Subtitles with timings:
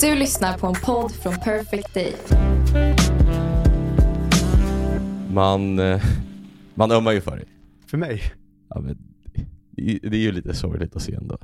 [0.00, 2.14] Du lyssnar på en podd från Perfect Day.
[5.32, 6.02] Man, eh,
[6.74, 7.44] man ömmar ju för dig.
[7.86, 8.22] För mig?
[8.68, 8.98] Ja, men,
[10.02, 11.38] det är ju lite sorgligt att se ändå.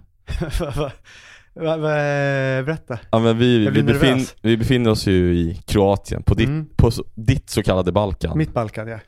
[1.55, 2.99] Berätta.
[3.11, 6.67] Ja, men vi, vi, befin, vi befinner oss ju i Kroatien, på ditt, Mm.
[6.77, 8.39] på så, ditt så kallade Balkan.
[8.39, 8.99] Mitt Balkan ja.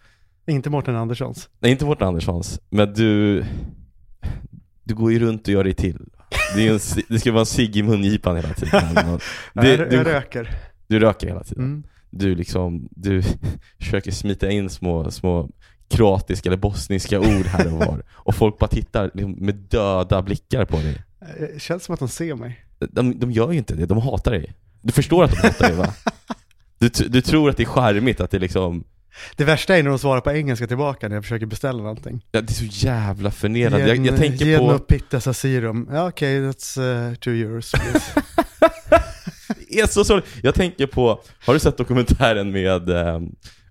[0.46, 1.48] Inte Mårten Anderssons.
[1.58, 3.44] Nej, inte vårt Anderssons, men du,
[4.84, 5.98] du går ju runt och gör dig till.
[6.54, 8.94] Det, är en, det ska vara en cigg i mungipan hela tiden.
[9.52, 10.56] Det, jag, jag du, röker.
[10.86, 11.64] du röker hela tiden.
[11.64, 11.84] Mm.
[12.10, 13.22] Du liksom, du
[13.78, 15.50] försöker smita in små, små
[15.88, 18.02] kroatiska eller bosniska ord här och var.
[18.14, 21.02] Och folk bara tittar liksom med döda blickar på dig.
[21.38, 22.64] Det känns som att de ser mig.
[22.78, 24.52] De, de gör ju inte det, de hatar dig.
[24.82, 25.94] Du förstår att de hatar dig va?
[26.78, 28.84] Du, du tror att det är charmigt, att det liksom,
[29.36, 32.24] Det värsta är när de svarar på engelska tillbaka när jag försöker beställa någonting.
[32.30, 33.88] ja, det är så jävla förnedrande.
[33.88, 35.88] Jag, jag tänker ge på, en pitta sassirum.
[35.92, 38.22] Ja okej, that's uh, two euros please.
[39.70, 40.28] det är så sorgligt.
[40.42, 43.20] Jag tänker på, har du sett dokumentären med, eh,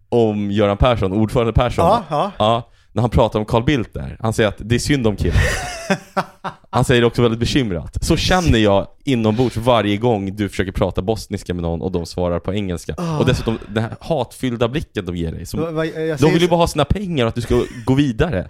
[0.10, 1.86] om Göran Persson, ordförande Persson?
[1.86, 2.32] ja, ja.
[2.38, 4.18] Ja, när han pratar om Carl Bildt där.
[4.20, 5.38] Han säger att det är synd om killen.
[6.70, 8.04] Han säger det också väldigt bekymrat.
[8.06, 12.40] Så känner jag inombords varje gång du försöker prata bosniska med någon och de svarar
[12.40, 12.96] på engelska.
[12.98, 13.18] Ah.
[13.18, 15.46] Och dessutom den här hatfyllda blicken de ger dig.
[15.46, 15.84] Som, Va- va-
[16.20, 18.48] de vill ju bara ha sina pengar och att du ska gå vidare.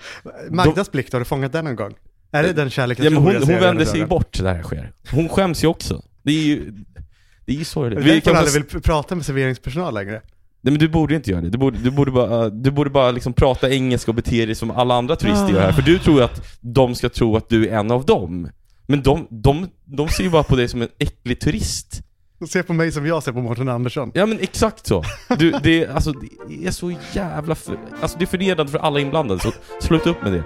[0.50, 1.94] Magdas blick, har du fångat den någon gång?
[2.32, 4.64] Är det den kärleken Ja, men hon, hon vänder sig ju bort där det här
[4.64, 4.92] sker.
[5.12, 6.02] Hon skäms ju också.
[6.24, 6.72] Det är ju,
[7.46, 8.00] det är ju sorgligt.
[8.00, 10.22] Är det därför kan hon aldrig vill prata med serveringspersonal längre?
[10.68, 11.50] Nej men du borde inte göra det.
[11.50, 14.72] Du borde, du borde bara, du borde bara liksom prata engelska och bete dig som
[14.72, 15.72] alla andra turister gör här.
[15.72, 18.50] För du tror att de ska tro att du är en av dem.
[18.88, 22.02] Men de, de, de ser ju bara på dig som en äcklig turist.
[22.40, 24.12] De ser på mig som jag ser på Mårten Andersson.
[24.14, 25.04] Ja men exakt så.
[25.40, 26.12] Du, det, är- alltså,
[26.50, 30.24] det är så jävla för, alltså det är förnedrande för alla inblandade, så sluta upp
[30.24, 30.44] med det.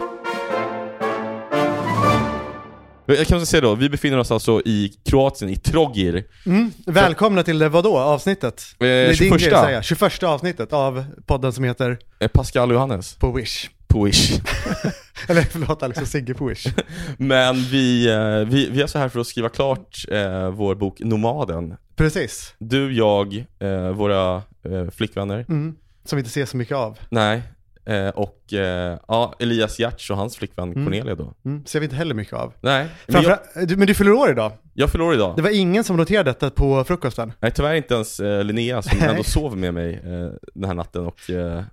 [3.17, 6.23] Jag kan säga då, vi befinner oss alltså i Kroatien, i Trogir.
[6.45, 6.72] Mm.
[6.86, 8.64] Välkomna till det vadå, avsnittet?
[8.73, 9.40] Eh, det är din 21.
[9.40, 9.81] grej säga.
[9.81, 13.16] 21 avsnittet av podden som heter Eh, Pascal och Johannes.
[13.16, 13.69] På Wish.
[13.88, 14.31] På Wish.
[15.28, 16.68] Eller förlåt, Alex och Sigge på Wish.
[17.18, 21.00] Men vi, eh, vi, vi är så här för att skriva klart eh, vår bok
[21.00, 21.75] Nomaden.
[21.96, 22.53] Precis.
[22.58, 25.46] Du, jag, eh, våra eh, flickvänner.
[25.50, 25.75] Mm.
[26.06, 27.00] Som vi inte ser så mycket av.
[27.09, 27.41] Nej.
[27.86, 30.86] Eh, och eh, ja, Elias Giertz och hans flickvän Mm.
[30.86, 31.34] Cornelia då.
[31.46, 31.66] Mm.
[31.66, 32.53] Ser vi inte heller mycket av.
[32.62, 34.52] Nej, men jag, Framför, du, men du fyller år idag.
[34.74, 35.36] jag förlorar idag.
[35.36, 37.34] Det var ingen som noterade detta på frukosten.
[37.40, 41.06] Nej, tyvärr inte ens eh, Linnea som ändå sov med mig eh, den här natten
[41.06, 41.64] och eh,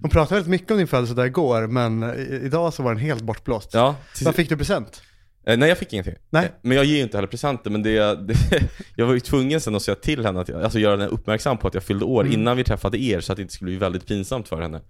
[0.00, 2.02] Hon pratade väldigt mycket om din födelsedag igår, men
[2.44, 3.74] idag så var den helt bortblåst.
[3.74, 3.94] ja.
[4.16, 5.02] till- Vad fick du present?
[5.46, 6.14] Eh, nej, jag fick ingenting.
[6.30, 6.44] Nej.
[6.44, 8.34] Eh, Men jag ger ju inte heller presenter, men det, det
[8.96, 11.58] jag var ju tvungen sen att säga till henne, att jag, alltså göra henne uppmärksam
[11.58, 12.32] på att jag fyllde år Mm.
[12.40, 14.80] innan vi träffade er så att det inte skulle bli väldigt pinsamt för henne.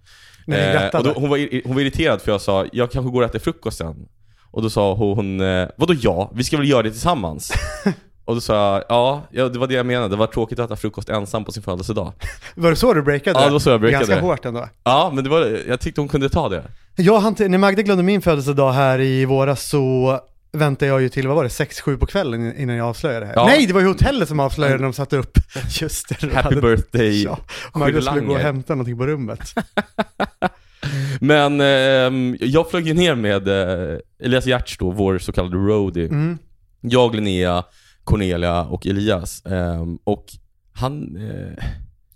[0.47, 1.09] Ni Eh, grattade?
[1.09, 3.29] och då, hon, var, ir- hon var irriterad för jag sa, jag kanske går och
[3.29, 3.95] äter frukost sen.
[4.51, 6.31] Och då sa hon, eh, vadå ja?
[6.35, 7.51] Vi ska väl göra det tillsammans?
[8.25, 10.07] och då sa jag, ja, ja, det var det jag menade.
[10.09, 12.13] Det var tråkigt att äta frukost ensam på sin födelsedag.
[12.55, 13.39] Var det så du breakade?
[13.39, 14.05] Ja, det var så jag breakade.
[14.05, 14.69] Ganska hårt ändå.
[14.83, 16.63] Ja, men det var, jag tyckte hon kunde ta det.
[16.95, 20.19] Jag när Magda glömde min födelsedag här i våras så
[20.57, 23.33] väntade jag ju till, vad var det, 6-7 på kvällen innan jag avslöjade det här.
[23.35, 23.45] Ja.
[23.45, 25.37] Nej, det var ju hotellet som avslöjade när de satte upp,
[25.81, 26.15] just det.
[26.21, 27.39] de Happy hade- birthday Ja,
[27.75, 29.39] Magda skulle gå och hämta någonting på rummet.
[31.19, 36.05] Men ehm, jag flög ju ner med eh, Elias Giertz då, vår så kallade roadie.
[36.07, 36.37] Mm.
[36.81, 37.63] Jag, Linnea,
[38.03, 39.45] Cornelia och Elias.
[39.45, 40.25] Ehm, och
[40.73, 41.63] han, eh,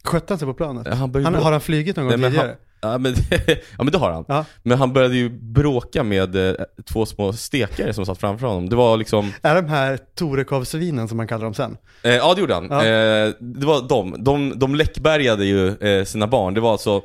[0.04, 0.88] Skötte han sig på planet?
[0.88, 2.56] han Han, har han flugit någon gång Nej, tidigare?
[2.84, 3.14] Ja men,
[3.78, 4.26] ja men det har han.
[4.28, 4.46] Ja.
[4.64, 6.54] Men han började ju bråka med eh,
[6.86, 8.70] två små stekare som satt framför honom.
[8.70, 11.78] Det var liksom, Är de här Torekovsvinen som man kallar dem sen?
[12.04, 12.68] eh, ja det gjorde han.
[12.70, 12.86] Ja.
[12.86, 14.24] Eh, det var de.
[14.24, 16.54] De, de läckbergade ju eh, sina barn.
[16.54, 17.02] Det var alltså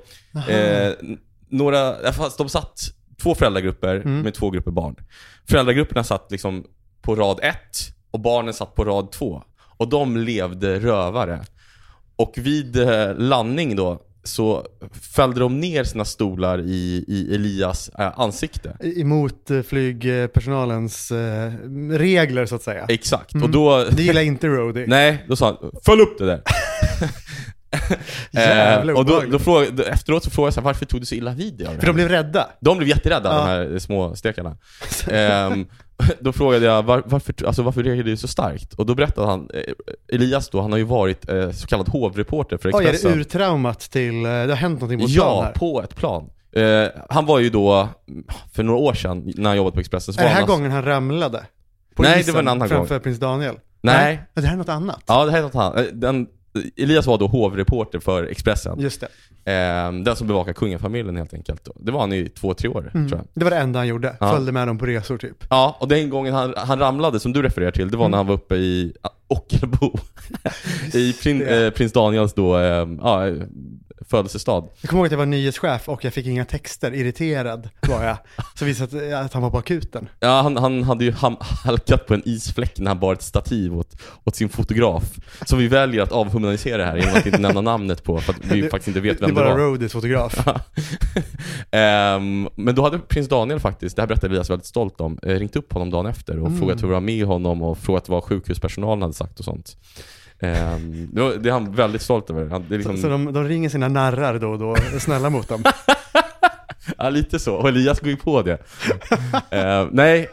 [0.49, 0.93] eh,
[1.49, 2.81] några, fast de satt
[3.23, 4.21] två föräldragrupper Mm.
[4.21, 4.97] med två grupper barn.
[5.49, 6.65] Föräldragrupperna satt liksom
[7.03, 7.77] på rad ett
[8.11, 9.43] och barnen satt på rad två.
[9.79, 11.41] Och de levde rövare.
[12.17, 14.67] Och vid eh, landning då så
[15.17, 18.77] fällde de ner sina stolar i, i Elias eh, ansikte.
[18.97, 21.53] Emot eh, flygpersonalens eh,
[21.91, 22.85] regler så att säga.
[22.89, 23.35] Exakt.
[23.35, 23.45] Mm.
[23.45, 23.85] Och då...
[23.91, 24.85] Det gillar inte Rody.
[24.89, 26.43] Nej, då sa han 'Följ upp det där'
[28.31, 31.07] Jävla eh, Och då, då frågade, efteråt så frågade jag så här, varför tog du
[31.07, 32.49] så illa vid dig För här?" de blev rädda.
[32.61, 33.39] De blev jätterädda, Ja.
[33.39, 34.57] de här små stekarna.
[35.11, 35.67] Ehm,
[36.21, 38.75] då frågade jag var, varför, alltså, varför reagerade du så starkt?
[38.75, 39.61] Och då berättade han, eh,
[40.15, 43.19] Elias då, han har ju varit eh, så kallad hovreporter för Oj, är det Expressen.
[43.21, 45.53] urtraumat till, eh, det har hänt någonting på stan ja, här.
[45.53, 46.31] på ett plan.
[46.53, 47.89] Eh, han var ju då,
[48.53, 50.57] för några år sedan, när han jobbade på Expressen, så Är det här han alltså-
[50.57, 51.47] gången han ramlade?
[51.95, 53.55] På Nej, det isen var en annan framför prins Daniel?
[53.81, 54.23] Nej.
[54.35, 55.03] Men det här är något annat?
[55.07, 56.27] Ja, det här är något eh, den,
[56.77, 58.81] Elias var då hovreporter för Expressen.
[58.81, 59.09] Just det.
[60.05, 61.65] Den som bevakar kungafamiljen helt enkelt.
[61.65, 61.73] Då.
[61.77, 63.09] Det var han i två, tre år Mm.
[63.09, 63.27] tror jag.
[63.35, 64.17] Det var det enda han gjorde.
[64.21, 64.33] Ja.
[64.33, 65.45] Följde med dem på resor typ.
[65.51, 68.11] Ja, och den gången han, han ramlade som du refererar till, det var Mm.
[68.11, 68.93] när han var uppe i
[69.29, 69.99] Ockelbo.
[70.95, 73.27] I prin, eh, prins Daniels då, eh, ja,
[74.11, 74.65] födelsestad.
[74.81, 78.17] Jag kommer ihåg att jag var nyhetschef och jag fick inga texter, irriterad var jag.
[78.55, 80.09] Så visade det sig att han var på akuten.
[80.21, 83.77] Ja, han, han hade ju ham- halkat på en isfläck när han bar ett stativ
[83.79, 85.03] åt, åt sin fotograf.
[85.47, 88.61] Som vi väljer att avhumanisera här genom att inte nämna namnet på, för att vi
[88.61, 89.59] Det- faktiskt inte vet det är vem det, bara var.
[89.61, 90.47] Roadies fotograf.
[91.71, 95.29] Ehm, men då hade prins Daniel faktiskt, det här berättade Elias väldigt stolt om, eh,
[95.29, 96.59] ringt upp honom dagen efter och Mm.
[96.59, 99.77] frågat hur det var med honom och frågat vad sjukhuspersonalen hade sagt och sånt.
[100.41, 102.47] Ehm, det, var, det är han väldigt stolt över.
[102.51, 105.49] Han, liksom, Så, så de, de ringer sina narrar då och då, är snälla mot
[105.49, 105.65] dem.
[106.99, 107.55] ja, lite så.
[107.55, 108.59] Och Elias går ju på det.
[109.51, 110.29] Ehm, nej,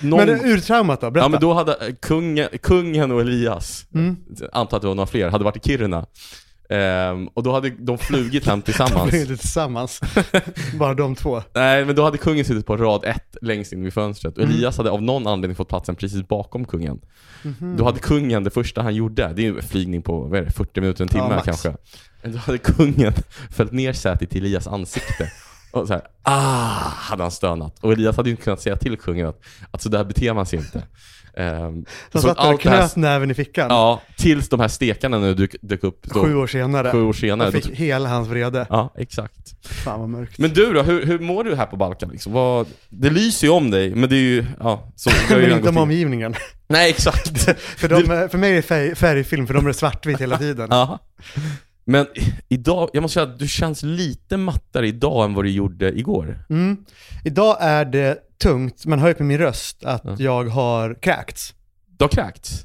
[0.00, 0.26] någon...
[0.26, 1.24] Men urtraumat då, berätta.
[1.24, 4.16] Ja men då hade eh, kungen, kungen och Elias, Mm.
[4.52, 6.06] antar att det var några fler, hade varit i Kiruna.
[6.72, 9.14] Ehm, och då hade de flugit hem De tillsammans.
[9.14, 10.00] är inte tillsammans.
[10.78, 11.42] Bara de två.
[11.54, 14.54] Nej men då hade kungen suttit på rad ett längst in vid fönstret och Mm.
[14.56, 17.00] Elias hade av någon anledning fått platsen precis bakom kungen.
[17.42, 17.76] Mhm.
[17.76, 20.44] Då hade kungen, det första han gjorde, det är ju en flygning på vad är
[20.44, 21.44] det, 40 minuter, en Ja, timme max.
[21.44, 21.74] kanske.
[22.24, 23.12] Då hade kungen
[23.50, 25.32] fällt ner sätet i Elias ansikte.
[25.72, 27.78] Och så här, ah, hade han stönat.
[27.80, 29.40] Och Elias hade ju inte kunnat säga till kungen att,
[29.70, 30.82] att så där beter man sig inte.
[31.36, 33.66] Um, De satt där och knöt näven i fickan.
[33.70, 36.90] Ja, tills de här stekarna nu dök, dök upp då, Sju år senare.
[36.92, 37.46] sju år senare.
[37.46, 38.66] Jag Då, fick hela hans vrede.
[38.70, 39.66] ja, exakt.
[39.84, 40.38] Fan vad mörkt.
[40.38, 42.32] Men du då, hur, hur mår du här på Balkan liksom?
[42.32, 45.76] Vad, det lyser ju om dig, men det är ju, ja, så Men inte om
[45.76, 46.34] omgivningen.
[46.68, 47.42] Nej, exakt.
[47.60, 50.68] För, de, för mig är det färg, färgfilm, för de är svartvitt hela tiden.
[50.70, 50.98] Ja.
[51.84, 52.06] Men
[52.48, 56.44] idag, jag måste säga att du känns lite mattare idag än vad du gjorde igår.
[56.50, 56.76] Mm.
[57.24, 60.16] Idag är det tungt, man hör ju på min röst att Ja.
[60.18, 61.54] jag har kräkts.
[61.98, 62.64] Du har kräkts?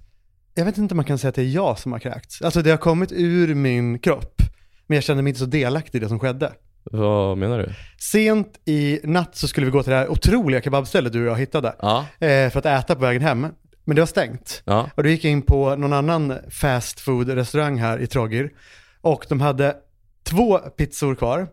[0.53, 2.41] Jag vet inte om man kan säga att det är jag som har kräkts.
[2.41, 4.41] Alltså det har kommit ur min kropp,
[4.87, 6.51] men jag känner mig inte så delaktig i det som skedde.
[6.91, 7.73] Vad menar du?
[7.99, 11.37] Sent i natt så skulle vi gå till det här otroliga kebabstället du och jag
[11.39, 13.47] hittade, Ja, eh, för att äta på vägen hem.
[13.85, 14.61] Men det var stängt.
[14.65, 18.51] ja, Och då gick jag in på någon annan fast food restaurang här i Trogir.
[19.01, 19.75] Och de hade
[20.23, 21.47] två pizzor kvar.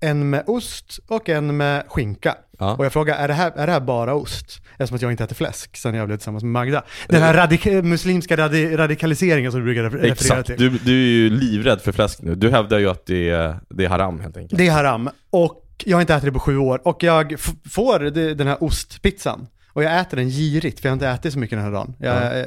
[0.00, 2.36] En med ost och en med skinka.
[2.62, 2.74] Ja.
[2.76, 4.60] Och jag frågade, är det här, är det här bara ost?
[4.72, 6.82] Eftersom att jag inte äter fläsk sen jag blev tillsammans med Magda.
[7.08, 10.56] Den här radik- muslimska radi- radikaliseringen som du brukar referera Exakt, till.
[10.58, 12.34] du, du är ju livrädd för fläsk nu.
[12.34, 14.58] Du hävdar ju att det är, det är haram helt enkelt.
[14.58, 15.10] Det är haram.
[15.30, 16.80] Och jag har inte ätit det på sju år.
[16.84, 17.34] Och jag
[17.70, 17.98] får
[18.34, 19.46] den här ostpizzan.
[19.68, 21.94] Och jag äter den girigt, för jag har inte ätit så mycket den här dagen.
[21.98, 22.32] Jag, Ja.
[22.32, 22.46] eh,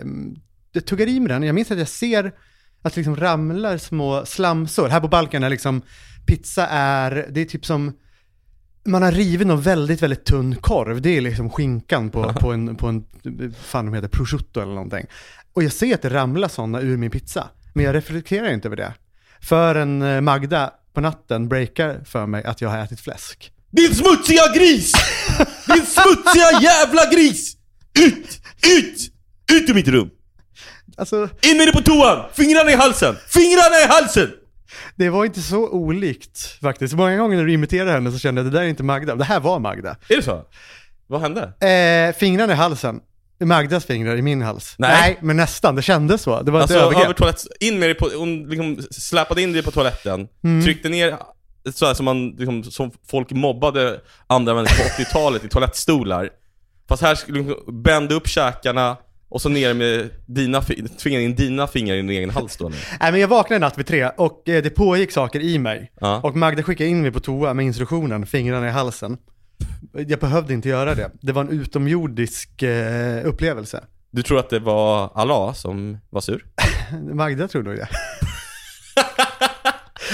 [0.71, 1.43] jag tuggar i mig den.
[1.43, 2.25] Jag minns att jag ser
[2.81, 4.87] att det liksom ramlar små slamsor.
[4.87, 5.81] Här på Balkan är liksom,
[6.25, 7.93] pizza är, det är typ som,
[8.85, 11.01] man har rivit någon väldigt, väldigt tunn korv.
[11.01, 13.05] Det är liksom skinkan på, på en, på en,
[13.63, 15.05] fan de heter, prosciutto eller någonting.
[15.53, 17.49] Och jag ser att det ramlar sådana ur min pizza.
[17.73, 18.93] Men jag reflekterar inte över det.
[19.41, 23.51] Förrän eh, Magda på natten breakar för mig att jag har ätit fläsk.
[23.71, 24.91] Din smutsiga gris!
[25.67, 27.57] Din smutsiga jävla gris!
[27.99, 28.41] Ut!
[28.79, 29.11] Ut!
[29.53, 30.09] Ut ur mitt rum!
[30.97, 32.25] Alltså, In med dig på toan!
[32.33, 33.15] Fingrarna i halsen!
[33.27, 34.31] Fingrarna i halsen!
[34.95, 36.93] Det var inte så olikt faktiskt.
[36.93, 39.15] Många gånger när du imiterade henne så kände jag att det där är inte Magda.
[39.15, 39.95] Det här var Magda.
[40.09, 40.41] Är det så?
[41.07, 41.41] Vad hände?
[41.69, 42.99] Eh, fingrarna i halsen.
[43.39, 44.75] Magdas fingrar i min hals.
[44.77, 45.17] Nej.
[45.21, 45.75] men nästan.
[45.75, 46.41] Det kändes så.
[46.41, 47.03] Det var Alltså ett övergrepp.
[47.03, 50.63] över toalett, in med dig på, hon liksom släpade in dig på toaletten, Mm.
[50.65, 51.17] tryckte ner
[51.73, 56.29] så här som man, liksom, som folk mobbade andra människor på 80-talet i toalettstolar.
[56.89, 58.97] Fast här skulle hon bända upp käkarna
[59.35, 60.61] och så ner med dina,
[61.01, 62.69] tvinga in dina fingrar i din egen hals då?
[62.99, 65.91] Nej men jag vaknade en natt vid tre och eh, det pågick saker i mig.
[66.01, 66.21] Ja.
[66.23, 69.17] Och Magda skickade in mig på toa med instruktionen, fingrarna i halsen.
[70.07, 71.11] Jag behövde inte göra det.
[71.21, 73.83] Det var en utomjordisk eh, upplevelse.
[74.11, 76.45] Du tror att det var Allah som var sur?
[77.13, 77.87] Magda tror nog det.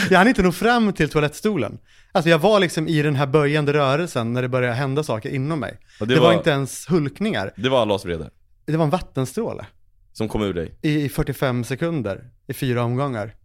[0.10, 1.78] jag hann inte nå fram till toalettstolen.
[2.12, 5.60] Alltså jag var liksom i den här böjande rörelsen när det började hända saker inom
[5.60, 5.78] mig.
[6.00, 6.34] Och Det, var...
[6.34, 7.52] inte ens hulkningar.
[7.56, 8.30] Det var Allahs vrede
[8.72, 9.66] Det var en vattenstråle.
[10.14, 10.76] som kom ur dig.
[10.82, 13.36] I 45 sekunder, i fyra omgångar.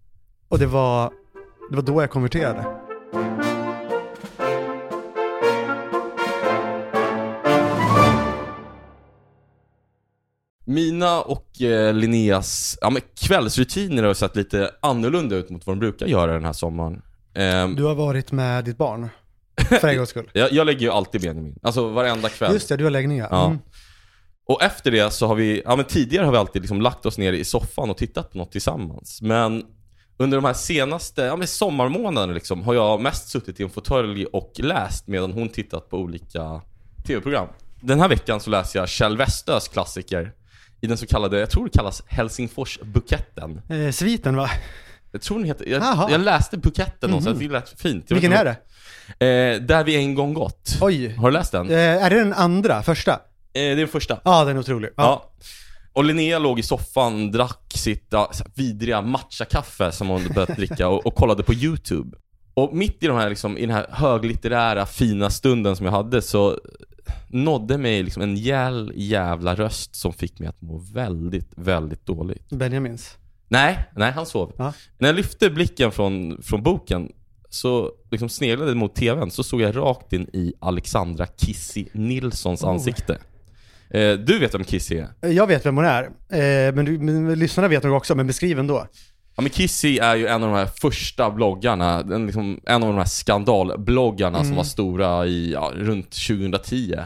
[0.49, 1.11] Och det var,
[1.71, 2.65] det var då jag konverterade.
[10.65, 15.81] Mina och eh, Linneas ja, men kvällsrutiner har sett lite annorlunda ut mot vad de
[15.81, 17.03] brukar göra den här sommaren.
[17.35, 19.09] Ehm, Du har varit med ditt barn.
[19.81, 20.31] För en gångs skull.
[20.35, 22.53] jag, jag lägger ju alltid Benjamin, alltså varenda kväll.
[22.53, 23.29] Just det, du har läggningar.
[23.31, 23.47] Ja.
[23.47, 23.59] Mm.
[24.49, 27.19] Och efter det så har vi, ja men tidigare har vi alltid liksom lagt oss
[27.19, 29.23] ner i soffan och tittat på något tillsammans.
[29.23, 29.65] Men
[30.17, 34.27] under de här senaste, ja men sommarmånaderna liksom, har jag mest suttit i en fåtölj
[34.27, 36.61] och läst medan hon tittat på olika
[37.07, 37.49] tv-program.
[37.81, 40.33] Den här veckan så läser jag Kjell Westös klassiker
[40.81, 43.61] i den så kallade, jag tror det kallas Helsingforsbuketten.
[43.71, 44.51] Eh, sviten va?
[45.13, 47.47] Jag tror den heter, jag, jag läste buketten någonstans, Mhm.
[47.49, 48.11] det lät fint.
[48.11, 48.57] Vilken är det?
[49.27, 50.79] Eh, där vi en gång gått.
[50.81, 51.15] Oj.
[51.15, 51.71] Har du läst den?
[51.71, 53.21] Eh, är det den andra, första?
[53.57, 54.21] Eh, det är den första.
[54.25, 54.91] Ja, den är otrolig.
[54.97, 55.03] Ja.
[55.03, 55.33] Ja.
[55.93, 61.07] Och Linnea låg i soffan, drack sitt ja, vidriga matchakaffe som hon börjat dricka och,
[61.07, 62.17] och kollade på YouTube.
[62.55, 66.23] Och mitt i, de här, liksom, i den här höglitterära fina stunden som jag hade
[66.23, 66.59] så
[67.29, 72.49] nådde mig liksom en jäl jävla röst som fick mig att må väldigt, väldigt dåligt.
[72.49, 73.17] Benjamins.
[73.49, 74.53] Nej, nej han sov.
[74.59, 74.73] Ja.
[74.99, 77.13] När jag lyfte blicken från, från boken
[77.49, 82.71] så liksom sneglade mot tvn så såg jag rakt in i Alexandra Kissy Nilssons Oh.
[82.71, 83.19] ansikte.
[83.91, 85.29] Eh, du vet vem Kissy är?
[85.29, 88.59] Jag vet vem hon är, eh, men, du, men lyssnarna vet nog också, men beskriv
[88.59, 88.87] ändå.
[89.37, 92.89] Ja men Kissy är ju en av de här första bloggarna, en, liksom, en av
[92.89, 94.57] de här skandalbloggarna som Mm.
[94.57, 96.97] var stora i, ja, runt 2010.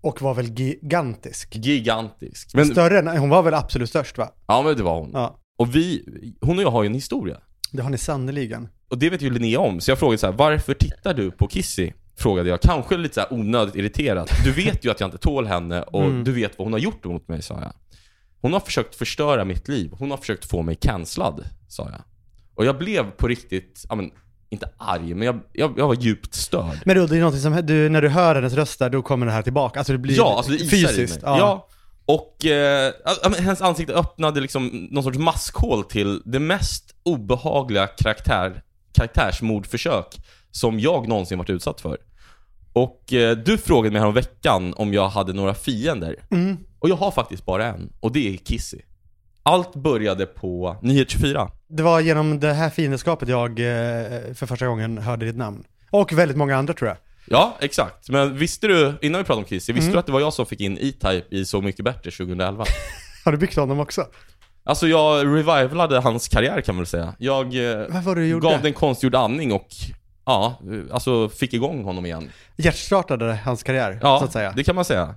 [0.00, 1.56] Och var väl gigantisk.
[1.56, 2.50] Gigantisk.
[2.54, 4.28] Men, Större än, hon var väl absolut störst va?
[4.46, 5.10] ja men det var hon.
[5.12, 6.04] Ja, Och vi,
[6.40, 7.36] hon och jag har ju en historia.
[7.72, 8.68] det har ni sannerligen.
[8.90, 11.46] Och det vet ju Linnea om, så jag frågade så här: varför tittar du på
[11.48, 11.92] Kissy?
[12.18, 14.30] Frågade jag, kanske lite så här onödigt irriterad.
[14.44, 16.24] Du vet ju att jag inte tål henne och Mm.
[16.24, 17.72] du vet vad hon har gjort mot mig, sa jag.
[18.40, 22.00] Hon har försökt förstöra mitt liv, hon har försökt få mig cancellad, sa jag.
[22.54, 24.10] Och jag blev på riktigt, ja men,
[24.48, 26.78] inte arg, men jag, jag, jag var djupt störd.
[26.84, 29.26] Men då, det är någonting som, du, när du hör hennes röst där, då kommer
[29.26, 29.78] det här tillbaka.
[29.80, 31.22] Alltså det blir Ja, alltså det fysiskt.
[31.22, 31.38] mig.
[31.38, 31.68] Ja.
[32.06, 38.62] Och eh, ja, hennes ansikte öppnade liksom någon sorts maskhål till det mest obehagliga karaktär,
[38.92, 40.16] karaktärsmordförsök
[40.50, 41.98] som jag någonsin varit utsatt för.
[42.76, 46.16] Och eh, du frågade mig här om veckan om jag hade några fiender.
[46.30, 46.56] Mm.
[46.78, 48.78] Och jag har faktiskt bara en, och det är Kissy.
[49.42, 51.50] Allt började på Nyhet24.
[51.68, 55.64] Det var genom det här fiendskapet jag eh, för första gången hörde ditt namn.
[55.90, 56.96] Och väldigt många andra tror jag.
[57.26, 58.08] Ja, exakt.
[58.08, 59.92] Men visste du, innan vi pratade om Kissy, visste Mm.
[59.92, 62.64] du att det var jag som fick in E-Type i Så Mycket Bättre 2011?
[63.24, 64.04] Har du byggt honom också?
[64.64, 67.14] Alltså jag revivalade hans karriär kan man väl säga.
[67.18, 69.68] Jag eh, gav den konstgjord andning och
[70.26, 70.60] ja,
[70.92, 72.30] alltså fick igång honom igen.
[72.56, 74.52] Hjärtstartade hans karriär, Ja, så att säga.
[74.56, 75.14] det kan man säga.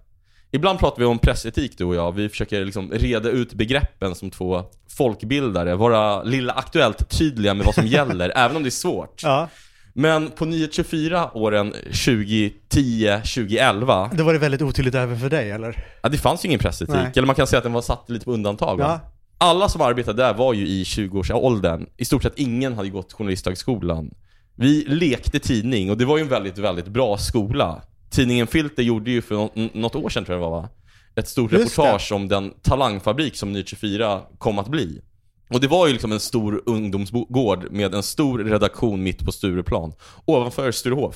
[0.51, 4.32] Ibland pratar vi om pressetik du och jag, vi försöker liksom reda ut begreppen som
[4.32, 4.63] två
[4.98, 9.24] folkbildare, vara lilla aktuellt tydliga med vad som gäller, även om det är svårt.
[9.24, 9.48] Ja,
[9.94, 15.86] Men på Nyhet 24 åren 2010-2011, då var det väldigt otydligt även för dig, eller?
[16.04, 17.12] ja, det fanns ju ingen pressetik, Nej.
[17.16, 18.80] eller man kan säga att den var satt lite på undantag.
[18.80, 19.00] Ja.
[19.38, 21.86] Alla som arbetade där var ju i 20-årsåldern.
[21.98, 24.12] I stort sett ingen hade gått journalisthögskolan.
[24.60, 27.82] Vi lekte tidning och det var ju en väldigt, väldigt bra skola.
[28.10, 30.70] Tidningen Filter gjorde ju för nå- något år sedan tror jag det var va?
[31.16, 31.82] Ett stort Just det.
[31.82, 35.01] reportage om den talangfabrik som Ny 24 kom att bli.
[35.50, 39.94] Och det var ju liksom en stor ungdomsgård med en stor redaktion mitt på Stureplan.
[40.25, 41.16] Ovanför Sturehof.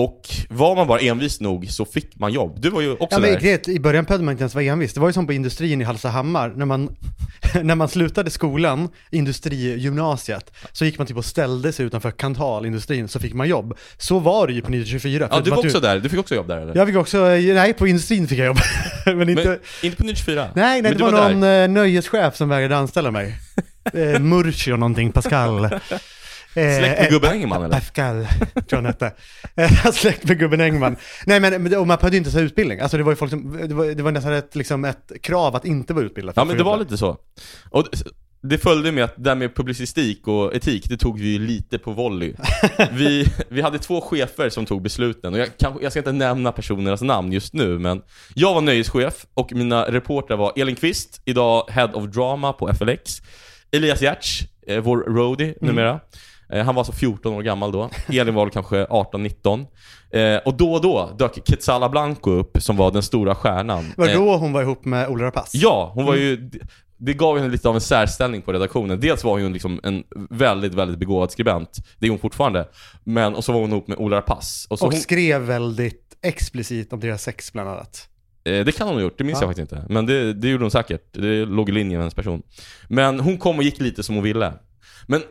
[0.00, 2.60] Och var man bara envis nog så fick man jobb.
[2.60, 3.40] Du var ju också Ja, men där.
[3.40, 4.94] grejen, i början behövde man inte ens vara envis.
[4.94, 6.96] Det var ju som på industrin i Hallstahammar, när man,
[7.62, 13.20] när man slutade skolan, industrigymnasiet, så gick man typ och ställde sig utanför Kantalindustrin, så
[13.20, 13.78] fick man jobb.
[13.98, 15.28] Så var det ju på 924.
[15.30, 15.98] Ja, du var också där.
[16.00, 16.76] Du fick också jobb där eller?
[16.76, 18.58] Jag fick också, nej på industrin fick jag jobb.
[19.06, 20.48] men inte, Men, inte på 94?
[20.54, 21.34] nej, nej Men det du var, där.
[21.34, 23.34] någon eh, nöjeschef som vägrade anställa mig.
[23.92, 25.68] eh, Murcio någonting, Pascal.
[26.54, 27.74] Eh, Släkt med eh, gubben Engman eller?
[27.74, 29.12] Pascal, tror jag han hette.
[29.56, 30.96] Eh, Släkt med gubben Engman.
[31.26, 32.80] Nej men, och man behövde inte ha utbildning.
[32.80, 35.56] Alltså det var ju folk som, det var, det var nästan ett, liksom ett krav
[35.56, 36.32] att inte vara utbildad.
[36.36, 37.16] Ja men det var lite så.
[37.70, 37.86] Och
[38.42, 41.78] det- följde med att det där med publicistik och etik, det tog vi ju lite
[41.78, 42.34] på volley.
[42.92, 46.52] Vi, vi hade två chefer som tog besluten, och jag, kan, jag ska inte nämna
[46.52, 48.02] personernas namn just nu, men
[48.34, 53.22] jag var nöjeschef och mina reportrar var Elin Kvist, idag Head of Drama på FLX,
[53.72, 54.40] Elias Giertz,
[54.82, 55.90] vår roadie numera.
[55.90, 56.00] Eh,
[56.52, 59.66] Han var så 14 år gammal då, Elin var kanske 18-19.
[60.12, 63.84] Eh, och då och då dök Quetzala Blanco upp, som var den stora stjärnan.
[63.96, 65.58] Var det Eh, då hon var ihop med Ola Rapace?
[65.58, 66.24] Ja, hon var Mm.
[66.26, 66.50] ju...
[67.02, 69.00] Det gav henne lite av en särställning på redaktionen.
[69.00, 71.70] Dels var hon liksom en väldigt, väldigt begåvad skribent.
[71.98, 72.68] Det är hon fortfarande.
[73.04, 74.66] Men, och så var hon ihop med Ola Rapace.
[74.70, 78.08] Och Och hon, skrev väldigt explicit om deras sex bland annat.
[78.44, 79.42] eh, det kan hon ha gjort, det minns Ja.
[79.46, 79.92] jag faktiskt inte.
[79.92, 81.02] Men det, det gjorde hon säkert.
[81.12, 82.42] Det låg i linje med hennes person.
[82.88, 84.52] Men hon kom och gick lite som hon ville.
[85.06, 85.22] Men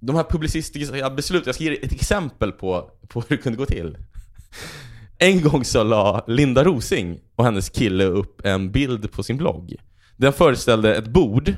[0.00, 3.66] de här publicistiska beslut, jag ska ge ett exempel på, på hur det kunde gå
[3.66, 3.96] till.
[5.18, 9.74] En gång så la Linda Rosing och hennes kille upp en bild på sin blogg.
[10.16, 11.48] Den föreställde ett bord.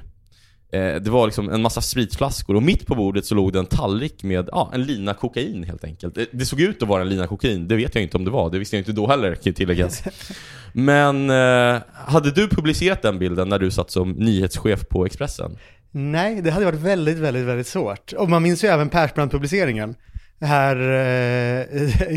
[0.73, 3.67] Eh, det var liksom en massa spritflaskor och mitt på bordet så låg det en
[3.67, 6.19] tallrik med ja, en lina kokain helt enkelt.
[6.33, 8.51] Det, såg ut att vara en lina kokain, det vet jag inte om det var.
[8.51, 10.03] Det visste jag inte då heller, kan tilläggas.
[10.73, 15.59] Men eh, hade du publicerat den bilden när du satt som nyhetschef på Expressen?
[15.91, 18.13] Nej, det hade varit väldigt, väldigt, väldigt svårt.
[18.13, 19.95] Och man minns ju även Persbrandt-publiceringen.
[20.41, 21.67] Här, eh,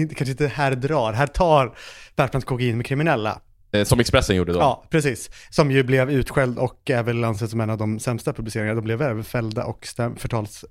[0.16, 1.76] kanske inte här drar, här tar
[2.16, 3.42] Persbrandt kokain med kriminella.
[3.72, 4.60] Eh, som Expressen gjorde då?
[4.60, 5.30] Ja, precis.
[5.50, 8.76] Som ju blev utskälld och är väl ansedd som en av de sämsta publiceringarna.
[8.76, 9.88] De blev även fällda och
[10.18, 10.66] förtals,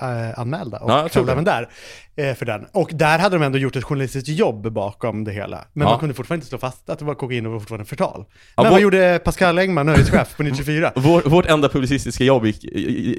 [0.00, 1.68] eh, anmälda och Ja, kravlade även där
[2.16, 2.66] eh, för den.
[2.72, 5.64] Och där hade de ändå gjort ett journalistiskt jobb bakom det hela.
[5.72, 5.90] Men Ja.
[5.92, 8.24] man kunde fortfarande inte slå fast att det var kokain och var fortfarande förtal.
[8.28, 10.92] Ja, Men vår- vad gjorde Pascal Engman, nöjeschef på 94?
[10.96, 12.64] Vår, vårt enda publicistiska jobb gick,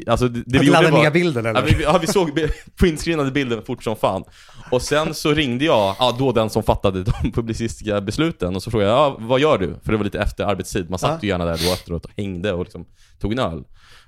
[0.07, 1.03] alltså det, det Att vi gjorde ladda var...
[1.03, 1.59] ner bilden eller?
[1.59, 2.47] Ja, vi, ja, vi såg
[2.79, 4.23] printscreenade bilden fort som fan.
[4.71, 8.71] Och sen så ringde jag, ja, då den som fattade de publicistiska besluten och så
[8.71, 9.75] frågade jag, ja, vad gör du?
[9.83, 12.53] För det var lite efter arbetstid, man satt ju gärna där då efteråt och hängde
[12.53, 12.85] och liksom
[13.19, 13.63] tog en öl.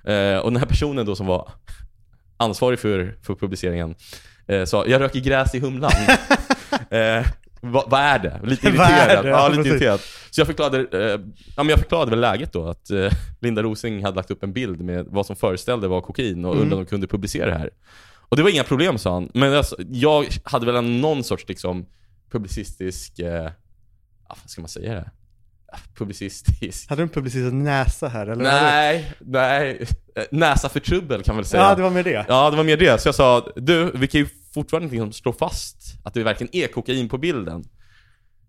[0.08, 1.50] Eh, och den här personen då som var
[2.38, 3.96] ansvarig för, för publiceringen
[4.48, 5.92] eh, sa, jag röker gräs i Humlan.
[6.90, 7.26] eh,
[7.62, 8.40] vad, vad är det?
[8.44, 9.26] Lite irriterad.
[9.26, 10.00] Ja, lite irriterad.
[10.30, 11.20] Så jag förklarade, eh,
[11.56, 13.12] ja, men jag förklarade väl läget då, att eh,
[13.42, 16.64] Linda Rosing hade lagt upp en bild med vad som föreställde var kokain och Mm.
[16.64, 17.70] undrade om de kunde publicera det här.
[18.30, 21.48] Och det var inga problem sa han, men alltså, jag hade väl en, någon sorts
[21.48, 21.86] liksom
[22.32, 23.50] publicistisk, eh,
[24.30, 25.12] vad ska man säga det?
[25.98, 28.44] Publicistisk Hade du en publicistisk näsa här eller?
[28.44, 29.86] Nej, nej.
[30.16, 31.64] Eh, Näsa för trubbel kan man väl säga.
[31.64, 32.26] Ja, det var med det.
[32.28, 33.02] Ja, det var mer det.
[33.02, 36.68] Så jag sa, du, vi kan ju fortfarande liksom slå fast att det verkligen är
[36.68, 37.64] kokain på bilden.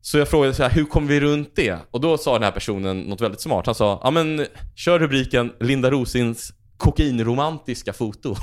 [0.00, 1.78] Så jag frågade så här, hur kommer vi runt det?
[1.90, 3.66] Och då sa den här personen något väldigt smart.
[3.66, 8.36] Han sa, ja men kör rubriken Linda Rosins kokainromantiska foto.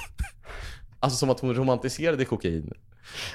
[0.99, 2.71] alltså som att hon romantiserade kokain.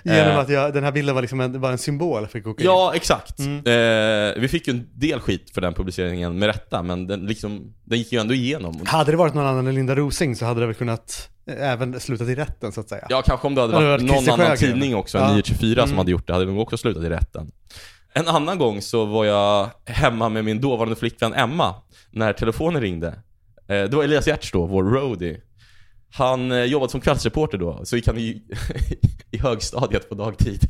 [0.05, 0.39] Genom Eh.
[0.39, 2.67] att jag, den här bilden var liksom en, var en symbol för kokain.
[2.67, 3.39] Ja, exakt.
[3.39, 3.57] Mm.
[3.59, 7.75] Eh, vi fick ju en del skit för den publiceringen med rätta, men den, liksom,
[7.85, 8.81] den gick ju ändå igenom.
[8.87, 12.01] Hade det varit någon annan än Linda Rosing så hade det väl kunnat eh, även
[12.01, 13.07] slutat i rätten så att säga.
[13.09, 14.57] Ja, kanske om det hade Ja, det varit var någon annan Sjögren.
[14.57, 15.25] tidning också, Ja.
[15.29, 15.99] 924 som Mm.
[15.99, 17.51] hade gjort det, hade nog också slutat i rätten.
[18.13, 21.75] En annan gång så var jag hemma med min dåvarande flickvän Emma,
[22.11, 23.09] när telefonen ringde.
[23.09, 23.15] Eh,
[23.67, 25.41] Det var Elias Giertz då, vår roadie.
[26.13, 28.43] Han eh, jobbade som kvällsreporter då, så gick han i,
[29.31, 30.69] i högstadiet på dagtid.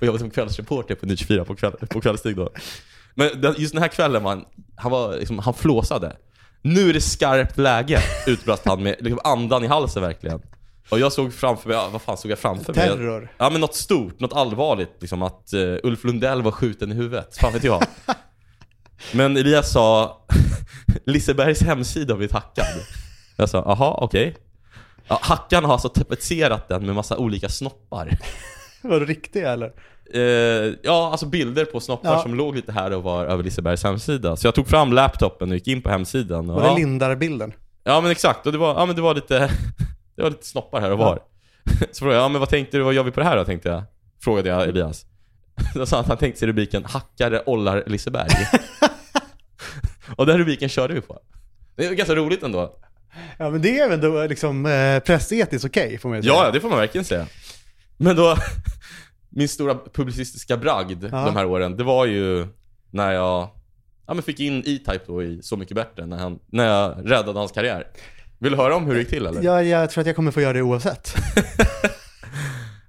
[0.00, 2.50] Och jobbade som kvällsreporter på 924 på, kväll, på kvällstid då.
[3.14, 4.44] Men den, just den här kvällen, man,
[4.76, 6.16] han, var, liksom, han flåsade.
[6.62, 10.42] Nu är det skarpt läge, utbrast han med liksom, andan i halsen verkligen.
[10.90, 12.88] Och jag såg framför mig, ja, vad fan såg jag framför mig?
[12.88, 13.32] Terror.
[13.38, 14.96] Ja men något stort, något allvarligt.
[15.00, 17.36] Liksom att eh, Ulf Lundell var skjuten i huvudet.
[17.36, 17.82] Fan vet jag.
[19.12, 20.16] Men Elias sa,
[21.06, 22.66] Lisebergs hemsida har blivit hackad.
[23.36, 24.36] Jag sa, aha okej.
[25.08, 28.18] Ja, hackarna har alltså tapetserat den med massa olika snoppar.
[28.82, 29.72] Var det riktiga eller?
[30.14, 32.22] Eh, ja, alltså bilder på snoppar Ja.
[32.22, 34.36] som låg lite här och var över Lisebergs hemsida.
[34.36, 36.50] Så jag tog fram laptopen och gick in på hemsidan.
[36.50, 37.52] Och, Var ja, det Lindar-bilden?
[37.84, 39.38] ja men exakt, och det var, ja, men det var lite
[40.16, 41.18] Det var lite snoppar här och var.
[41.92, 43.44] Så frågade jag, ja men vad tänkte du, vad gör vi på det här då?
[43.44, 43.82] Tänkte jag.
[44.20, 45.06] Frågade jag Elias.
[45.74, 48.58] Då sa han att han tänkte sig rubriken 'Hackare ollar Liseberg'
[50.16, 51.18] Och den rubriken körde vi på.
[51.76, 52.74] Det är ganska roligt ändå.
[53.38, 56.34] Ja men det är väl då liksom eh, pressetiskt okej får man ju säga.
[56.34, 57.26] Ja, det får man verkligen säga.
[57.96, 58.36] Men då,
[59.28, 61.24] min stora publicistiska bragd Ja.
[61.24, 62.46] de här åren, det var ju
[62.90, 63.48] när jag
[64.06, 67.38] ja, men fick in E-Type då i Så Mycket Bättre, när, han, när jag räddade
[67.38, 67.86] hans karriär.
[68.38, 69.42] Vill du höra om hur det gick till eller?
[69.42, 71.14] Ja, jag tror att jag kommer få göra det oavsett.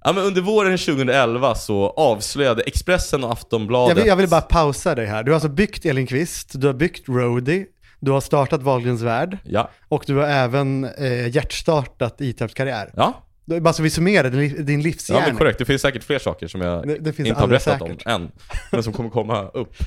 [0.04, 4.42] Ja, men under våren 2011 så avslöjade Expressen och Aftonbladet Jag vill, jag vill bara
[4.42, 5.24] pausa dig här.
[5.24, 7.66] Du har alltså byggt Elin Kvist, du har byggt Roadie,
[8.00, 12.92] du har startat Wahlgrens Värld Ja, och du har även eh, hjärtstartat E-Types karriär.
[12.96, 13.24] ja,
[13.62, 15.24] Bara så vi summerar din, din ja livsgärning.
[15.28, 15.60] men korrekt.
[15.60, 18.06] Det finns säkert fler saker som jag Det, det inte har berättat säkert.
[18.06, 18.32] om än,
[18.72, 19.74] men som kommer komma upp.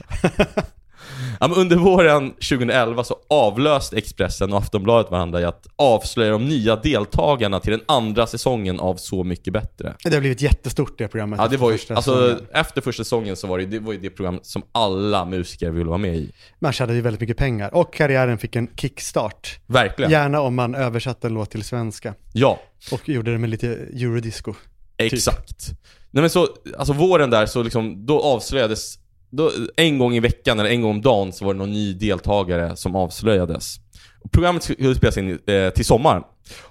[1.56, 7.60] Under våren 2011 så avlöste Expressen och Aftonbladet varandra i att avslöja de nya deltagarna
[7.60, 9.94] till den andra säsongen av Så Mycket Bättre.
[10.04, 11.38] Det har blivit jättestort det programmet.
[11.42, 12.46] Ja, det var ju, efter första alltså, säsongen.
[12.54, 15.88] efter första säsongen så var det, det var ju det program som alla musiker ville
[15.88, 16.32] vara med i.
[16.58, 19.58] Man tjänade ju väldigt mycket pengar och karriären fick en kickstart.
[19.66, 20.10] Verkligen.
[20.10, 22.60] Gärna om man översatte en låt till svenska Ja,
[22.92, 24.54] och gjorde det med lite eurodisco.
[24.96, 25.70] exakt.
[26.10, 28.98] Nej men så, alltså våren där så liksom, då avslöjades,
[29.32, 31.94] då, en gång i veckan eller en gång om dagen så var det någon ny
[31.94, 33.76] deltagare som avslöjades.
[34.32, 36.22] Programmet skulle spelas in eh, till sommaren.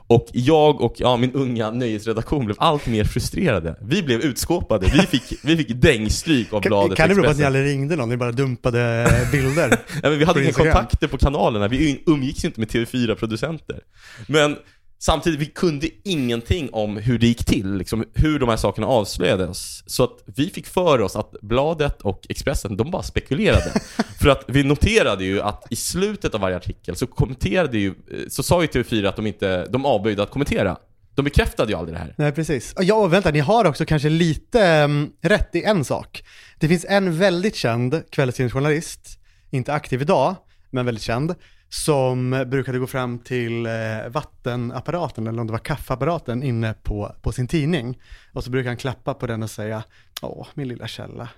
[0.07, 3.75] Och jag och ja, min unga nöjesredaktion blev allt mer frustrerade.
[3.81, 7.29] Vi blev utskåpade, vi fick, vi fick dängstryk av Kan, bladet kan det bero på
[7.29, 8.09] att ni aldrig ringde någon?
[8.09, 9.69] Ni bara dumpade bilder?
[10.03, 13.79] Ja, men vi hade inga kontakter på kanalerna, vi umgicks inte med TV4-producenter.
[14.27, 14.57] Men
[15.01, 19.83] samtidigt, vi kunde ingenting om hur det gick till, liksom, hur de här sakerna avslöjades.
[19.85, 23.71] Så att vi fick för oss att bladet och Expressen, de bara spekulerade.
[24.21, 27.93] för att vi noterade ju att i slutet av varje artikel så kommenterade ju,
[28.29, 30.77] så sa ju TV4 att de inte, de avböjde att kommentera.
[31.15, 32.15] De bekräftade ju aldrig det här.
[32.17, 32.73] Nej, precis.
[32.79, 36.23] Ja, och vänta, ni har också kanske lite mm, rätt i en sak.
[36.59, 40.35] Det finns en väldigt känd kvällstidningsjournalist, inte aktiv idag,
[40.69, 41.35] men väldigt känd,
[41.73, 43.71] som brukade gå fram till eh,
[44.09, 47.99] vattenapparaten, eller om det var kaffeapparaten, inne på, på sin tidning.
[48.33, 49.83] Och så brukar han klappa på den och säga,
[50.21, 51.29] åh, min lilla källa.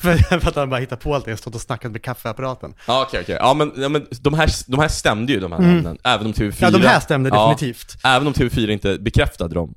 [0.00, 2.74] för, att han bara hittar på allt det, stått och snackat med kaffeapparaten.
[2.86, 3.36] Ja okej okej.
[3.40, 5.98] Ja men, ja, men de, här, de här stämde ju de här namnen.
[6.04, 6.42] Även om TV4...
[6.42, 6.54] Mm.
[6.60, 7.96] Ja, de här stämde Ja, definitivt.
[8.04, 9.74] Även om TV4 inte bekräftade dem.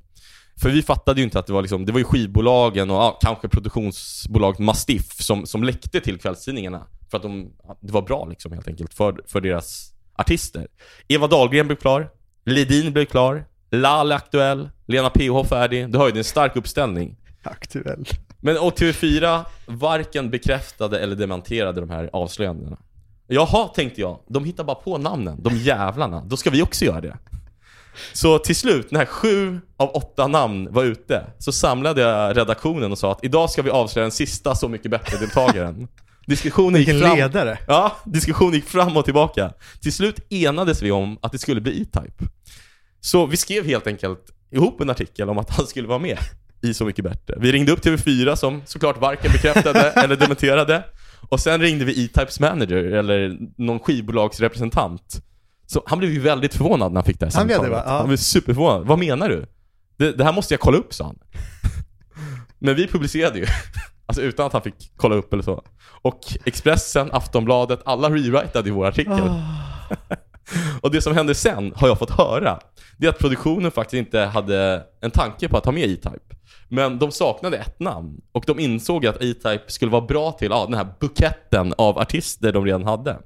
[0.62, 3.20] För vi fattade ju inte att det var liksom, det var ju skivbolagen och ja,
[3.22, 6.88] kanske produktionsbolaget Mastiff som, som läckte till kvällstidningarna.
[7.14, 10.68] För att de, det var bra liksom helt enkelt för, för deras artister.
[11.08, 12.10] Eva Dahlgren blev klar,
[12.46, 15.92] Ledin blev klar, Lal är aktuell, Lena PH färdig.
[15.92, 17.18] Du hör ju, en stark uppställning.
[17.44, 18.06] Aktuell.
[18.40, 22.78] Men och TV4 varken bekräftade eller dementerade de här avslöjandena.
[23.28, 24.20] Jaha, tänkte jag.
[24.28, 26.24] De hittar bara på namnen, de jävlarna.
[26.26, 27.18] Då ska vi också göra det.
[28.14, 32.98] Så till slut, när sju av åtta namn var ute, så samlade jag redaktionen och
[32.98, 35.88] sa att idag ska vi avslöja den sista Så Mycket Bättre-deltagaren.
[36.26, 37.18] Diskussionen gick fram...
[37.18, 37.58] ledare.
[37.68, 39.54] Ja, diskussionen gick fram och tillbaka.
[39.82, 42.24] Till slut enades vi om att det skulle bli E-Type.
[43.02, 44.20] Så vi skrev helt enkelt
[44.52, 46.18] ihop en artikel om att han skulle vara med
[46.62, 47.36] i Så Mycket Bättre.
[47.40, 50.84] Vi ringde upp TV4 som såklart varken bekräftade eller dementerade.
[51.30, 55.24] Och sen ringde vi E-Types manager, eller någon skivbolagsrepresentant.
[55.66, 57.86] Så han blev ju väldigt förvånad när han fick det här Han blev det, samtalet.
[57.86, 57.92] va?
[57.92, 57.98] Ja.
[57.98, 58.88] Han blev superförvånad.
[58.88, 59.46] Vad menar du?
[59.98, 61.20] Det, det här måste jag kolla upp, sa han.
[62.60, 63.46] Men vi publicerade ju.
[64.06, 65.64] Alltså utan att han fick kolla upp eller så.
[66.04, 69.14] Och Expressen, Aftonbladet, alla rewritade ju vår artikel.
[69.14, 69.86] Ah.
[70.82, 72.60] Och det som hände sen, har jag fått höra,
[72.98, 76.36] det är att produktionen faktiskt inte hade en tanke på att ha med E-Type.
[76.68, 78.22] Men de saknade ett namn.
[78.32, 82.52] Och de insåg att E-Type skulle vara bra till ja, den här buketten av artister
[82.52, 83.18] de redan hade.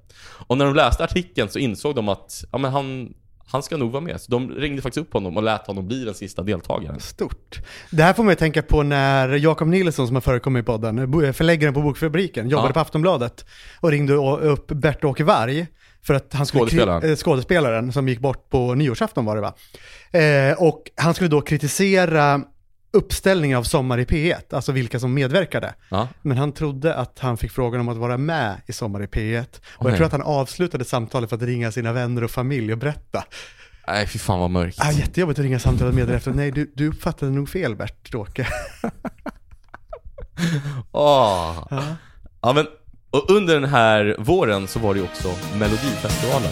[0.47, 3.13] Och när de läste artikeln så insåg de att ja, men han,
[3.51, 4.21] han ska nog vara med.
[4.21, 6.99] Så de ringde faktiskt upp honom och lät honom bli den sista deltagaren.
[6.99, 7.59] Stort.
[7.91, 11.11] Det här får man ju tänka på när Jakob Nilsson som har förekommit i podden,
[11.11, 12.73] bo- förläggaren på Bokfabriken, jobbade Ja.
[12.73, 13.45] på Aftonbladet
[13.79, 15.67] och ringde upp Bert-Åke Varg
[16.03, 17.09] för att han skulle Skådespelaren.
[17.09, 19.53] eh, skådespelaren som gick bort på nyårsafton var det va?
[20.19, 22.41] Eh, och han skulle då kritisera
[22.93, 25.73] uppställningen av Sommar i P1, alltså vilka som medverkade.
[25.89, 26.07] Ja.
[26.21, 29.41] Men han trodde att han fick frågan om att vara med i Sommar i P1.
[29.41, 29.95] Och jag Okej.
[29.97, 33.23] tror att han avslutade samtalet för att ringa sina vänner och familj och berätta.
[33.87, 34.79] Nej, fy fan vad mörkt.
[34.81, 36.31] Ah, jättejobbigt att ringa samtalet med efter.
[36.31, 38.47] Nej, du, du uppfattade nog fel Bert-Åke.
[40.91, 41.67] Åh.
[42.41, 42.67] Ja, men
[43.11, 46.51] och under den här våren så var det ju också Melodifestivalen.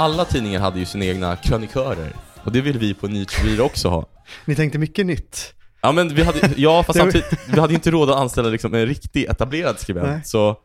[0.00, 2.12] Alla tidningar hade ju sina egna krönikörer.
[2.44, 4.06] Och det vill vi på Nyhetsbyrå också ha.
[4.44, 5.54] Ni tänkte mycket nytt.
[5.82, 8.86] Ja men vi hade, ja fast samtidigt, vi hade inte råd att anställa liksom en
[8.86, 10.06] riktig etablerad skribent.
[10.08, 10.20] Nej.
[10.24, 10.56] Så,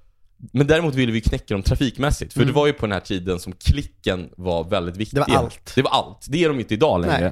[0.53, 2.33] men däremot ville vi knäcka dem trafikmässigt.
[2.33, 2.53] För Mm.
[2.53, 5.17] det var ju på den här tiden som klicken var väldigt viktig.
[5.19, 5.71] Det var allt.
[5.75, 6.25] Det var allt.
[6.29, 7.31] Det är de inte idag längre.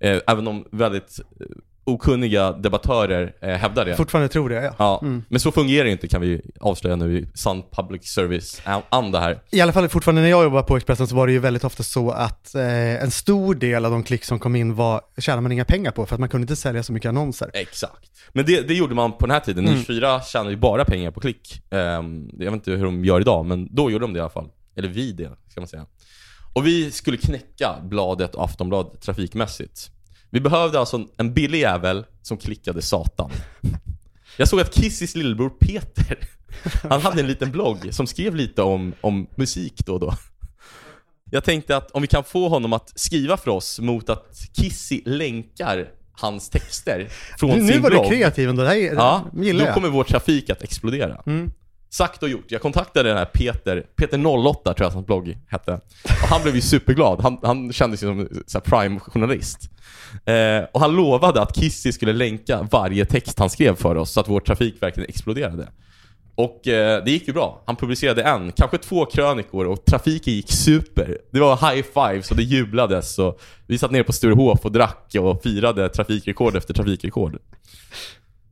[0.00, 1.46] Eh, även om väldigt eh,
[1.84, 3.96] okunniga debattörer eh, hävdar det.
[3.96, 4.74] Fortfarande tror det, ja.
[4.78, 5.22] Ja, Mm.
[5.28, 9.42] men så fungerar det inte kan vi avslöja nu i sann public service-anda här.
[9.50, 11.82] I alla fall fortfarande när jag jobbade på Expressen så var det ju väldigt ofta
[11.82, 15.52] så att eh, en stor del av de klick som kom in var, tjänade man
[15.52, 17.50] inga pengar på för att man kunde inte sälja så mycket annonser.
[17.54, 18.10] Exakt.
[18.32, 19.64] Men det, det gjorde man på den här tiden.
[19.64, 19.78] Mm.
[19.78, 21.62] Nisch 4 tjänade ju bara pengar på klick.
[21.70, 24.30] Ehm, jag vet inte hur de gör idag, men då gjorde de det i alla
[24.30, 24.48] fall.
[24.76, 25.86] Eller vi det, ska man säga.
[26.52, 29.90] Och vi skulle knäcka bladet och Aftonbladet trafikmässigt.
[30.34, 33.30] Vi behövde alltså en- en billig jävel som klickade satan.
[34.36, 36.18] Jag såg att Kissis lillebror Peter,
[36.90, 40.14] han hade en liten blogg som skrev lite om, om musik då och då.
[41.30, 45.02] Jag tänkte att om vi kan få honom att skriva för oss mot att Kissy
[45.04, 48.04] länkar hans texter från Nu, sin nu var blogg.
[48.04, 49.74] du kreativ ändå, det här Ja, gillar då jag.
[49.74, 51.22] kommer vår trafik att explodera.
[51.26, 51.50] Mm.
[51.90, 52.44] Sagt och gjort.
[52.48, 55.72] Jag kontaktade den här Peter, Peter08 tror jag att hans blogg hette.
[56.04, 57.20] Och han blev ju superglad.
[57.22, 58.08] Han, han kände sig
[58.46, 59.70] som prime-journalist.
[60.24, 64.20] Eh, och han lovade att Kissy skulle länka varje text han skrev för oss så
[64.20, 65.68] att vår trafik verkligen exploderade.
[66.34, 67.62] Och eh, det gick ju bra.
[67.66, 71.18] Han publicerade en, kanske två krönikor och trafiken gick super.
[71.30, 75.14] Det var high fives och det jublades och vi satt nere på Sturehof och drack
[75.20, 77.38] och firade trafikrekord efter trafikrekord.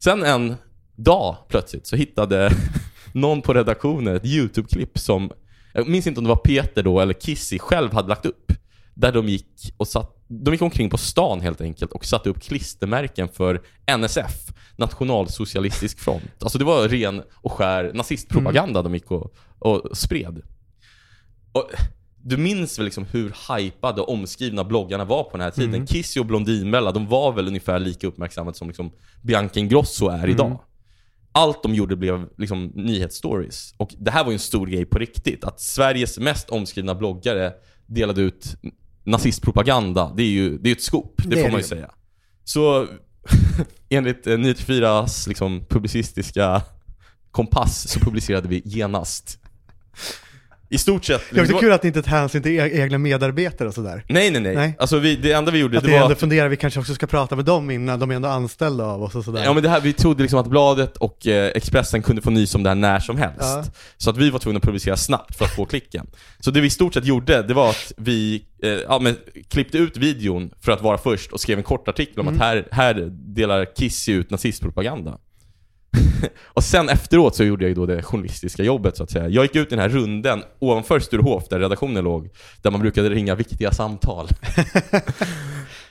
[0.04, 0.54] Sen en
[0.96, 2.50] dag plötsligt så hittade
[3.12, 5.30] någon på redaktionen ett YouTube-klipp som,
[5.72, 8.52] jag minns inte om det var Peter då eller Kissy själv hade lagt upp.
[8.94, 12.42] Där de gick och satt, de gick omkring på stan helt enkelt och satte upp
[12.42, 13.62] klistermärken för
[13.98, 16.42] NSF, Nationalsocialistisk front.
[16.42, 20.42] Alltså det var ren och skär nazistpropaganda de gick och, och spred.
[21.52, 21.70] Och
[22.24, 25.86] du minns väl liksom hur hypade och omskrivna bloggarna var på den här tiden?
[25.86, 30.60] Kissy och Blondinbella, de var väl ungefär lika uppmärksammade som liksom Bianca Ingrosso är idag.
[31.32, 33.74] allt de gjorde blev liksom nyhetsstories.
[33.76, 35.44] Och det här var ju en stor grej på riktigt.
[35.44, 37.52] Att Sveriges mest omskrivna bloggare
[37.86, 38.56] delade ut
[39.04, 40.12] nazistpropaganda.
[40.16, 41.68] Det är ju det är ett skop, det, Det får man det ju ju.
[41.68, 41.90] säga.
[42.44, 42.86] Så
[43.88, 46.62] enligt eh, 94s liksom, publicistiska
[47.30, 49.38] kompass så publicerade vi genast.
[50.72, 51.22] I stort sett...
[51.30, 54.04] Det är också kul att ni inte tar hänsyn till e- egna medarbetare och sådär.
[54.08, 54.54] Nej, nej, nej.
[54.54, 54.76] Nej.
[54.78, 56.02] Alltså vi, det enda vi gjorde, Att det ni var...
[56.04, 59.02] ändå funderar, vi kanske också ska prata med dem innan, de är ändå anställda av
[59.02, 59.44] oss och sådär.
[59.44, 62.54] Ja men det här, vi trodde liksom att bladet och eh, Expressen kunde få nys
[62.54, 63.38] om det här när som helst.
[63.40, 63.64] Ja.
[63.96, 66.06] Så att vi var tvungna att publicera snabbt för att få klicken.
[66.40, 69.16] Så det vi i stort sett gjorde, det var att vi eh, ja, men,
[69.48, 72.40] klippte ut videon för att vara först och skrev en kort artikel om Mm.
[72.40, 72.94] att här, här
[73.34, 75.18] delar Kissy ut nazistpropaganda.
[76.46, 79.28] och sen efteråt så gjorde jag ju då det journalistiska jobbet så att säga.
[79.28, 82.30] Jag gick ut i den här runden ovanför Sturehof där redaktionen låg,
[82.62, 84.28] där man brukade ringa viktiga samtal.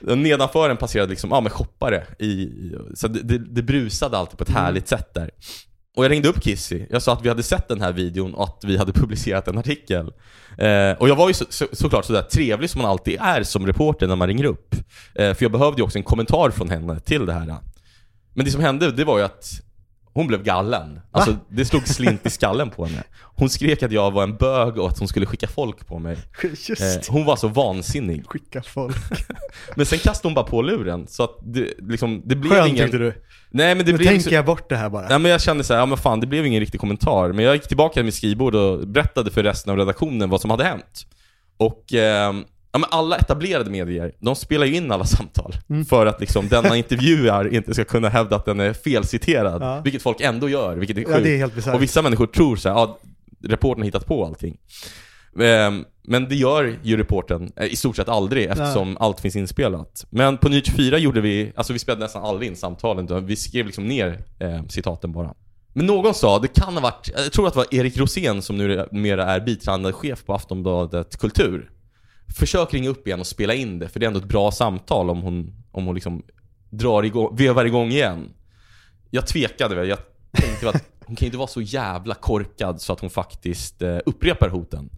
[0.00, 2.48] Nedanför den passerade liksom, ja med shoppare i,
[2.94, 5.30] så det, det, det brusade alltid på ett härligt sätt där.
[5.96, 8.44] Och jag ringde upp Kissy, jag sa att vi hade sett den här videon och
[8.44, 10.12] att vi hade publicerat en artikel.
[10.58, 13.66] Eh, och jag var ju så, så, såklart sådär trevlig som man alltid är som
[13.66, 14.74] reporter när man ringer upp.
[15.14, 17.56] Eh, för jag behövde ju också en kommentar från henne till det här.
[18.34, 19.62] Men det som hände, det var ju att
[20.14, 21.00] hon blev gallen.
[21.10, 23.02] Alltså det slog slint i skallen på henne.
[23.36, 26.16] Hon skrek att jag var en bög och att hon skulle skicka folk på mig.
[26.68, 28.26] Just Eh, hon var så vansinnig.
[28.26, 28.96] skicka folk.
[29.76, 32.84] Men sen kastade hon bara på luren, så att det, liksom, det blev Skönt ingen...
[32.84, 33.14] tyckte du.
[33.54, 34.34] Nej men det Nu blev tänker så...
[34.34, 35.06] jag bort det här bara.
[35.10, 37.32] Ja, men jag kände så här, ja men fan det blev ingen riktig kommentar.
[37.32, 40.50] Men jag gick tillbaka till mitt skrivbord och berättade för resten av redaktionen vad som
[40.50, 41.06] hade hänt.
[41.56, 45.54] Och ehm, ja, men alla etablerade medier, de spelar ju in alla samtal.
[45.70, 45.84] Mm.
[45.84, 49.62] För att liksom denna intervjuar inte ska kunna hävda att den är felciterad.
[49.62, 49.80] Ja.
[49.84, 51.16] Vilket folk ändå gör, vilket är sjukt.
[51.16, 51.74] Ja, det är helt bisarrt.
[51.74, 52.98] Och vissa människor tror så här, ja,
[53.44, 54.56] reportern har hittat på allting.
[55.40, 60.06] Ehm, Men det gör ju reportern eh, i stort sett aldrig eftersom allt finns inspelat.
[60.10, 63.66] Men på Ny 24 gjorde vi, alltså vi spelade nästan aldrig in samtalen vi skrev
[63.66, 65.34] liksom ner eh, citaten bara.
[65.74, 68.58] Men någon sa, det kan ha varit, jag tror att det var Erik Rosén som
[68.58, 71.70] numera är biträdande chef på Aftonbladet Kultur.
[72.36, 75.10] Försök ringa upp igen och spela in det, för det är ändå ett bra samtal
[75.10, 76.22] om hon, om hon liksom
[76.70, 78.30] drar igång, vevar igång igen.
[79.10, 79.98] Jag tvekade väl, jag
[80.32, 84.48] tänkte att hon kan inte vara så jävla korkad så att hon faktiskt eh, upprepar
[84.48, 84.90] hoten.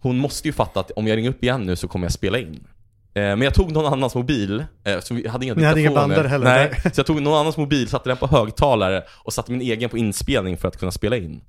[0.00, 2.38] Hon måste ju fatta att om jag ringer upp igen nu så kommer jag spela
[2.38, 2.66] in.
[3.14, 5.94] Eh, men jag tog någon annans mobil, eh, så vi hade inga Ni hade inga
[5.94, 6.92] bandare heller, nej.
[6.94, 9.98] så jag tog någon annans mobil, satte den på högtalare och satte min egen på
[9.98, 11.40] inspelning för att kunna spela in.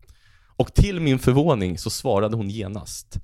[0.59, 3.17] Och till min förvåning så svarade hon genast.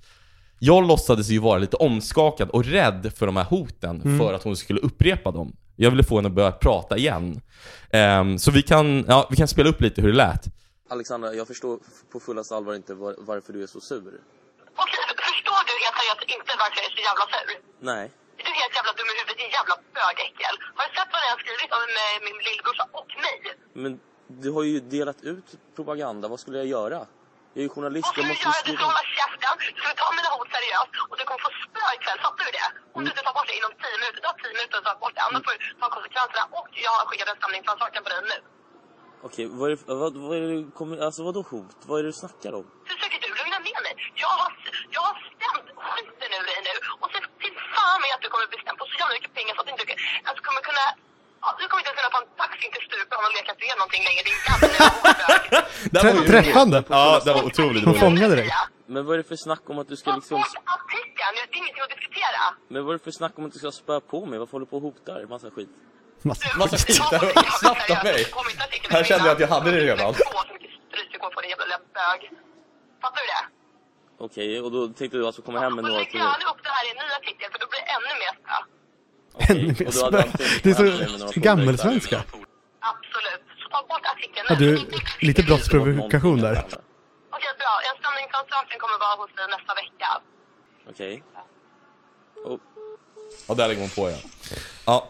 [0.68, 4.20] Jag låtsades ju vara lite omskakad och rädd för de här hoten Mm.
[4.20, 5.56] för att hon skulle upprepa dem.
[5.76, 7.42] Jag ville få henne att börja prata igen.
[7.92, 10.44] Ehm, så vi kan, ja, vi kan spela upp lite hur det lät.
[10.90, 11.80] Alexandra, jag förstår
[12.12, 13.98] på fullaste allvar inte var, varför du är så sur.
[14.84, 15.02] Okej,
[15.32, 17.50] förstår du helt seriöst inte varför jag är så jävla sur?
[17.92, 18.06] Nej.
[18.38, 20.56] Du är helt jävla dum i huvudet, din jävla bögäckel.
[20.78, 23.36] Har du sett vad jag har skrivit om eh, min lillbrorsa och mig?
[23.84, 23.92] Men
[24.44, 25.48] du har ju delat ut
[25.78, 26.26] propaganda.
[26.34, 27.00] Vad skulle jag göra?
[27.58, 28.12] Jag är journalist.
[28.16, 28.56] Jag du måste ju göra?
[28.56, 28.86] Du ska skriva...
[28.92, 32.44] hålla käften, du ska ta mina hot seriöst och du kommer få spö ikväll, fattar
[32.48, 32.70] du det?
[32.96, 34.94] Om du inte tar bort det inom 10 minuter, du har 10 minuter att ta
[35.04, 38.22] bort det, annars får du ta konsekvenserna och jag har skickat en stämningsansökan på dig
[38.34, 38.38] nu.
[39.28, 41.80] Okej, vad är det, vad, vad är det, kommer, alltså vadå hot?
[41.90, 42.66] Vad är det du snackar om?
[42.92, 43.94] Försöker du lugna ner mig?
[44.24, 44.52] Jag har,
[44.96, 48.48] jag har stämt skiten ur dig nu och så till fan med att du kommer
[48.52, 49.86] bli stämd på så jävla mycket pengar så att du inte
[50.28, 50.86] alltså, kommer kunna
[51.60, 54.22] du kommer inte ens kunna ta en taxi till Stureplan och leka fred någonting längre,
[54.30, 54.68] din gamla
[56.22, 56.78] ju- Träffande.
[56.90, 58.50] Ja, det var otroligt Hon fångade dig.
[58.94, 60.38] Men vad är det för snack om att du ska liksom...
[60.78, 62.42] artikeln, det är ingenting att diskutera.
[62.74, 64.40] Men vad är det för snack om att du ska spöa på mig?
[64.40, 65.26] Varför håller du på och hotar?
[65.30, 65.70] Massa skit.
[66.22, 68.26] Massa- Massa skit, det här var snabbt av mig.
[68.90, 70.14] Här kände jag att jag hade det redan.
[73.02, 73.44] Fattar du det?
[74.26, 76.62] Okej, och då tänkte du alltså komma hem med Och några lägg till gärna upp
[76.64, 78.58] det här i en ny artikel för då blir det ännu mer spö.
[79.40, 80.24] Ännu mer spö.
[80.64, 80.74] Det är
[81.34, 82.18] så gammelsvenska.
[82.80, 83.42] Absolut.
[83.64, 84.46] Så ta bort artikeln.
[84.50, 86.52] Ja, du, lite brottsprovokation där.
[86.52, 87.74] Okej, bra.
[87.90, 90.10] En stämningsansökan kommer vara hos dig nästa vecka.
[90.90, 91.24] Okej.
[92.46, 92.60] Och,
[93.48, 94.18] Ja, där lägger hon på ja.
[94.86, 95.08] ja.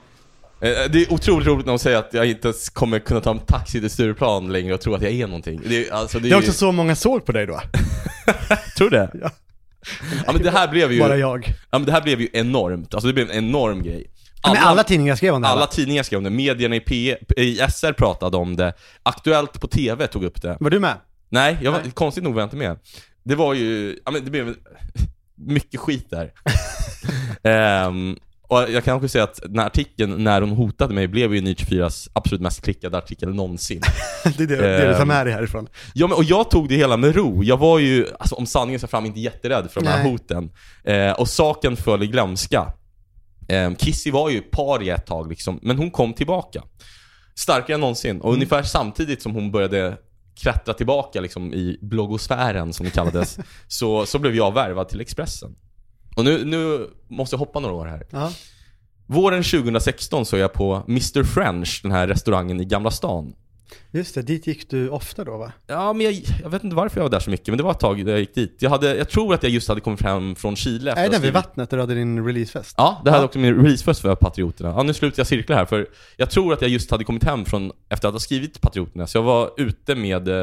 [0.68, 3.40] Eh, Det är otroligt roligt när hon säger att jag inte kommer kunna ta en
[3.40, 5.62] taxi till Stureplan längre och tro att jag är någonting.
[5.66, 6.48] Det är, alltså, det är Det är ju...
[6.48, 7.62] också så många såg på dig då.
[8.78, 9.10] Tror du det?
[9.22, 9.30] Ja.
[10.26, 11.00] Ja men det här blev ju...
[11.00, 11.48] Bara jag.
[11.72, 12.94] Ja men det här blev ju enormt.
[12.94, 14.08] Alltså det blev en enorm grej.
[14.54, 15.68] Men alla tidningar skrev om det Alla va?
[15.68, 20.08] tidningar skrev om det, medierna i, P, i SR pratade om det, Aktuellt på TV
[20.08, 20.58] tog upp det.
[20.60, 20.94] Var du med?
[21.30, 21.92] Nej, jag var, Nej.
[21.92, 22.80] konstigt nog var jag inte med.
[23.24, 24.56] Det var ju, ja men det blev
[25.36, 26.32] mycket skit där.
[27.44, 31.36] Ehm, och jag kan också säga att den här artikeln, när hon hotade mig, blev
[31.36, 33.82] ju Ny 24s absolut mest klickade artikel någonsin.
[34.38, 35.08] Det är det, det tar Ehm.
[35.08, 35.68] med dig härifrån.
[35.94, 37.44] Ja, men, och jag tog det hela med ro.
[37.44, 40.12] Jag var ju, alltså, om sanningen ska fram, inte jätterädd för de här Nej.
[40.12, 40.50] hoten.
[40.84, 42.72] Eh, och saken föll i glömska.
[43.48, 46.64] Eh, Kissy var ju paria ett tag liksom, men hon kom tillbaka.
[47.36, 48.22] Starkare än någonsin.
[48.22, 49.98] Och ungefär samtidigt som hon började
[50.42, 55.56] klättra tillbaka liksom, i bloggosfären som det kallades, så, så blev jag värvad till Expressen.
[56.16, 58.08] Och nu, nu måste jag hoppa några år här.
[58.10, 58.32] Ja.
[59.08, 63.36] Våren 2016 så är jag på Mr French, den här restaurangen i Gamla stan.
[63.92, 65.52] Just det, dit gick du ofta då va?
[65.68, 67.72] Ja, men jag, jag vet inte varför jag var där så mycket, men det var
[67.72, 68.58] ett tag jag gick dit.
[68.60, 71.22] Jag, hade, jag tror att jag just hade kommit hem från Chile Är att den
[71.22, 72.76] vid vattnet där du hade din releasefest?
[72.78, 73.26] Ja, det hade Ja.
[73.26, 74.70] också min releasefest för Patrioterna.
[74.78, 77.46] Ja, nu slutar jag cirkla här, för jag tror att jag just hade kommit hem
[77.46, 80.34] från, efter att ha skrivit Patrioterna, så jag var ute med, eh,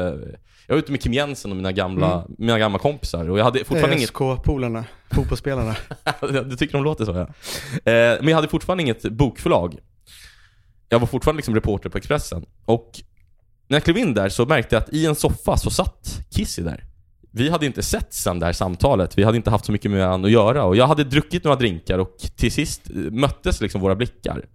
[0.67, 2.35] jag var ute med Kim Jensen och mina gamla, Mm.
[2.37, 5.75] mina gamla kompisar, och jag hade fortfarande inget ÖSK-polarna, fotbollsspelarna.
[6.45, 7.21] du tycker de låter så ja.
[7.91, 9.77] Eh, men jag hade fortfarande inget bokförlag.
[10.89, 12.45] Jag var fortfarande liksom reporter på Expressen.
[12.65, 12.91] Och
[13.67, 16.61] när jag klev in där så märkte jag att i en soffa så satt Kissy
[16.61, 16.83] där.
[17.31, 19.99] Vi hade inte sett sen det här samtalet, vi hade inte haft så mycket med
[19.99, 20.63] varandra att göra.
[20.63, 24.45] Och jag hade druckit några drinkar och till sist eh, möttes liksom våra blickar.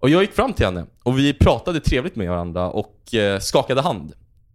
[0.00, 3.80] Och jag gick fram till henne och vi pratade trevligt med varandra och eh, skakade
[3.80, 4.12] hand.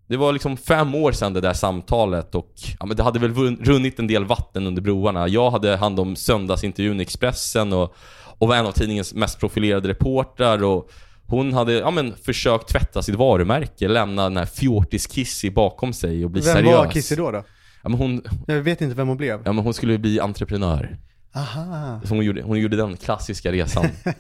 [0.08, 3.34] Det var liksom fem år sedan det där samtalet och ja, men det hade väl
[3.66, 5.28] runnit en del vatten under broarna.
[5.28, 7.96] Jag hade hand om söndagsintervjun i Expressen och,
[8.38, 10.92] och var en av tidningens mest profilerade reportrar och
[11.32, 16.32] hon hade ja, men, försökt tvätta sitt varumärke, lämna den här fjortis-Kissy bakom sig och
[16.32, 16.76] bli Vem seriös.
[16.76, 17.44] var Kissy då då?
[17.84, 19.42] Ja, men hon, Jag vet inte vem hon blev.
[19.46, 20.98] ja, men hon skulle bli entreprenör.
[21.36, 22.02] Aha.
[22.06, 23.86] Så hon gjorde, hon gjorde den klassiska resan.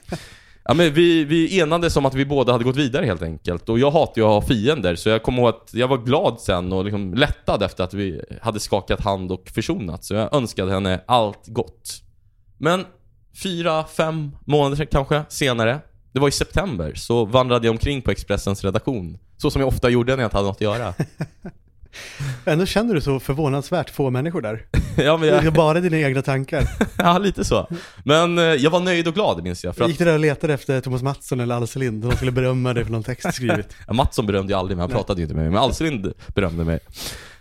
[0.63, 3.69] Ja, men vi, vi enades om att vi båda hade gått vidare helt enkelt.
[3.69, 6.39] Och jag hatar ju att ha fiender, så jag kommer ihåg att jag var glad
[6.39, 10.07] sen och liksom lättad efter att vi hade skakat hand och försonats.
[10.07, 12.01] Så jag önskade henne allt gott.
[12.57, 12.85] Men
[13.43, 15.79] fyra, fem månader kanske senare,
[16.13, 19.17] det var i september, så vandrade jag omkring på Expressens redaktion.
[19.37, 20.93] Så som jag ofta gjorde när jag inte hade något att göra.
[22.45, 24.65] Ändå känner du så förvånansvärt få människor där.
[24.97, 26.63] ja, men Det är jag, bara dina egna tankar.
[26.97, 27.67] ja, lite så.
[28.03, 29.75] Men eh, jag var nöjd och glad minns jag.
[29.75, 32.03] För att Gick du där och letade efter Thomas Mattsson eller Alice Lind?
[32.03, 33.75] De skulle berömma dig för någon text skrivit.
[33.87, 35.51] Ja, Mattsson berömde jag aldrig, men han pratade ju inte med mig.
[35.51, 36.79] Men Alselind berömde mig.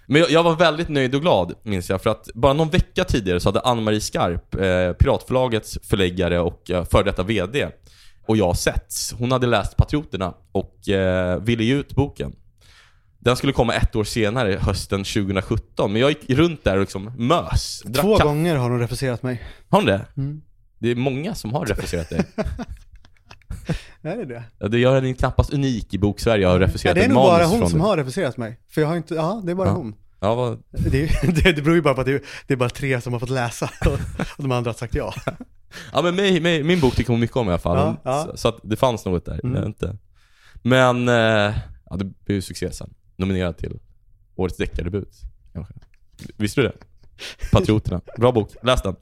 [0.07, 2.03] Men jag, jag var väldigt nöjd och glad, minns jag.
[2.03, 6.85] För att bara någon vecka tidigare så hade Ann-Marie Skarp, eh, Piratförlagets förläggare och eh,
[6.85, 7.69] före detta VD,
[8.27, 9.15] och jag setts.
[9.19, 12.33] Hon hade läst Patrioterna och eh, ville ge ut boken.
[13.19, 15.93] Den skulle komma ett år senare, hösten 2017.
[15.93, 17.83] Men jag gick runt där och liksom mös.
[18.01, 18.29] Två kaffe.
[18.29, 19.43] gånger har hon refuserat mig.
[19.69, 20.07] Har hon det?
[20.17, 20.43] Mm.
[20.79, 22.25] Det är många som har refuserat dig.
[24.03, 24.43] Är det det?
[24.59, 27.17] Ja, Det gör henne knappast unik i bok-Sverige att ha Ja, refuserat det är nog
[27.17, 28.61] bara hon som har refuserat mig.
[28.71, 29.75] För jag har inte, ja det är bara Ja.
[29.75, 29.95] hon.
[30.21, 33.01] Ja, vad, Det, det, det beror ju bara på att det, det är bara tre
[33.01, 33.93] som har fått läsa och,
[34.37, 35.15] och de andra har sagt ja.
[35.93, 37.77] Ja men mig, mig, min bok tycker hon mycket om i alla fall.
[37.77, 38.25] Ja, ja.
[38.25, 39.41] Så, så att det fanns något där.
[39.45, 39.65] Mm.
[39.65, 39.97] Inte.
[40.63, 41.55] Men, eh,
[41.91, 42.95] ja det blev ju succé sen.
[43.17, 43.79] Nominerad till
[44.37, 45.09] Årets deckardebut.
[46.37, 46.75] Visste du det?
[47.53, 48.01] Patrioterna.
[48.19, 48.97] Bra bok, läs den.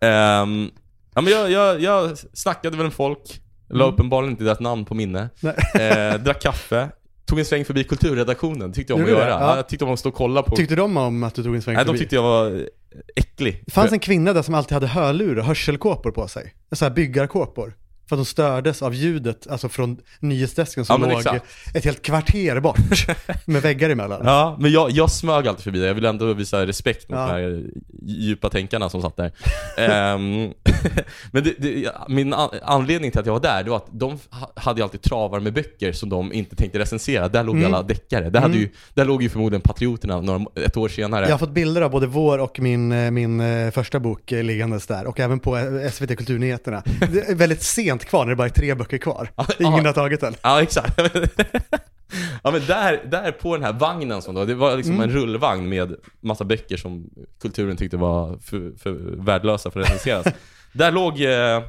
[0.00, 0.70] Ehm,
[1.14, 3.40] ja men jag, jag, jag snackade väl med folk.
[3.68, 3.94] La Mm.
[3.94, 5.28] uppenbarligen inte deras namn på minne.
[5.74, 6.88] Eh, drack kaffe.
[7.26, 8.72] Tog en sväng förbi kulturredaktionen.
[8.72, 9.30] Tyckte jag om att Gjorde göra.
[9.30, 9.40] Ja.
[9.40, 9.56] Ja.
[9.56, 10.56] jag tyckte om att stå och kolla på...
[10.56, 11.98] Tyckte de om att du tog en sväng Nej, de förbi?
[11.98, 12.68] tyckte jag var
[13.16, 13.62] äcklig.
[13.66, 16.54] Det fanns en kvinna där som alltid hade hörlurar, hörselkåpor på sig.
[16.72, 17.74] Så här byggarkåpor.
[18.10, 21.44] För att de stördes av ljudet, alltså från nyhetsdesken som Ja, låg exakt.
[21.74, 22.76] ett helt kvarter bort.
[23.44, 24.20] med väggar emellan.
[24.24, 25.86] Ja, men jag, jag smög alltid förbi det.
[25.86, 27.26] Jag vill ändå visa respekt mot Ja.
[27.26, 27.64] de här
[28.02, 29.32] djupa tänkarna som satt där.
[29.78, 30.52] Ehm,
[31.32, 34.18] men det, det, min an, anledning till att jag var där, det var att de
[34.30, 37.28] ha- hade alltid travar med böcker som de inte tänkte recensera.
[37.28, 37.74] Där låg Mm.
[37.74, 38.30] alla deckare.
[38.30, 38.58] Där, Mm.
[38.58, 41.24] ju, där låg ju förmodligen Patrioterna några, ett år senare.
[41.24, 44.42] Jag har fått bilder av både vår och min, eh, min eh, första bok eh,
[44.44, 45.06] liggandes där.
[45.06, 45.58] Och även på
[45.92, 46.82] SVT Kulturnyheterna.
[47.34, 49.30] Väldigt sent kvar när det bara är tre böcker kvar.
[49.58, 50.34] Ingen har tagit den.
[50.42, 50.98] Ja, exakt.
[52.42, 55.10] ja men där, där på den här vagnen som då, det var liksom Mm.
[55.10, 57.10] en rullvagn med massa böcker som
[57.40, 58.92] kulturen tyckte var för, för
[59.24, 60.26] värdelösa för att recenseras.
[60.72, 61.62] där, låg, eh,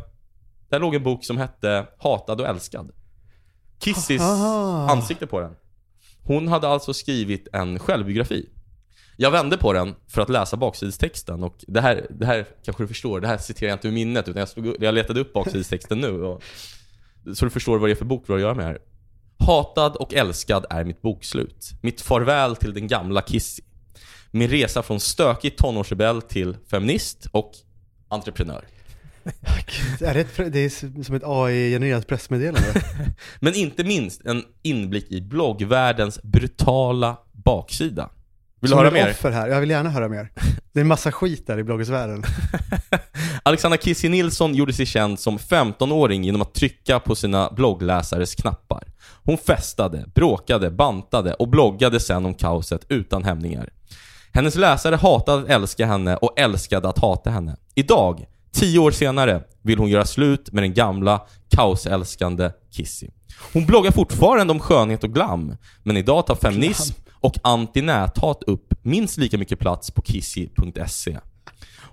[0.70, 2.92] där låg en bok som hette Hatad och älskad.
[3.80, 4.90] Kissys Aha.
[4.92, 5.56] ansikte på den.
[6.24, 8.50] Hon hade alltså skrivit en självbiografi.
[9.18, 12.88] Jag vände på den för att läsa baksidestexten och det här, det här kanske du
[12.88, 16.00] förstår, det här citerar jag inte ur minnet utan jag, stod, jag letade upp baksidestexten
[16.00, 16.44] nu och,
[17.36, 18.80] så du förstår vad det är för bok vi har att göra med här.
[19.38, 21.72] Hatad och älskad är mitt bokslut.
[21.82, 23.64] Mitt farväl till den gamla Kissy.
[24.32, 27.52] Min resa från stökig tonårsrebell till feminist och
[28.08, 28.66] entreprenör.
[30.02, 32.82] Är det, ett, det är som ett AI-genererat pressmeddelande.
[33.40, 38.10] Men inte minst en inblick i bloggvärldens brutala baksida.
[38.62, 39.10] Vill du Som höra mer?
[39.10, 39.48] offer här.
[39.48, 40.32] Jag vill gärna höra mer.
[40.74, 42.24] Det är en massa skit där i bloggersvärlden.
[43.44, 48.84] Alexandra Kissy Nilsson gjorde sig känd som 15-åring genom att trycka på sina bloggläsares knappar.
[49.24, 53.70] Hon festade, bråkade, bantade och bloggade sen om kaoset utan hämningar.
[54.34, 57.56] Hennes läsare hatade att älska henne och älskade att hata henne.
[57.76, 61.22] Idag, tio år senare, vill hon göra slut med den gamla
[61.56, 63.08] kaosälskande Kissy.
[63.54, 69.18] Hon bloggar fortfarande om skönhet och glam, men idag tar feminism och antinäthat upp minst
[69.18, 71.18] lika mycket plats på kissy.se.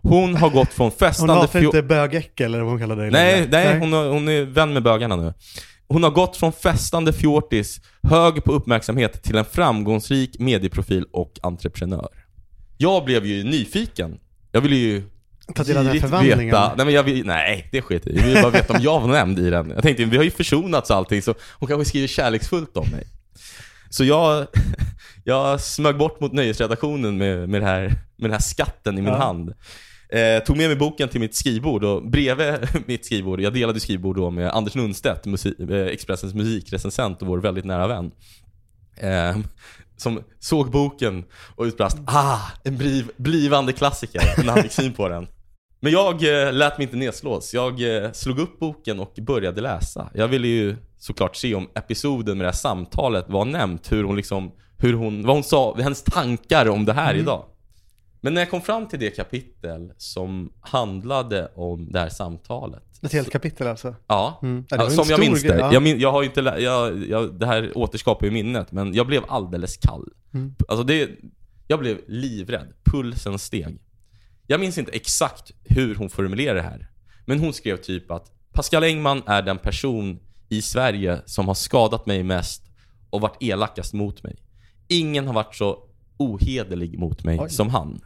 [0.03, 1.33] Hon har gått från Hon festande...
[1.35, 3.11] hatar fjol- inte bögäckel eller vad hon kallar det.
[3.11, 3.49] Nej, längre.
[3.51, 5.35] nej, hon, har, hon är vän med bögarna nu.
[5.89, 12.09] Hon har gått från festande fjortis, hög på uppmärksamhet, till en framgångsrik medieprofil och entreprenör.
[12.79, 14.18] Jag blev ju nyfiken.
[14.53, 15.03] Jag ville ju
[15.55, 16.47] Ta del av den förvandlingen.
[16.47, 18.16] veta, nej men jag vill, nej det sket jag.
[18.16, 19.70] Jag ville bara veta om jag var nämnd i den.
[19.70, 23.07] Jag tänkte, vi har ju försonats och allting så hon kanske skriver kärleksfullt om mig.
[23.91, 24.47] Så jag,
[25.24, 27.82] jag smög bort mot nöjesredaktionen med, med, här,
[28.16, 29.18] med den här skatten i min Ja.
[29.18, 29.55] hand.
[30.12, 32.55] Eh, tog med mig boken till mitt skrivbord och bredvid
[32.86, 37.39] mitt skrivbord, jag delade skrivbord då med Anders Lundstedt, musik, eh, Expressens musikrecensent och vår
[37.39, 38.11] väldigt nära vän.
[38.97, 39.36] Eh,
[39.97, 41.24] som såg boken
[41.57, 45.26] och utbrast ah, en bliv, blivande klassiker när han fick syn på den.
[45.81, 47.55] Men jag eh, lät mig inte nedslås.
[47.55, 50.11] Jag eh, slog upp boken och började läsa.
[50.14, 54.16] Jag ville ju såklart se om episoden med det här samtalet var nämnt, hur hon
[54.16, 57.45] liksom, hur hon, vad hon sa, hennes tankar om det här idag.
[58.20, 62.83] Men när jag kom fram till det kapitel som handlade om det här samtalet.
[63.03, 63.95] Ett helt kapitel alltså.
[64.07, 64.64] Ja, Mm.
[64.68, 65.59] Ja, som jag minns det.
[65.59, 65.72] ja.
[65.72, 69.07] Jag, min, jag har ju inte, jag, jag, det här återskapar ju minnet, men jag
[69.07, 70.09] blev alldeles kall.
[70.35, 70.55] Mm.
[70.68, 71.11] Alltså det,
[71.66, 72.72] jag blev livrädd.
[72.85, 73.79] Pulsen steg.
[74.51, 76.90] Jag minns inte exakt hur hon formulerade det här.
[77.24, 80.18] Men hon skrev typ att Pascal Engman är den person
[80.49, 82.62] i Sverige som har skadat mig mest
[83.11, 84.36] och varit elakast mot mig.
[84.88, 85.78] Ingen har varit så
[86.16, 87.51] ohederlig mot mig Oj.
[87.51, 88.01] som han.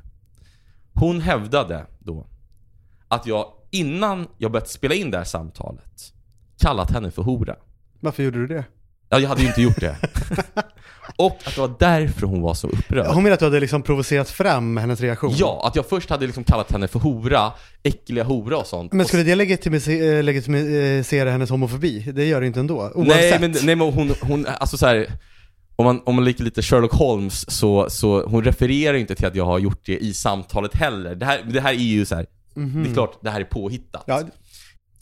[0.93, 2.26] Hon hävdade då
[3.09, 6.12] att jag innan jag börjat spela in det här samtalet
[6.59, 7.57] kallat henne för hora.
[8.01, 8.64] Varför gjorde du det?
[9.09, 9.97] Ja, jag hade ju inte gjort det.
[11.17, 13.07] och att det var därför hon var så upprörd.
[13.07, 15.35] Hon menar att du hade liksom provocerat fram hennes reaktion.
[15.37, 17.53] Ja, att jag först hade liksom kallat henne för hora,
[17.83, 18.93] äckliga hora och sånt.
[18.93, 22.13] Men skulle det legitimisera, eh, legitimisera hennes homofobi?
[22.15, 23.17] Det gör det inte ändå, oavsett.
[23.17, 25.07] Nej men, nej, men hon, hon, alltså så här.
[25.77, 29.35] Om man, om man liker lite Sherlock Holmes så, så hon refererar inte till att
[29.35, 31.15] jag har gjort det i samtalet heller.
[31.15, 32.27] Det här, det här är ju så här.
[32.55, 34.07] det är klart det här är påhittat.
[34.07, 34.17] Mhm.
[34.17, 34.23] Ja,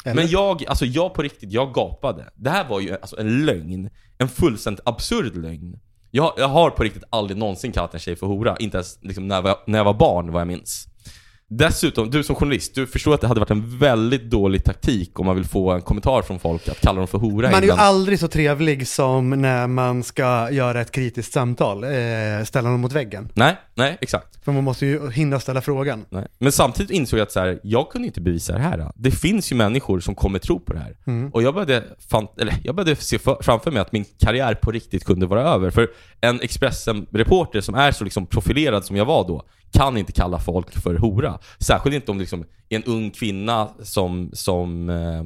[0.04, 0.14] eller?
[0.14, 2.30] Men jag, alltså jag på riktigt, jag gapade.
[2.34, 3.90] Det här var ju alltså en lögn.
[4.18, 5.78] En fullständigt absurd lögn.
[6.10, 8.56] Jag, jag har på riktigt aldrig någonsin kallat en tjej för hora.
[8.58, 10.88] Inte ens liksom, när, jag när jag var barn, vad jag minns.
[11.52, 15.26] Dessutom, du som journalist, du förstår att det hade varit en väldigt dålig taktik om
[15.26, 17.72] man vill få en kommentar från folk att kalla dem för hora Man är ju
[17.72, 17.78] innan.
[17.78, 21.90] aldrig så trevlig som när man ska göra ett kritiskt samtal, eh,
[22.44, 23.28] ställa någon mot väggen.
[23.34, 24.44] Nej, nej, exakt.
[24.44, 26.04] För man måste ju hinna ställa frågan.
[26.10, 26.26] Nej.
[26.38, 28.92] Men samtidigt insåg jag att så här, jag kunde inte bevisa det här.
[28.94, 30.96] Det finns ju människor som kommer tro på det här.
[31.06, 31.30] Mm.
[31.30, 34.70] Och jag började, fan, eller, jag började se för, framför mig att min karriär på
[34.70, 35.70] riktigt kunde vara över.
[35.70, 35.88] För
[36.20, 39.42] en Expressen-reporter som är så liksom profilerad som jag var då,
[39.72, 41.38] kan inte kalla folk för hora.
[41.58, 45.24] Särskilt inte om det liksom är en ung kvinna som, som, eh,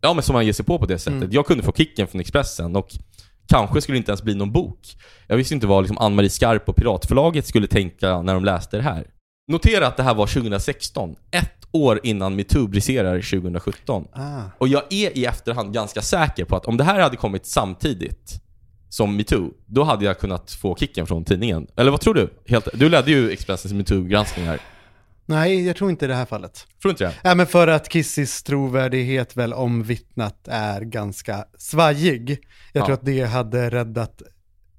[0.00, 1.22] ja, men som man ger sig på på det sättet.
[1.22, 1.32] Mm.
[1.32, 2.88] Jag kunde få kicken från Expressen och
[3.46, 4.96] kanske skulle det inte ens bli någon bok.
[5.26, 8.82] Jag visste inte vad liksom Ann-Marie Skarp och Piratförlaget skulle tänka när de läste det
[8.82, 9.06] här.
[9.48, 14.04] Notera att det här var 2016, ett år innan metoo briserar 2017.
[14.12, 14.40] Ah.
[14.58, 18.40] Och jag är i efterhand ganska säker på att om det här hade kommit samtidigt
[18.88, 21.66] som metoo, då hade jag kunnat få kicken från tidningen.
[21.76, 22.30] Eller vad tror du?
[22.46, 24.58] Helt, du ledde ju Expressens metoo-granskningar.
[25.26, 26.66] Nej, jag tror inte i det här fallet.
[26.82, 27.12] Tror inte det?
[27.22, 32.38] Ja, men för att Kissis trovärdighet väl omvittnat är ganska svajig.
[32.72, 32.86] Jag Ja.
[32.86, 34.22] tror att det hade räddat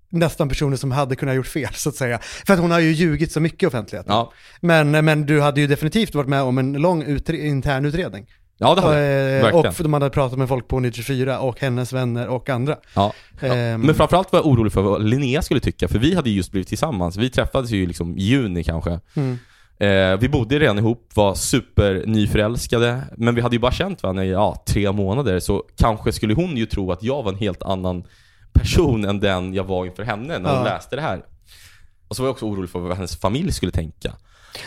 [0.09, 2.19] nästan personer som hade kunnat gjort fel, så att säga.
[2.21, 4.13] För att hon har ju ljugit så mycket i offentligheten.
[4.13, 4.31] Ja,
[4.61, 8.25] Men, men du hade ju definitivt varit med om en lång utre- intern utredning.
[8.57, 9.41] ja det hade Eh, jag.
[9.43, 9.65] Verkligen.
[9.69, 12.77] och de hade pratat med folk på 94 och hennes vänner och andra.
[12.93, 13.13] Ja.
[13.41, 13.47] Ja.
[13.47, 13.81] Ehm.
[13.81, 16.51] Men framförallt var jag orolig för vad Linnea skulle tycka, för vi hade ju just
[16.51, 17.17] blivit tillsammans.
[17.17, 18.99] Vi träffades ju liksom i juni kanske.
[19.15, 19.37] Mm.
[19.80, 24.26] Eh, vi bodde redan ihop, var super nyförälskade, men vi hade ju bara känt varandra
[24.26, 27.63] i ja, tre månader, så kanske skulle hon ju tro att jag var en helt
[27.63, 28.03] annan
[28.53, 30.63] person än den jag var inför henne när hon Ja.
[30.63, 31.23] läste det här.
[32.07, 34.13] Och så var jag också orolig för vad hennes familj skulle tänka.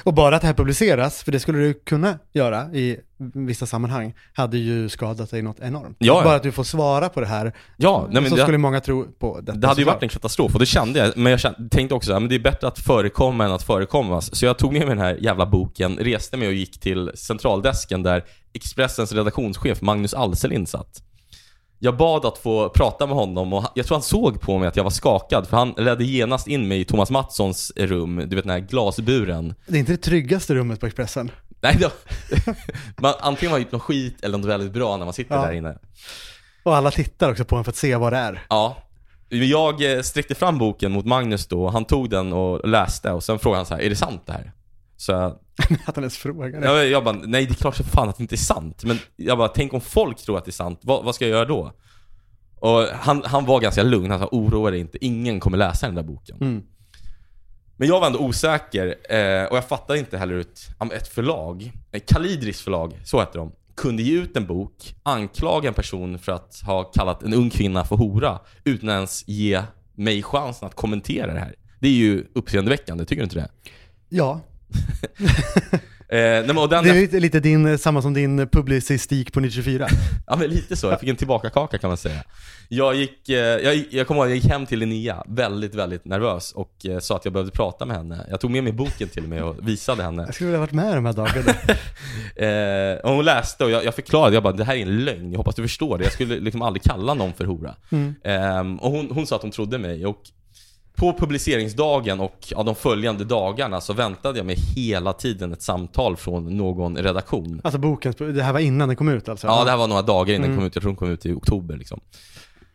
[0.05, 2.97] Och bara att det här publiceras, för det skulle du kunna göra i
[3.34, 5.97] vissa sammanhang, hade ju skadat dig något enormt.
[5.99, 6.20] Ja.
[6.24, 8.80] Bara att du får svara på det här, Ja, nej, men så det, skulle många
[8.80, 9.59] tro på detta.
[9.59, 12.12] det hade ju varit en katastrof och det kände jag, men jag kände, tänkte också
[12.12, 14.36] att det är bättre att förekomma än att förekommas.
[14.36, 18.03] Så jag tog med mig den här jävla boken, reste mig och gick till centraldesken
[18.03, 21.03] där Expressens redaktionschef Magnus Alselind satt.
[21.79, 24.76] Jag bad att få prata med honom och jag tror han såg på mig att
[24.76, 28.45] jag var skakad för han ledde genast in mig i Thomas Mattssons rum, du vet
[28.45, 29.55] den här glasburen.
[29.66, 31.31] Det är inte det tryggaste rummet på Expressen.
[31.61, 31.91] Nej då.
[33.03, 35.43] man, antingen har man gjort något skit eller något väldigt bra när man sitter Ja.
[35.43, 35.79] där inne.
[36.62, 38.43] Och alla tittar också på en för att se vad det är.
[38.49, 38.76] Ja.
[39.29, 43.39] Jag eh, sträckte fram boken mot Magnus då, han tog den och läste och sen
[43.39, 44.53] frågade han så här: är det sant det här?
[44.97, 45.39] Så jag,
[45.87, 46.67] Att han ens frågar det.
[46.67, 48.85] jag, jag bara, nej det är klart som fan att det inte är sant.
[48.85, 51.31] Men jag bara, tänk om folk tror att det är sant, vad, vad ska jag
[51.31, 51.73] göra då?
[52.61, 55.95] Och han, han var ganska lugn, han sa oroa dig inte, ingen kommer läsa den
[55.95, 56.37] där boken.
[56.41, 56.63] Mm.
[57.77, 62.03] Men jag var ändå osäker eh, och jag fattade inte heller ut ett förlag, eh,
[62.07, 66.61] Kalidris förlag, så heter de, kunde ge ut en bok, anklaga en person för att
[66.67, 69.63] ha kallat en ung kvinna för hora utan ens ge
[69.95, 71.55] mig chansen att kommentera det här.
[71.81, 73.49] Det är ju uppseendeväckande, tycker du inte det?
[74.09, 74.41] Ja,
[76.11, 79.89] Eh, nej, och den, det är lite, lite din, samma som din publicistik på 94.
[80.27, 82.23] Ja men lite så, jag fick en tillbakakaka kan man säga.
[82.69, 86.53] Jag gick, eh, jag, jag kommer ihåg, jag gick hem till Linnea väldigt, väldigt nervös
[86.53, 88.27] och eh, sa att jag behövde prata med henne.
[88.31, 90.23] Jag tog med mig boken till och med och visade henne.
[90.23, 91.55] Jag skulle vilja varit med de här dagarna.
[92.37, 95.39] Eh, hon läste och jag, jag förklarade, jag bara det här är en lögn, jag
[95.39, 96.05] hoppas du förstår det.
[96.05, 97.75] Jag skulle liksom aldrig kalla någon för hora.
[97.91, 98.14] Mm.
[98.23, 100.23] Eh, och hon, hon sa att hon trodde mig och
[100.99, 106.17] på publiceringsdagen och ja, de följande dagarna så väntade jag mig hela tiden ett samtal
[106.17, 107.61] från någon redaktion.
[107.65, 109.47] Alltså boken, det här var innan den kom ut alltså?
[109.47, 110.59] Ja, det här var några dagar innan den Mm.
[110.59, 110.75] kom ut.
[110.75, 112.01] Jag tror den kom ut i oktober liksom.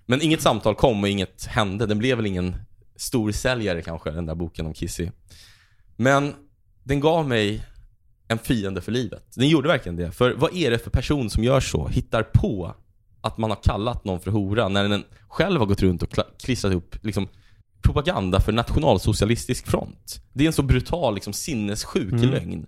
[0.05, 1.85] Men inget samtal kom och inget hände.
[1.85, 2.55] Den blev väl ingen
[2.95, 5.09] stor säljare kanske, den där boken om Kissy.
[5.95, 6.33] Men
[6.83, 7.63] den gav mig
[8.27, 9.23] en fiende för livet.
[9.35, 10.11] Den gjorde verkligen det.
[10.11, 11.87] För vad är det för person som gör så?
[11.87, 12.75] Hittar på
[13.21, 16.09] att man har kallat någon för hora när den själv har gått runt och
[16.43, 17.27] klistrat upp liksom,
[17.83, 20.21] propaganda för nationalsocialistisk front.
[20.33, 22.29] Det är en så brutal, liksom, sinnessjuk Mm.
[22.29, 22.65] lögn.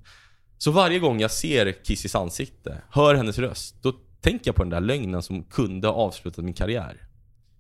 [0.58, 4.70] Så varje gång jag ser Kissys ansikte, hör hennes röst, då tänker jag på den
[4.70, 7.02] där lögnen som kunde ha avslutat min karriär.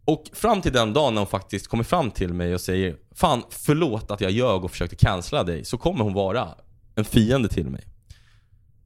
[0.05, 3.43] Och fram till den dagen när hon faktiskt kommer fram till mig och säger Fan,
[3.49, 6.47] förlåt att jag ljög och försökte cancella dig, så kommer hon vara
[6.95, 7.83] en fiende till mig.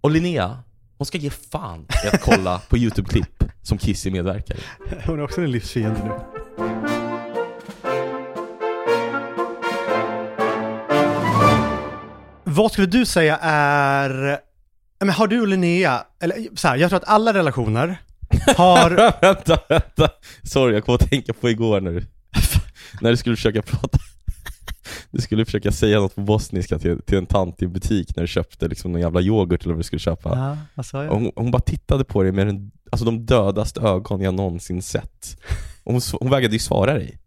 [0.01, 0.59] Och Linnea,
[0.97, 4.59] hon ska ge fan i att kolla på YouTube-klipp som Kissy medverkar i.
[5.05, 6.38] Hon är också en livsfiende nu.
[12.59, 14.39] Vad skulle du säga är,
[14.99, 17.97] Ja, men har du och Linnea, eller så här, jag tror att alla relationer
[18.57, 18.89] har,
[19.21, 20.09] vänta, vänta.
[20.43, 22.05] Sorry, jag kom att tänka på igår när du,
[23.01, 23.97] när du skulle försöka prata.
[25.11, 28.23] Du skulle försöka säga något på bosniska till, till en tant i en butik när
[28.23, 30.29] du köpte liksom någon jävla yoghurt eller vad du skulle köpa.
[30.29, 31.11] ja, vad sa jag?
[31.11, 35.37] hon, hon bara tittade på dig med den, alltså de dödaste ögon jag någonsin sett.
[35.83, 37.19] Hon, hon vägrade ju svara dig.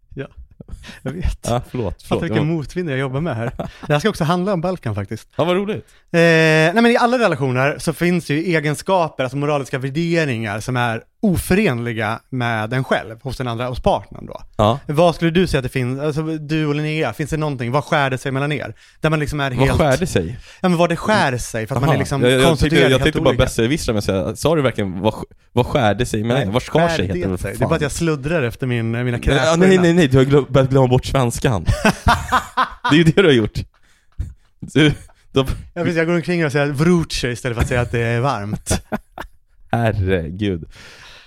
[1.01, 1.39] Jag vet.
[1.49, 1.93] Ja, förlåt.
[1.93, 2.23] Fattar förlåt.
[2.23, 3.51] vilken Ja, motvind jag jobbar med här.
[3.87, 5.29] Det här ska också handla om Balkan faktiskt.
[5.35, 5.87] ja, vad roligt.
[6.13, 10.77] Eh, nej men i alla relationer så finns det ju egenskaper, alltså moraliska värderingar som
[10.77, 14.41] är oförenliga med en själv, hos den andra, hos partnern då.
[14.57, 14.79] Ja.
[14.87, 17.83] Vad skulle du säga att det finns, alltså du och Linnea, finns det någonting, vad
[17.83, 18.73] skär det sig mellan er?
[19.01, 19.69] Där man liksom är helt...
[19.69, 20.39] Vad skär det sig?
[20.61, 21.95] Ja men vad det skär sig, för att man Aha.
[21.95, 23.43] är liksom jag, jag, konstruerad tänkte, jag helt tänkte bara olika.
[23.43, 25.13] besserwissra med att säga, sa du verkligen vad,
[25.51, 26.51] vad skär det sig mellan?
[26.51, 27.55] Vad skar sig heter det sig?
[27.57, 29.45] Det är bara att jag sluddrar efter min, mina Nej, kräkor.
[29.45, 31.65] ja, nej, nej, nej, du har glöm, börjat glömma bort svenskan.
[32.89, 33.59] det är ju det du har gjort.
[34.59, 34.91] Du,
[35.33, 37.99] de, Jag, vet, jag går omkring och säger vruce istället för att säga att det
[37.99, 38.81] är varmt.
[39.71, 40.63] herregud.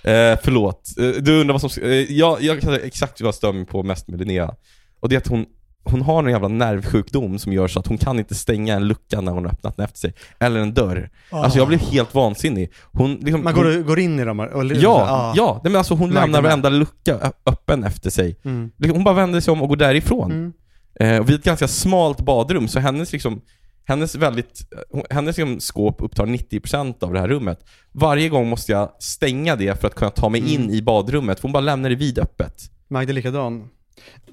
[0.03, 0.93] Eh, förlåt.
[0.99, 1.83] Eh, du undrar vad som...
[1.83, 4.55] Eh, jag, jag kan säga exakt vad jag stör mig på mest med Linnea.
[4.99, 5.45] Och det är att hon,
[5.83, 9.21] hon har en jävla nervsjukdom som gör så att hon kan inte stänga en lucka
[9.21, 10.13] när hon har öppnat den efter sig.
[10.39, 11.09] Eller en dörr.
[11.29, 12.71] Alltså jag blev helt vansinnig.
[12.91, 13.43] Hon liksom...
[13.43, 14.47] Man hon, går, går in i dem och...
[14.47, 15.61] och Ja, ja.
[15.63, 18.39] Nej, men alltså hon Märkte lämnar varenda lucka öppen efter sig.
[18.43, 18.71] Mm.
[18.77, 20.31] Liksom, Hon bara vänder sig om och går därifrån.
[20.31, 20.53] Mm.
[20.99, 23.41] Eh, och vi har ett ganska smalt badrum, så hennes liksom
[23.87, 24.61] hennes, väldigt,
[25.09, 27.59] hennes liksom skåp upptar 90% av det här rummet.
[27.91, 30.53] Varje gång måste jag stänga det för att kunna ta mig Mm.
[30.53, 32.53] in i badrummet, för hon bara lämnar det vidöppet.
[32.87, 33.69] Magda är likadan.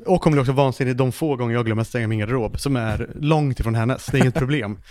[0.06, 2.76] Och hon blir också vansinnig de få gånger jag glömmer att stänga min garderob, som
[2.76, 4.06] är långt ifrån hennes.
[4.06, 4.78] Det är inget problem.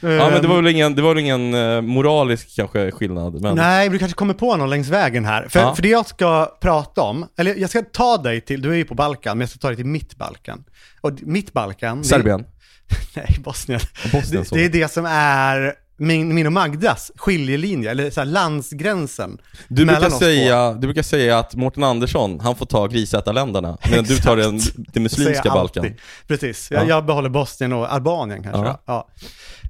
[0.00, 3.56] Ja men det var Ehm, väl ingen, det var ingen eh, moralisk kanske skillnad, men...
[3.56, 5.48] Nej, du kanske kommer på någon längs vägen här.
[5.48, 5.74] För, Ja.
[5.74, 8.84] för det jag ska prata om, eller jag ska ta dig till, du är ju
[8.84, 10.64] på Balkan, men jag ska ta dig till mitt Balkan.
[11.00, 12.04] Och mitt Balkan...
[12.04, 12.44] Serbien?
[13.16, 13.80] Nej, Bosnien.
[14.12, 19.38] Bosnien Det, det är det som är min, min och Magdas skiljelinje, eller så landsgränsen.
[19.68, 24.16] Du brukar, säga, du brukar säga att Mårten Andersson, han får ta grisätarländerna, medan du
[24.16, 24.60] tar den,
[24.92, 25.94] det muslimska jag Balkan.
[26.26, 26.78] Precis, Ja.
[26.78, 28.62] jag, jag behåller Bosnien och Albanien kanske.
[28.62, 28.82] Ja.
[28.86, 29.08] Ja.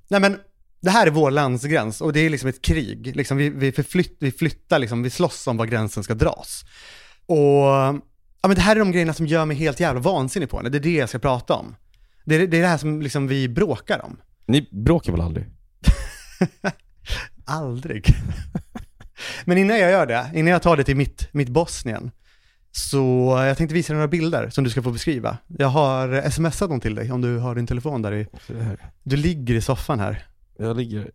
[0.08, 0.38] Nej men,
[0.82, 3.16] det här är vår landsgräns och det är liksom ett krig.
[3.16, 6.64] Liksom vi, vi, förflytt, vi flyttar, liksom, vi slåss om var gränsen ska dras.
[7.26, 10.56] Och ja, men det här är de grejerna som gör mig helt jävla vansinnig på
[10.56, 10.68] henne.
[10.68, 11.76] Det är det jag ska prata om.
[12.24, 14.16] Det är det, är det här som liksom vi bråkar om.
[14.46, 15.46] Ni bråkar väl aldrig?
[17.46, 18.06] Aldrig.
[19.44, 22.10] Men innan jag gör det, innan jag tar det till mitt, mitt Bosnien,
[22.70, 25.38] så jag tänkte visa dig några bilder som du ska få beskriva.
[25.58, 28.26] Jag har smsat dem till dig om du har din telefon där i.
[29.02, 30.26] Du ligger i soffan här.
[30.58, 31.10] Jag ligger...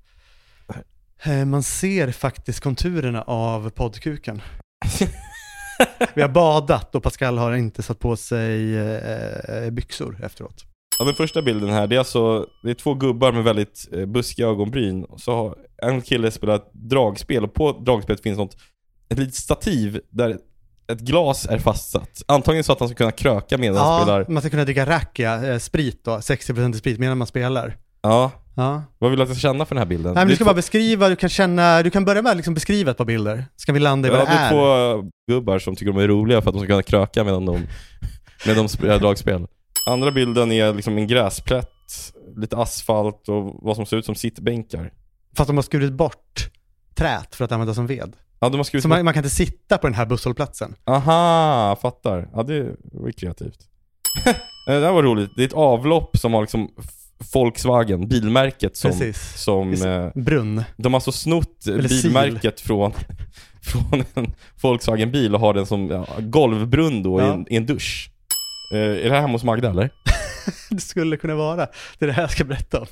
[1.23, 4.41] Eh, Man ser faktiskt konturerna av poddkuken.
[6.13, 10.65] Vi har badat och Pascal har inte satt på sig eh, byxor efteråt.
[10.99, 14.05] Ja men första bilden här, det är alltså, det är två gubbar med väldigt eh,
[14.05, 15.03] buskiga ögonbryn.
[15.03, 18.57] Och så har en kille spelat dragspel och på dragspelet finns något,
[19.09, 20.37] ett litet stativ där
[20.91, 22.21] ett glas är fastsatt.
[22.27, 24.25] Antagligen så att han ska kunna kröka medan han Ja, spelar.
[24.29, 27.77] man ska kunna dricka rakia, eh, sprit då, 60% sprit medan man spelar.
[28.01, 28.31] Ja.
[28.55, 28.83] Ja.
[28.97, 30.13] Vad vill du att jag ska känna för den här bilden?
[30.13, 32.29] Nej, men Det du ska två- bara beskriva, du kan känna, du kan börja med
[32.29, 33.45] att liksom beskriva ett par bilder.
[33.55, 35.01] Ska vi landa i vad Ja, det det är är?
[35.01, 37.53] två gubbar som tycker de är roliga för att de ska kunna kröka medan de,
[38.45, 39.47] medan de spelar dragspel.
[39.89, 44.93] Andra bilden är liksom en gräsplätt, lite asfalt och vad som ser ut som sittbänkar.
[45.35, 46.49] Fast de har skurit bort
[46.95, 48.13] trät för att använda som ved.
[48.39, 50.75] Ja, de har skrivit Så man, man kan inte sitta på den här busshållplatsen.
[50.85, 52.29] Aha, fattar.
[52.33, 53.59] Ja, det var kreativt.
[54.65, 55.31] det där var roligt.
[55.35, 56.69] Det är ett avlopp som har liksom
[57.33, 59.41] Volkswagen, bilmärket som, Precis.
[59.43, 60.63] som eh, Brunn.
[60.77, 62.93] de har alltså snott Eller bilmärket från,
[63.61, 67.33] från en Volkswagen-bil och har den som ja, golvbrunn då i, Ja.
[67.33, 68.11] en, i en dusch.
[68.71, 69.89] Eh, är det här hemma hos Magda eller?
[70.69, 71.67] Det skulle kunna vara.
[71.99, 72.87] Det är det här jag ska berätta om.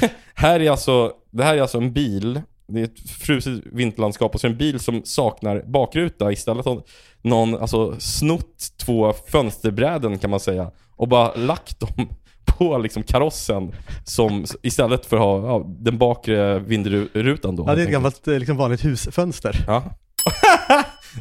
[0.34, 4.40] Här är alltså, det här är alltså en bil, det är ett fruset vinterlandskap och
[4.40, 6.82] så är det en bil som saknar bakruta istället har
[7.22, 12.08] någon alltså snott två fönsterbräden kan man säga och bara lagt dem
[12.44, 17.64] på liksom karossen som istället för att ha ja, den bakre vindrutan då.
[17.66, 19.64] Ja, det är ett gammalt eh, liksom vanligt husfönster.
[19.66, 19.84] Ja.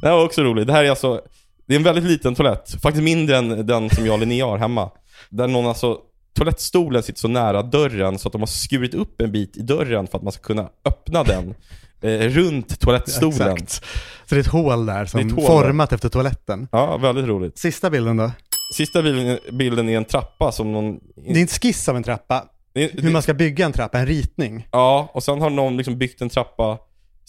[0.01, 0.67] det här var också roligt.
[0.67, 1.21] Det här är alltså,
[1.67, 2.81] det är en väldigt liten toalett.
[2.81, 4.91] Faktiskt mindre än den som jag och Linnea har hemma.
[5.29, 5.97] Där någon alltså,
[6.35, 10.07] toalettstolen sitter så nära dörren så att de har skurit upp en bit i dörren
[10.07, 11.55] för att man ska kunna öppna den
[12.01, 13.51] eh, runt toalettstolen.
[13.53, 13.71] Exakt.
[14.25, 16.67] Så det är ett hål där Det är som ett hål format efter toaletten.
[16.71, 17.57] Ja, väldigt roligt.
[17.57, 18.31] Sista bilden då.
[18.73, 20.99] Sista bilden, bilden är en trappa som någon...
[21.15, 22.43] Det är en skiss av en trappa.
[22.73, 24.67] det är- Hur man ska bygga en trappa, en ritning.
[24.71, 26.77] Ja, och sen har någon liksom byggt en trappa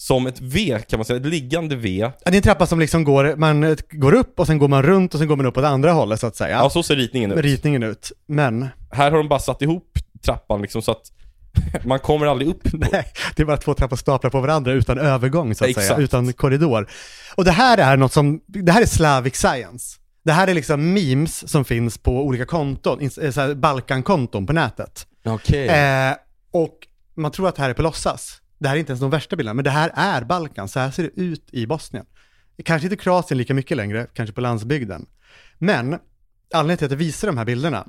[0.01, 1.97] som ett V kan man säga, ett liggande V.
[1.99, 4.67] Ja, det är en trappa som liksom går, man eh, går upp och sen går
[4.67, 6.57] man runt och sen går man upp det andra hållet så att säga.
[6.57, 7.37] Ja, så ser ritningen ut.
[7.37, 8.11] Ritningen ut.
[8.27, 9.91] Men, Här har de bara satt ihop
[10.25, 11.11] trappan liksom så att
[11.85, 12.61] man kommer aldrig upp.
[12.73, 15.99] nej, det är bara två trappor staplar på varandra utan övergång så att säga, Exakt.
[15.99, 16.89] utan korridor.
[17.35, 19.97] Och det här är något som, det här är Slavic Science.
[20.25, 25.07] Det här är liksom memes som finns på olika konton, eh, så Balkankonton på nätet.
[25.25, 25.67] Okej.
[25.67, 26.15] Eh,
[26.51, 26.75] och
[27.15, 28.41] man tror att det här är på låtsas.
[28.59, 30.67] Det här är inte ens de värsta bilderna, men det här är Balkan.
[30.67, 32.05] Så här ser det ut i Bosnien.
[32.65, 35.05] Kanske inte Kroatien lika mycket längre, kanske på landsbygden.
[35.57, 35.99] Men
[36.53, 37.87] anledningen till att jag visar de här bilderna,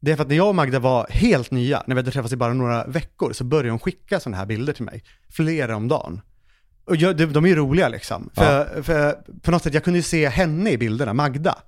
[0.00, 2.32] det är för att när jag och Magda var helt nya, när vi hade träffats
[2.32, 5.04] i bara några veckor, så började hon skicka sådana här bilder till mig.
[5.30, 6.20] Flera om dagen.
[6.84, 8.30] Och jag, de, de är ju roliga liksom.
[8.34, 11.58] För, för på något sätt, jag kunde ju se henne i bilderna, Magda.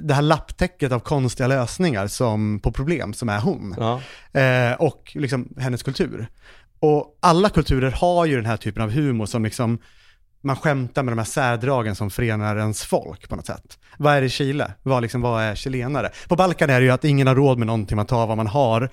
[0.00, 4.00] Det här lapptäcket av konstiga lösningar som, på problem som är hon Ja.
[4.40, 6.26] eh, och liksom hennes kultur.
[6.82, 9.78] Och alla kulturer har ju den här typen av humor som liksom,
[10.42, 13.78] man skämtar med de här särdragen som förenar ens folk på något sätt.
[13.98, 14.72] Vad är det i Chile?
[14.82, 16.10] Vad, liksom, vad är chilenare?
[16.28, 18.46] På Balkan är det ju att ingen har råd med någonting, man tar vad man
[18.46, 18.90] har.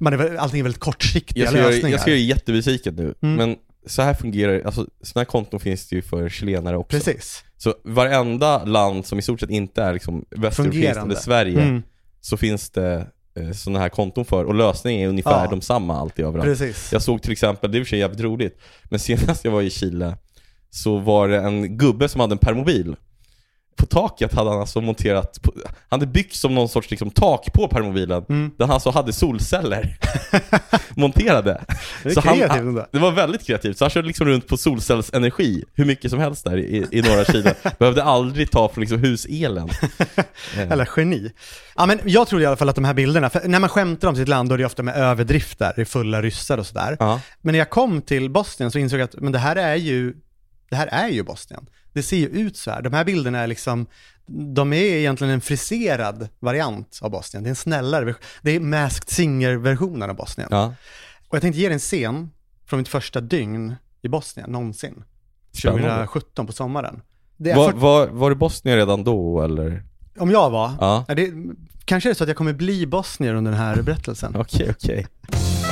[0.00, 1.88] Man är, allting är väldigt kortsiktiga Jag göra, lösningar.
[1.90, 3.34] jag ska göra jättebesviken nu, Mm.
[3.36, 3.56] men
[3.86, 6.96] så här fungerar alltså sådana här konton finns det ju för chilenare också.
[6.96, 7.44] Precis.
[7.56, 11.82] Så varenda land som i stort sett inte är liksom västeuropeiskt eller Sverige, Mm,
[12.20, 13.06] så finns det
[13.54, 15.50] sådana här konton för, och lösningen är ungefär Ja.
[15.50, 16.46] de samma alltid överallt.
[16.48, 16.92] precis.
[16.92, 19.52] Jag såg till exempel, det är i och för sig jävligt roligt, men senast jag
[19.52, 20.16] var i Chile
[20.70, 22.96] så var det en gubbe som hade en permobil.
[23.76, 25.52] På taket hade han alltså monterat, på,
[25.88, 28.50] han hade byggt som någon sorts liksom, tak på permobilen, Mm.
[28.58, 29.96] där han alltså hade solceller
[30.94, 31.64] monterade.
[32.02, 32.86] Det Så han- ändå.
[32.92, 36.44] Det var väldigt kreativt, så han körde liksom runt på solcellsenergi, hur mycket som helst
[36.44, 37.54] där i, i norra Chile.
[37.78, 39.68] Behövde aldrig ta från liksom huselen.
[40.56, 41.32] Eller geni.
[41.76, 44.08] Ja, men jag tror i alla fall att de här bilderna, för när man skämtar
[44.08, 46.96] om sitt land då är det ofta med överdrifter, det är fulla ryssar och sådär.
[47.00, 47.20] Ja.
[47.42, 50.14] Men när jag kom till Bosnien så insåg jag att men det här är ju,
[50.70, 51.66] det här är ju Bosnien.
[51.96, 52.82] Det ser ju ut så här.
[52.82, 53.86] De här bilderna är liksom,
[54.26, 57.42] de är egentligen en friserad variant av Bosnien.
[57.42, 58.22] Det är en snällare version.
[58.42, 60.48] Det är Masked Singer-versionen av Bosnien.
[60.52, 60.74] Ja.
[61.28, 62.30] Och jag tänkte ge er en scen
[62.66, 65.04] från mitt första dygn i Bosnien, någonsin.
[65.52, 65.82] Spännande.
[65.82, 67.02] 2017 på sommaren.
[67.36, 69.82] Var, var, var det Bosnien redan då eller?
[70.18, 71.04] om jag var, Ja.
[71.08, 71.32] det,
[71.84, 74.36] kanske är det så att jag kommer bli bosnier under den här berättelsen.
[74.38, 75.06] Okej, okej.
[75.30, 75.65] Ja,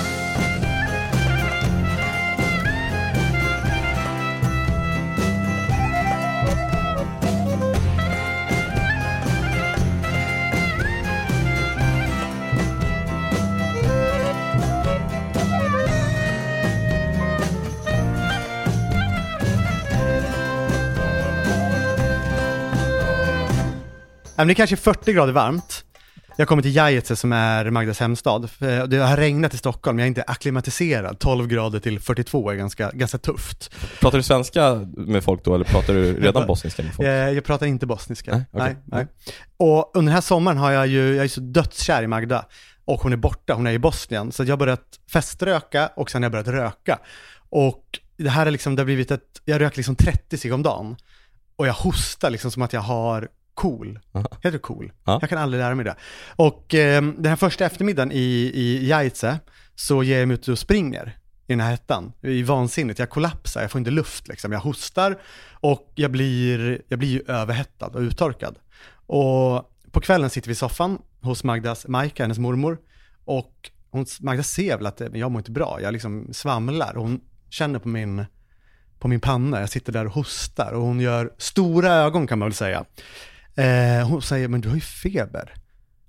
[24.37, 25.85] men det är kanske 40 grader varmt.
[26.37, 28.51] Jag kommer till Jajetse som är Magdas hemstad.
[28.51, 31.19] För Det har regnat i Stockholm, jag är inte akklimatiserad.
[31.19, 33.71] 12 grader till 42 är ganska, ganska tufft.
[34.01, 37.09] Pratar du svenska med folk då eller pratar du redan bosniska med folk?
[37.09, 38.31] Jag, jag pratar inte bosniska.
[38.31, 38.65] Nej, okej.
[38.65, 39.07] nej, nej.
[39.57, 42.47] Och under den här sommaren har jag ju, jag är så dödskär i Magda.
[42.85, 44.33] Och hon är borta, hon är i Bosnien.
[44.33, 46.99] Så jag har börjat feströka och sen har jag börjat röka.
[47.51, 47.85] Och
[48.17, 50.97] det här är liksom, det har blivit ett, jag röker liksom 30 cigg om dagen.
[51.57, 54.01] och jag hostar liksom som att jag har cool.
[54.13, 54.27] Aha.
[54.33, 54.93] Heter det cool?
[55.05, 55.19] Ja.
[55.21, 55.97] Jag kan aldrig lära mig det.
[56.37, 59.39] Och eh, den här första eftermiddagen i, i Jajce
[59.75, 62.13] så ger jag mig ut och springer i den här hettan.
[62.21, 64.53] I vansinnigt, jag kollapsar, jag får inte luft liksom.
[64.53, 65.19] Jag hostar
[65.53, 68.59] och jag blir, jag blir överhettad och uttorkad.
[69.07, 72.79] Och på kvällen sitter vi i soffan hos Magdas Majka, hennes mormor.
[73.25, 76.95] Och hon, Magda ser väl att jag mår inte bra, jag liksom svamlar.
[76.95, 78.25] Hon känner på min,
[78.99, 80.73] på min panna, jag sitter där och hostar.
[80.73, 82.85] Och hon gör stora ögon kan man väl säga.
[83.57, 85.55] Eh, hon säger, men du har ju feber.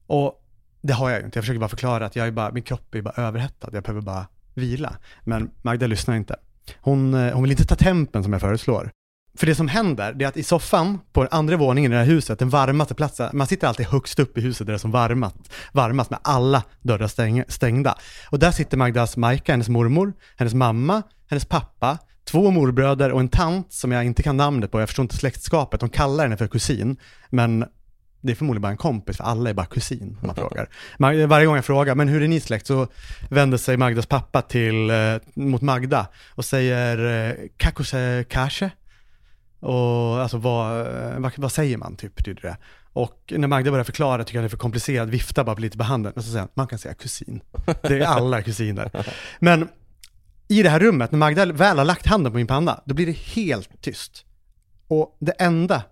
[0.08, 0.42] Och
[0.82, 2.96] det har jag ju inte, jag försöker bara förklara att jag är bara, min kropp
[2.96, 4.98] är bara överhettad, jag behöver bara vila.
[5.24, 6.36] Men Magda lyssnar inte.
[6.82, 8.92] Hon, eh, hon vill inte ta tempen som jag föreslår.
[9.38, 12.00] För det som händer, det är att i soffan på den andra våningen i det
[12.00, 14.80] här huset, den varmaste platsen, man sitter alltid högst upp i huset där det är
[14.80, 15.36] som varmast,
[15.72, 17.98] varmast med alla dörrar stängda.
[18.30, 23.30] Och där sitter Magdas Majka, hennes mormor, hennes mamma, hennes pappa, två morbröder och en
[23.30, 26.48] tant som jag inte kan namnet på, jag förstår inte släktskapet, de kallar henne för
[26.48, 26.98] kusin,
[27.30, 27.66] men
[28.22, 30.70] det är förmodligen bara en kompis, för alla är bara kusin om man frågar.
[31.28, 32.68] Varje gång jag frågar, men hur är ni släkt?
[32.68, 32.88] Så
[33.30, 38.72] vänder sig Magdas pappa till, eh, mot Magda och säger, eh, kakuse kashe?
[39.60, 42.58] Och alltså vad, eh, vad, vad säger man typ betyder det?
[42.94, 45.84] Och när Magda börjar förklara tycker jag det är för komplicerat, viftar bara lite på
[45.84, 47.42] handen och så säger han, man kan säga kusin.
[47.82, 48.92] Det är alla kusiner.
[49.40, 49.68] Men
[50.48, 53.06] i det här rummet, när Magda väl har lagt handen på min panna, då blir
[53.06, 54.26] det helt tyst.
[54.88, 55.84] Och det enda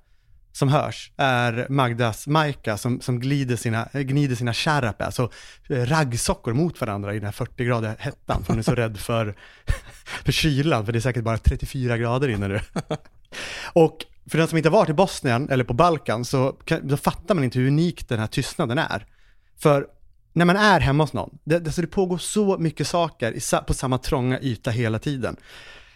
[0.52, 5.30] som hörs är Magdas Majka som, som glider sina, eh, gnider sina sharap, alltså
[5.70, 9.36] eh, raggsockor mot varandra i den här 40-gradiga hettan, för hon är så rädd för,
[10.26, 12.60] för kylan, för det är säkert bara 34 grader inne nu.
[13.74, 16.98] Och för den som inte har varit i Bosnien eller på Balkan så kan, då
[16.98, 19.06] fattar man inte hur unik den här tystnaden är.
[19.60, 19.88] För
[20.34, 23.74] när man är hemma hos någon, det, alltså det pågår så mycket saker i, på
[23.74, 25.36] samma trånga yta hela tiden.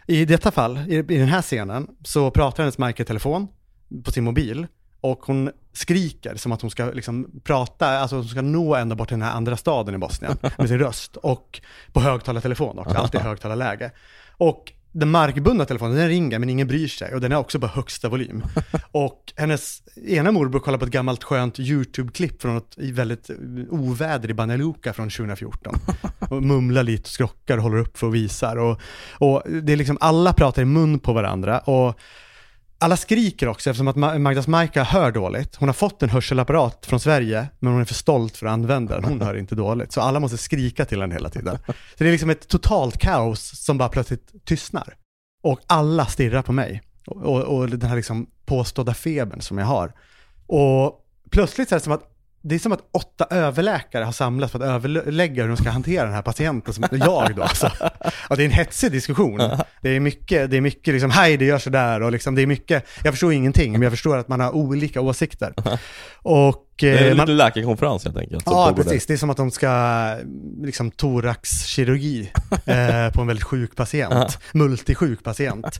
[0.07, 3.47] I detta fall, i, i den här scenen, så pratar hennes Majka i telefon
[4.03, 4.67] på sin mobil
[5.01, 9.07] och hon skriker som att hon ska liksom prata, alltså hon ska nå ända bort
[9.07, 11.61] till den här andra staden i Bosnien med sin röst och
[11.93, 13.91] på högtalartelefon också, alltid högtalarläge.
[14.37, 17.67] Och den markbundna telefonen, den ringer men ingen bryr sig och den är också på
[17.67, 18.43] högsta volym.
[18.91, 23.29] Och hennes ena morbror kollar på ett gammalt skönt YouTube-klipp från ett väldigt
[23.69, 25.75] oväder i Banja Luka från 2014.
[26.29, 28.57] Och mumlar lite och skrockar och håller upp för och visar.
[28.57, 28.81] Och,
[29.11, 31.59] och det är liksom, alla pratar i mun på varandra.
[31.59, 31.99] Och
[32.79, 35.55] alla skriker också eftersom att Magdas Majka hör dåligt.
[35.55, 38.95] Hon har fått en hörselapparat från Sverige, men hon är för stolt för att använda
[38.95, 39.03] den.
[39.03, 39.91] Hon hör inte dåligt.
[39.91, 41.57] Så alla måste skrika till henne hela tiden.
[41.67, 44.95] Så det är liksom ett totalt kaos som bara plötsligt tystnar.
[45.43, 46.81] Och alla stirrar på mig.
[47.07, 49.93] Och, och, och den här liksom påstådda febern som jag har.
[50.47, 54.51] Och plötsligt så är det som att det är som att åtta överläkare har samlats
[54.51, 57.71] för att överlägga hur de ska hantera den här patienten, som jag då alltså.
[58.29, 59.37] Ja, det är en hetsig diskussion.
[59.81, 62.47] Det är mycket, det är mycket liksom, hej det gör sådär och liksom, det är
[62.47, 65.53] mycket, jag förstår ingenting, men jag förstår att man har olika åsikter.
[66.21, 68.43] Och Det är eh, en man, liten läkarkonferens helt enkelt.
[68.45, 69.05] Ja, precis.
[69.05, 70.15] Det är som att de ska,
[70.61, 72.31] liksom thoraxkirurgi
[72.65, 74.39] eh, på en väldigt sjuk patient.
[74.53, 75.79] Multisjuk patient.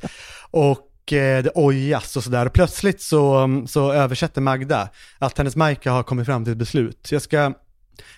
[0.52, 2.50] Och eh, det ojas och sådär.
[2.50, 4.90] Plötsligt så, så översätter Magda
[5.20, 7.12] att hennes Majka har kommit fram till ett beslut.
[7.12, 7.54] Jag ska,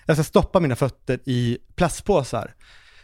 [0.06, 2.54] jag ska stoppa mina fötter i plastpåsar.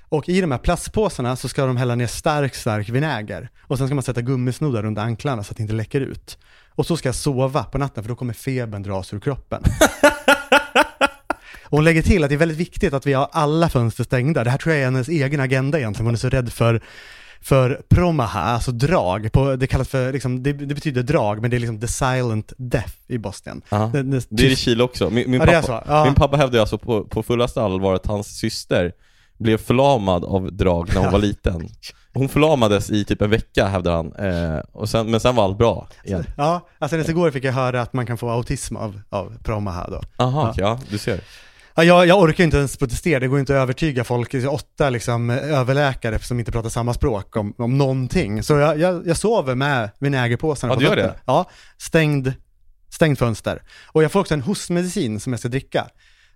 [0.08, 3.50] Och i de här plastpåsarna så ska de hälla ner stark, stark vinäger.
[3.60, 6.38] Och sen ska man sätta gummisnoddar runt anklarna så att det inte läcker ut.
[6.68, 9.62] Och så ska jag sova på natten för då kommer febern dras ur kroppen.
[11.64, 14.44] Och hon lägger till att det är väldigt viktigt att vi har alla fönster stängda.
[14.44, 16.06] Det här tror jag är hennes egen agenda egentligen.
[16.06, 16.82] Hon är så rädd för,
[17.40, 19.32] för promaha, alltså drag.
[19.32, 22.52] På, det kallas för, liksom, det, det betyder drag, men det är liksom the silent
[22.58, 23.62] death i Bosnien.
[23.68, 23.90] Ja.
[23.92, 25.10] Det- det- Det är i Chile också.
[25.10, 25.82] Min, min, Ja, pappa, så.
[25.86, 26.04] Ja.
[26.04, 28.92] min pappa hävdade alltså på, på fullaste allvar att hans syster
[29.38, 31.68] blev förlamad av drag när hon var liten.
[32.14, 35.58] Hon förlamades i typ en vecka hävdar han, eh, och sen, men sen var allt
[35.58, 36.24] bra igen.
[36.36, 40.00] Ja, alltså igår fick jag höra att man kan få autism av, av promaha då.
[40.24, 41.20] Aha, okej, ja, du ser.
[41.78, 45.30] Ja, jag, jag orkar inte ens protestera, det går inte att övertyga folk, åtta liksom,
[45.30, 48.42] överläkare som inte pratar samma språk om, om någonting.
[48.42, 51.02] Så jag, jag, jag sover med vinägerpåsarna Ja, på du gör det?
[51.02, 51.22] fötterna.
[51.26, 52.32] Ja, stängd,
[52.88, 53.62] stängd fönster.
[53.86, 55.86] Och jag får också en hostmedicin som jag ska dricka.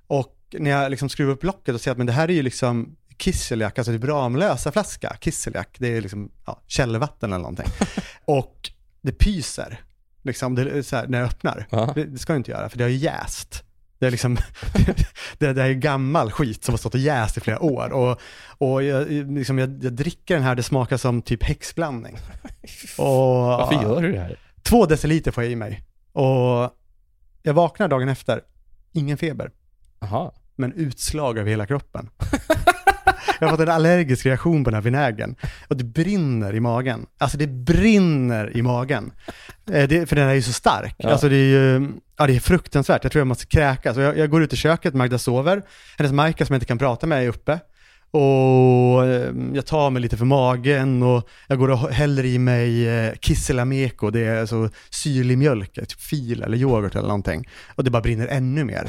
[0.07, 2.43] Och när jag liksom skruvar upp locket och ser att men det här är ju
[2.43, 7.67] liksom Kisseljak, alltså det är Ramlösa flaska, Kisseljak, det är liksom ja, källvatten eller någonting.
[8.25, 8.71] och
[9.03, 9.81] det pyser,
[10.23, 10.63] liksom, det
[10.93, 11.67] här, när jag öppnar.
[11.95, 13.65] Det, det ska jag inte göra, för det har ju jäst.
[14.01, 14.37] Det är liksom,
[15.39, 17.93] det, det är gammal skit som har stått och jäst i flera år.
[17.93, 18.21] Och,
[18.59, 22.17] och jag, liksom, jag, jag dricker den här, det smakar som typ häxblandning.
[22.99, 23.07] Och,
[23.45, 24.37] Varför gör du det här?
[24.63, 25.83] Två deciliter får jag i mig.
[26.13, 26.71] Och
[27.43, 28.41] jag vaknar dagen efter,
[28.93, 29.51] ingen feber,
[29.99, 30.35] Aha.
[30.57, 32.11] men utslag över hela kroppen.
[33.41, 35.37] jag har fått en allergisk reaktion på den här vinägen.
[35.69, 37.07] Och det brinner i magen.
[37.19, 39.13] Alltså det brinner i magen.
[39.73, 40.95] Eh, det, för den är ju så stark.
[40.99, 41.11] Ja.
[41.11, 41.89] Alltså det är ju,
[42.19, 43.05] ja det är fruktansvärt.
[43.05, 43.97] Jag tror jag måste kräkas.
[43.97, 45.63] Jag, jag går ut i köket, Magda sover.
[45.99, 47.61] Hennes Majka som jag inte kan prata med är uppe.
[48.13, 52.89] Och eh, jag tar mig lite för magen och jag går och häller i mig
[52.89, 57.49] eh, kisselameko, det är alltså syrlig mjölk, typ fil eller yoghurt eller någonting.
[57.75, 58.87] Och det bara brinner ännu mer.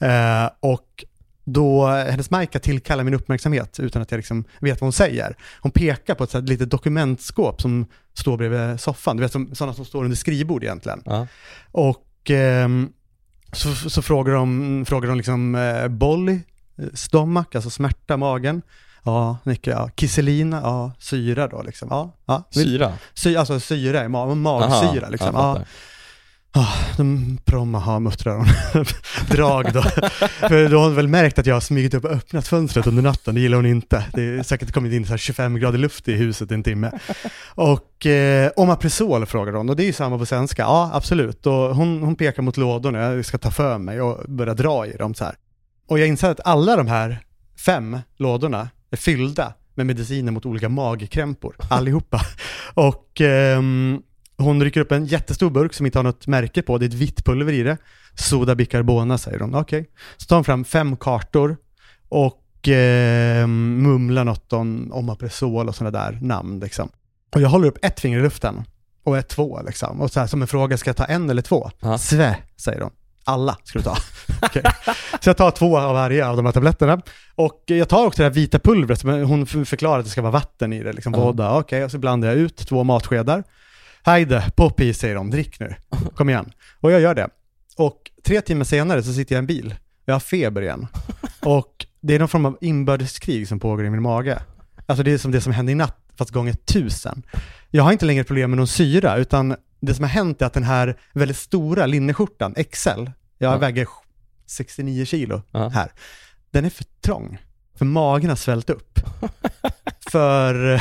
[0.00, 1.04] Eh, och
[1.44, 5.36] då, hennes Majka tillkallar min uppmärksamhet utan att jag liksom vet vad hon säger.
[5.60, 9.74] Hon pekar på ett så litet dokumentskåp som står bredvid soffan, du vet som, sådana
[9.74, 11.02] som står under skrivbord egentligen.
[11.04, 11.26] Ja.
[11.72, 12.92] Och ehm,
[13.52, 16.40] så, så frågar de, frågar de liksom eh, Bolly,
[16.78, 18.62] eh, stomach, alltså smärta, magen.
[19.02, 19.90] Ja, nickar jag.
[19.96, 21.88] Kisselina, ja, syra då liksom.
[21.90, 22.42] Ja, ja.
[22.50, 22.92] Syra?
[23.14, 25.30] Sy, alltså syra i magen, magsyra Aha, liksom.
[25.34, 25.64] Ja,
[26.54, 26.60] fattar.
[26.60, 28.46] Ah, de promma muttrar hon.
[29.30, 29.82] Drag då.
[30.48, 33.02] För då har hon väl märkt att jag har smugit upp och öppnat fönstret under
[33.02, 34.04] natten, det gillar hon inte.
[34.12, 36.90] Det är säkert kommit in så här 25 grader luft i huset i en timme.
[37.54, 40.62] Och eh, Omapresol frågar hon, och det är ju samma på svenska.
[40.62, 41.46] Ja, absolut.
[41.46, 44.96] Och hon, hon pekar mot lådorna, jag ska ta för mig och börja dra i
[44.96, 45.34] dem så här.
[45.88, 47.20] Och jag inser att alla de här
[47.66, 52.20] fem lådorna är fyllda med mediciner mot olika magkrämpor, allihopa.
[52.74, 53.60] Och Eh,
[54.40, 56.94] hon rycker upp en jättestor burk som inte har något märke på, det är ett
[56.94, 57.76] vitt pulver i det.
[58.14, 59.90] Soda bicarbona säger hon, okej.
[60.16, 61.56] Så tar hon fram fem kartor
[62.08, 66.88] och eh, mumlar något om Omapresol och sådana där namn liksom.
[67.34, 68.62] Och jag håller upp ett finger i luften
[69.04, 70.00] och ett två liksom.
[70.00, 71.70] Och så här som en fråga, ska jag ta en eller två?
[71.80, 71.98] Ja.
[71.98, 72.90] Sve, säger hon.
[73.24, 73.96] Alla ska du ta.
[74.42, 74.62] Okej.
[75.20, 77.00] Så jag tar två av varje av de här tabletterna.
[77.34, 80.32] Och jag tar också det här vita pulvret, men hon förklarar att det ska vara
[80.32, 81.20] vatten i det, liksom Ja.
[81.20, 81.50] vodka.
[81.52, 83.44] Okej, och så blandar jag ut två matskedar.
[84.04, 85.74] Hejde, pop i säger de, drick nu.
[86.14, 86.52] Kom igen.
[86.80, 87.28] Och jag gör det.
[87.76, 89.74] Och tre timmar senare så sitter jag i en bil.
[90.04, 90.86] Jag har feber igen.
[91.40, 94.42] Och det är någon form av inbördeskrig som pågår i min mage.
[94.86, 97.22] Alltså det är som det som hände i natt, fast gånger tusen.
[97.70, 100.52] Jag har inte längre problem med någon syra, utan det som har hänt är att
[100.52, 102.88] den här väldigt stora linneskjortan, XL,
[103.38, 103.56] jag Ja.
[103.56, 103.86] väger
[104.46, 105.68] 69 kilo Ja.
[105.68, 105.92] här,
[106.50, 107.38] den är för trång.
[107.78, 108.98] För magen har svällt upp.
[110.10, 110.80] för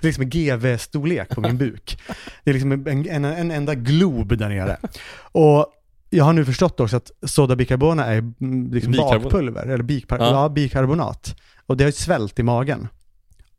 [0.00, 1.98] det är liksom en GV-storlek på min buk.
[2.44, 4.76] Det är liksom en, en, en enda glob där nere.
[5.16, 5.66] Och
[6.10, 10.30] jag har nu förstått också att soda bicarbona är mm, liksom bakpulver, eller bikar, Ja.
[10.30, 10.48] ja.
[10.48, 11.36] bikarbonat.
[11.66, 12.88] Och det har ju svällt i magen.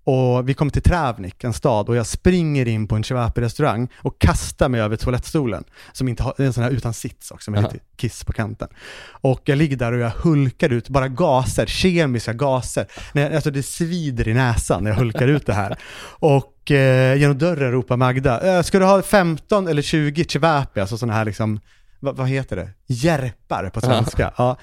[0.07, 4.19] Och vi kommer till Travnik, en stad, och jag springer in på en Chevapi-restaurang och
[4.19, 7.51] kastar mig över toalettstolen, som inte har, det är en sån här utan sits också,
[7.51, 7.71] med Jaha.
[7.71, 8.67] lite kiss på kanten.
[9.07, 12.85] Och jag ligger där och jag hulkar ut, bara gaser, kemiska gaser.
[13.13, 15.77] Jag, alltså det svider i näsan när jag hulkar ut det här.
[16.19, 20.97] Och eh, genom dörren ropar Magda, "Eh, ska du ha 15 eller 20 Chevapi, alltså
[20.97, 21.59] sådana här liksom,
[21.99, 22.69] vad, heter det?
[22.87, 24.33] Järpar på svenska.
[24.37, 24.57] Ja.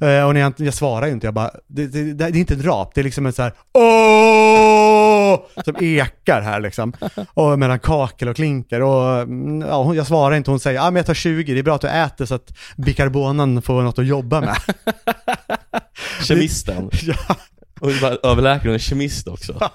[0.00, 2.54] Eh, och när jag, jag svarar ju inte, jag bara, det, det, det, är inte
[2.54, 6.92] ett rap, det är liksom en så här åh som ekar här liksom.
[7.34, 10.96] Och mellan kakel och klinker och mm, ja, jag svarar inte, hon säger, ja men
[10.96, 14.06] jag tar 20, det är bra att du äter så att bikarbonan får något att
[14.06, 14.56] jobba med.
[16.22, 16.90] Kemisten.
[17.02, 17.36] ja.
[17.80, 19.70] Och var överläkaren och kemist också.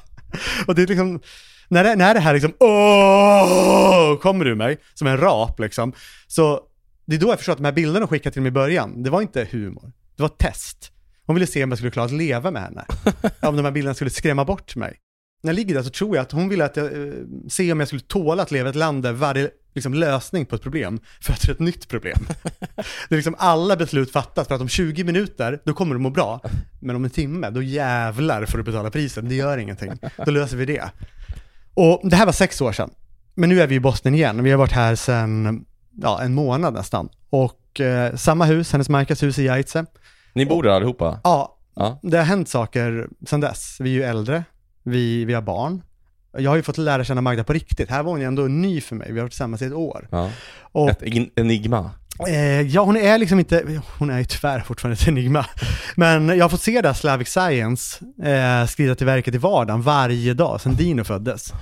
[0.68, 1.20] Och det är liksom,
[1.68, 5.94] när det, när det här liksom, åh, kommer ur mig, som en rap liksom,
[6.28, 6.60] så
[7.06, 9.04] det är då jag förstår att de här bilderna hon skickade till mig i början,
[9.04, 10.92] det var inte humor, det var ett test.
[11.26, 12.86] Hon ville se om jag skulle klara att leva med henne.
[13.42, 15.00] om de här bilderna skulle skrämma bort mig.
[15.44, 17.14] När jag ligger där så tror jag att hon ville att jag, eh,
[17.50, 20.56] se om jag skulle tåla att leva i ett land där varje liksom, lösning på
[20.56, 22.28] ett problem föder ett nytt problem.
[23.10, 26.10] det är liksom alla beslut fattas för att om 20 minuter, då kommer du må
[26.10, 26.42] bra.
[26.80, 29.30] Men om en timme, då jävlar får du betala priset.
[29.30, 29.92] Det gör ingenting.
[30.26, 30.84] Då löser vi det.
[31.74, 32.90] Och det här var sex år sedan.
[33.36, 34.44] Men nu är vi i Bosnien igen.
[34.44, 35.66] Vi har varit här sedan,
[36.02, 37.10] ja, en månad nästan.
[37.30, 39.86] Och eh, samma hus, hennes Markas hus i Jajce.
[40.34, 41.20] Ni bor där allihopa?
[41.24, 42.00] Ja, Ja.
[42.04, 43.78] det har hänt saker sedan dess.
[43.80, 44.44] Vi är ju äldre,
[44.84, 45.82] vi, vi har barn.
[46.38, 47.90] Jag har ju fått lära känna Magda på riktigt.
[47.90, 49.08] Här var hon ju ändå ny för mig.
[49.12, 50.08] Vi har varit tillsammans i ett år.
[50.12, 50.30] ja.
[50.62, 51.92] Och Ett en- enigma.
[52.28, 55.46] Eh, ja, hon är liksom inte, hon är ju tyvärr fortfarande ett enigma.
[55.96, 59.82] Men jag har fått se det här Slavic Science eh, skrida till verket i vardagen
[59.82, 61.54] varje dag sedan Dino föddes.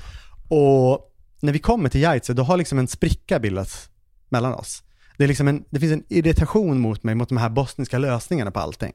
[0.48, 1.12] Och
[1.42, 3.90] när vi kommer till Jajce, då har liksom en spricka bildats
[4.32, 4.84] mellan oss.
[5.18, 8.52] Det, är liksom en, det finns en irritation mot mig, mot de här bosniska lösningarna
[8.52, 8.94] på allting.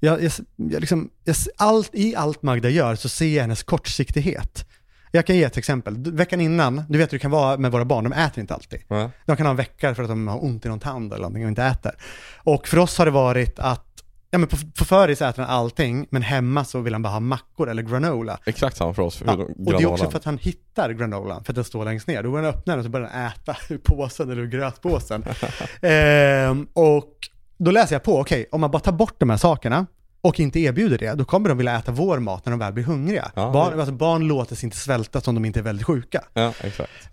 [0.00, 4.64] Jag, jag, jag liksom, jag, allt, I allt Magda gör så ser jag hennes kortsiktighet.
[5.10, 5.96] Jag kan ge ett exempel.
[5.96, 8.80] Veckan innan, du vet hur det kan vara med våra barn, de äter inte alltid.
[8.88, 9.10] Ja.
[9.26, 11.44] De kan ha en vecka för att de har ont i någon tand eller någonting
[11.44, 11.92] och inte äter.
[12.36, 13.87] Och för oss har det varit att,
[14.30, 17.20] ja men på, på föris äter han allting, men hemma så vill han bara ha
[17.20, 18.38] mackor eller granola.
[18.46, 21.44] Exakt samma för oss, Ja, förutom och det är också för att han hittar granolan,
[21.44, 22.22] för att den står längst ner.
[22.22, 25.24] Då går han öppnar den och så börjar han äta ur påsen eller ur grötpåsen.
[25.82, 27.14] ehm, och
[27.58, 29.86] då läser jag på, okej, om man bara tar bort de här sakerna,
[30.20, 32.84] och inte erbjuder det, då kommer de vilja äta vår mat när de väl blir
[32.84, 33.30] hungriga.
[33.34, 36.24] Ja, barn, alltså barn låter sig inte svälta som de inte är väldigt sjuka.
[36.34, 36.52] Ja.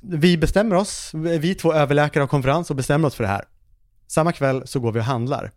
[0.02, 3.46] Vi bestämmer oss, vi två överläkare och konferens och bestämmer oss för det här.
[4.08, 5.52] Samma kväll så går vi och handlar.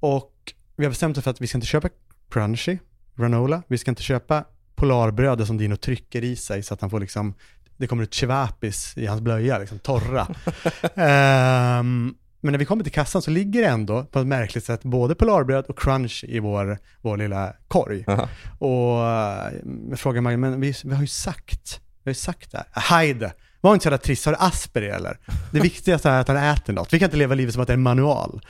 [0.00, 0.32] Och
[0.78, 1.88] vi har bestämt oss för att vi ska inte köpa
[2.30, 2.78] crunchy,
[3.16, 7.00] granola, vi ska inte köpa polarbrödet som Dino trycker i sig så att han får
[7.00, 7.34] liksom,
[7.76, 10.26] det kommer ut chivapis i hans blöja, liksom torra.
[10.94, 14.82] Ehm, men när vi kommer till kassan så ligger det ändå på ett märkligt sätt
[14.82, 18.04] både polarbröd och crunch i vår, vår lilla korg.
[18.06, 18.28] Aha.
[18.58, 19.52] Och eh,
[19.90, 22.66] jag frågar Maggie, men vi, vi har ju sagt, vi har ju sagt det här.
[22.82, 25.18] Hajde, var inte så jävla trist, har du Asperger eller?
[25.52, 26.92] Det viktigaste är att han äter något.
[26.92, 28.40] Vi kan inte leva livet som att det är en manual.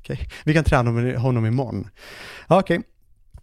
[0.00, 1.88] Okej, vi kan träna honom- imorgon.
[2.46, 2.80] Okej,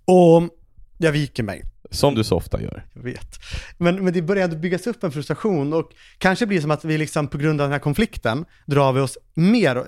[0.06, 0.50] och
[0.98, 1.64] jag viker mig.
[1.92, 2.86] Som du så ofta gör.
[2.94, 3.40] Jag vet.
[3.78, 6.86] Men, men det börjar ändå byggas upp en frustration och kanske blir det som att
[6.86, 9.84] vi liksom på grund av den här konflikten drar vi oss mer,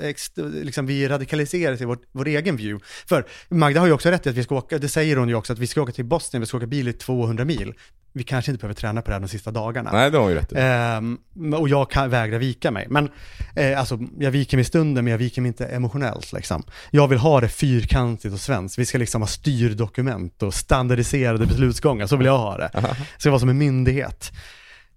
[0.64, 2.86] liksom vi radikaliseras i vår, vår egen view.
[3.08, 5.36] För Magda har ju också rätt i att vi ska åka, det säger hon ju
[5.36, 7.74] också, att vi ska åka till Bosnien, vi ska åka bil i 200 mil.
[8.14, 9.92] Vi kanske inte behöver träna på det här de sista dagarna.
[9.92, 10.56] Nej, det har hon ju rätt i.
[10.58, 11.20] Ehm,
[11.54, 12.88] och jag kan vägra vika mig.
[12.90, 13.10] Men
[13.56, 16.34] eh, alltså, jag viker mig i stunden, men jag viker mig inte emotionellt.
[16.34, 16.64] Liksom.
[16.92, 18.78] Jag vill ha det fyrkantigt och svenskt.
[18.78, 22.08] Vi ska liksom ha styrdokument och standardiserade beslutsgångar.
[22.08, 22.70] Så vill jag ha det.
[22.74, 24.32] Det ska vara som en myndighet.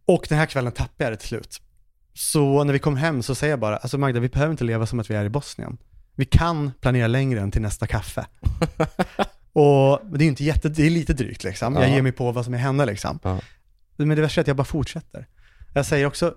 [0.07, 1.61] Och den här kvällen tappar jag det till slut.
[2.15, 4.87] Så när vi kommer hem så säger jag bara, alltså Magda, vi behöver inte leva
[4.87, 5.79] som att vi är i Bosnien.
[6.15, 8.27] Vi kan planera längre än till nästa kaffe.
[9.53, 11.75] och det är inte jätte, det är lite drygt liksom.
[11.75, 11.89] Jag Ja.
[11.95, 13.19] ger mig på vad som är henne liksom.
[13.97, 15.27] Men det värsta är att jag bara fortsätter.
[15.75, 16.35] Jag säger också,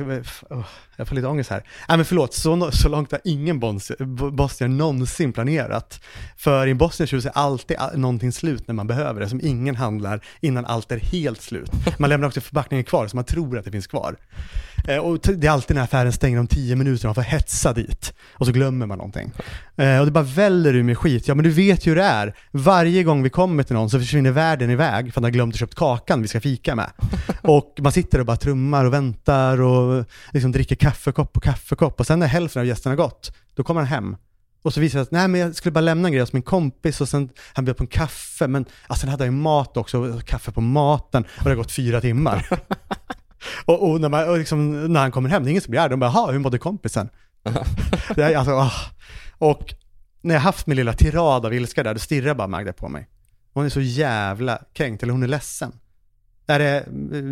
[0.00, 0.64] jag, ska, oh,
[0.96, 1.64] jag får lite ångest här.
[1.88, 6.00] Nej men förlåt, så, så långt har ingen Bosnien bosnier någonsin planerat.
[6.36, 10.20] För i Bosnien så är alltid någonting slut när man behöver det, som ingen handlar
[10.40, 11.70] innan allt är helt slut.
[11.98, 14.16] Man lämnar också förpackningen kvar så man tror att det finns kvar.
[14.84, 18.14] Eh, och det är alltid när affären stänger om tio minuter, man får hetsa dit.
[18.32, 19.32] Och så glömmer man någonting.
[19.76, 21.28] Eh, och det bara väller ur med skit.
[21.28, 22.34] Ja men du vet ju hur det är.
[22.50, 25.54] Varje gång vi kommer till någon så försvinner världen iväg för att han har glömt
[25.54, 26.90] att köpa kakan vi ska fika med.
[27.42, 32.00] Och man sitter och bara trummar och väntar och liksom dricker kaffekopp på kaffekopp.
[32.00, 34.16] Och sen när hälften av gästerna har gått, då kommer han hem.
[34.62, 36.32] Och så visar det sig att, nej men jag skulle bara lämna en grej hos
[36.32, 39.38] min kompis och sen, han bjöd på en kaffe, men alltså, sen hade jag ju
[39.38, 42.48] mat också, och kaffe på maten, och det har gått fyra timmar.
[43.64, 45.80] och, och, när, man, och liksom, när han kommer hem, det är ingen som blir
[45.80, 47.08] arg, de bara, "Jaha, hur mådde kompisen?
[48.14, 48.72] det är, alltså, ah.
[49.38, 49.74] Och
[50.20, 53.08] när jag haft min lilla tirad av ilska där, då stirrar bara Magda på mig.
[53.52, 55.72] Hon är så jävla kränkt, eller hon är ledsen.
[56.46, 56.84] Är det,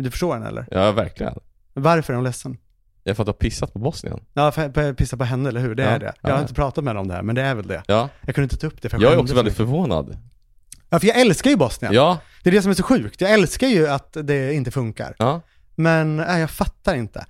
[0.03, 0.65] du förstår henne eller?
[0.71, 1.33] Ja, verkligen.
[1.73, 2.57] Varför är hon ledsen?
[3.03, 4.19] Jag får att du har pissat på Bosnien.
[4.33, 5.75] Ja, för för jag pissar på henne, eller hur?
[5.75, 6.13] Det Ja, är det.
[6.21, 6.41] Jag har ja.
[6.41, 7.83] inte pratat med henne om det här, men det är väl det.
[7.87, 8.09] Ja.
[8.21, 10.17] Jag kunde inte ta upp det för Jag är skämdes också så väldigt förvånad.
[10.89, 11.93] Ja, för jag älskar ju Bosnien.
[11.93, 12.17] Ja.
[12.43, 13.21] Det är det som är så sjukt.
[13.21, 15.15] Jag älskar ju att det inte funkar.
[15.17, 15.41] Ja.
[15.75, 17.25] Men nej, jag fattar inte.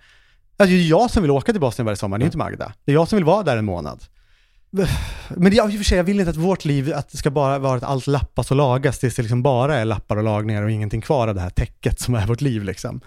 [0.58, 2.74] Alltså, det är jag som vill åka till Bosnien varje sommar, det är inte Magda.
[2.86, 4.04] Det är jag som vill vara där en månad.
[5.30, 7.30] Men jag, i och för sig, jag vill inte att vårt liv, att det ska
[7.30, 10.64] bara vara att allt lappas och lagas tills det liksom bara är lappar och lagningar
[10.64, 13.02] och ingenting kvar av det här täcket som är vårt liv liksom.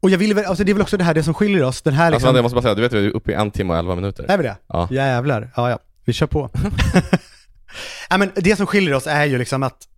[0.00, 1.82] Och jag vill väl, alltså det är väl också det här det som skiljer oss,
[1.82, 2.36] den här Alltså liksom...
[2.36, 4.24] jag måste bara säga, du vet vi är uppe i en timme och elva minuter.
[4.28, 4.56] Är vi det?
[4.66, 4.88] Ja.
[4.90, 5.50] Jävlar.
[5.56, 5.78] Ja, ja.
[6.04, 6.50] Vi kör på.
[8.10, 9.88] ja, men det som skiljer oss är ju liksom att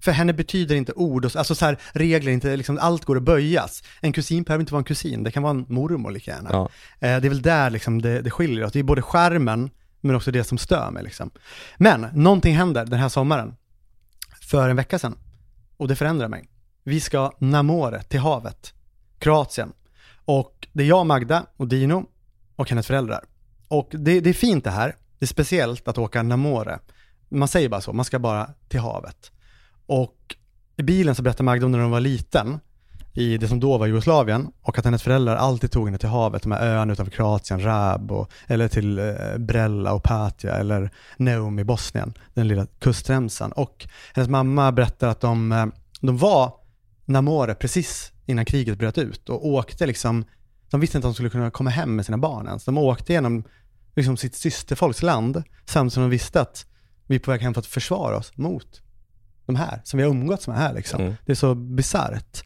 [0.00, 3.22] för henne betyder inte ord, och, alltså så här, regler, inte, liksom, allt går att
[3.22, 3.82] böjas.
[4.00, 6.50] En kusin behöver inte vara en kusin, det kan vara en mormor lika gärna.
[6.52, 6.68] Ja.
[7.00, 8.72] Eh, det är väl där liksom det, det skiljer oss.
[8.72, 9.70] Det är både skärmen,
[10.00, 11.04] men också det som stör mig.
[11.04, 11.30] Liksom.
[11.76, 13.54] Men någonting händer den här sommaren,
[14.40, 15.18] för en vecka sedan,
[15.76, 16.48] och det förändrar mig.
[16.84, 18.74] Vi ska Namore, till havet,
[19.18, 19.72] Kroatien.
[20.24, 22.06] Och det är jag, Magda och Dino
[22.56, 23.24] och hennes föräldrar.
[23.68, 24.96] Och det, det är fint det här.
[25.18, 26.78] Det är speciellt att åka Namore.
[27.28, 29.32] Man säger bara så, man ska bara till havet.
[29.88, 30.36] Och
[30.76, 32.60] i bilen så berättade Magda om när hon var liten,
[33.14, 36.42] i det som då var Jugoslavien, och att hennes föräldrar alltid tog henne till havet,
[36.42, 41.58] de här öarna utanför Kroatien, Rab, och, eller till eh, Brella och Patja, eller Neum
[41.58, 43.52] i Bosnien, den lilla kustremsan.
[43.52, 45.66] Och hennes mamma berättar att de, eh,
[46.00, 46.52] de var
[47.04, 50.24] Namore precis innan kriget bröt ut och åkte liksom,
[50.70, 52.64] de visste inte att de skulle kunna komma hem med sina barn ens.
[52.64, 53.44] De åkte genom
[53.96, 56.66] liksom sitt systerfolks land, samtidigt som de visste att
[57.06, 58.82] vi är på väg hem för att försvara oss mot
[59.48, 61.00] de här, som vi har umgåtts med här liksom.
[61.00, 61.14] Mm.
[61.26, 62.44] Det är så bisarrt.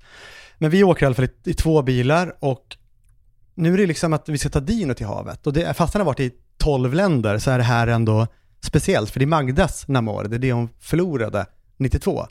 [0.58, 2.76] Men vi åker i alla fall i, i två bilar och
[3.54, 5.46] nu är det liksom att vi ska ta Dino till havet.
[5.46, 8.26] Och det, fast han har varit i tolv länder så är det här ändå
[8.60, 11.46] speciellt, för det är Magdas Namor, det är det hon förlorade
[11.76, 12.26] 92.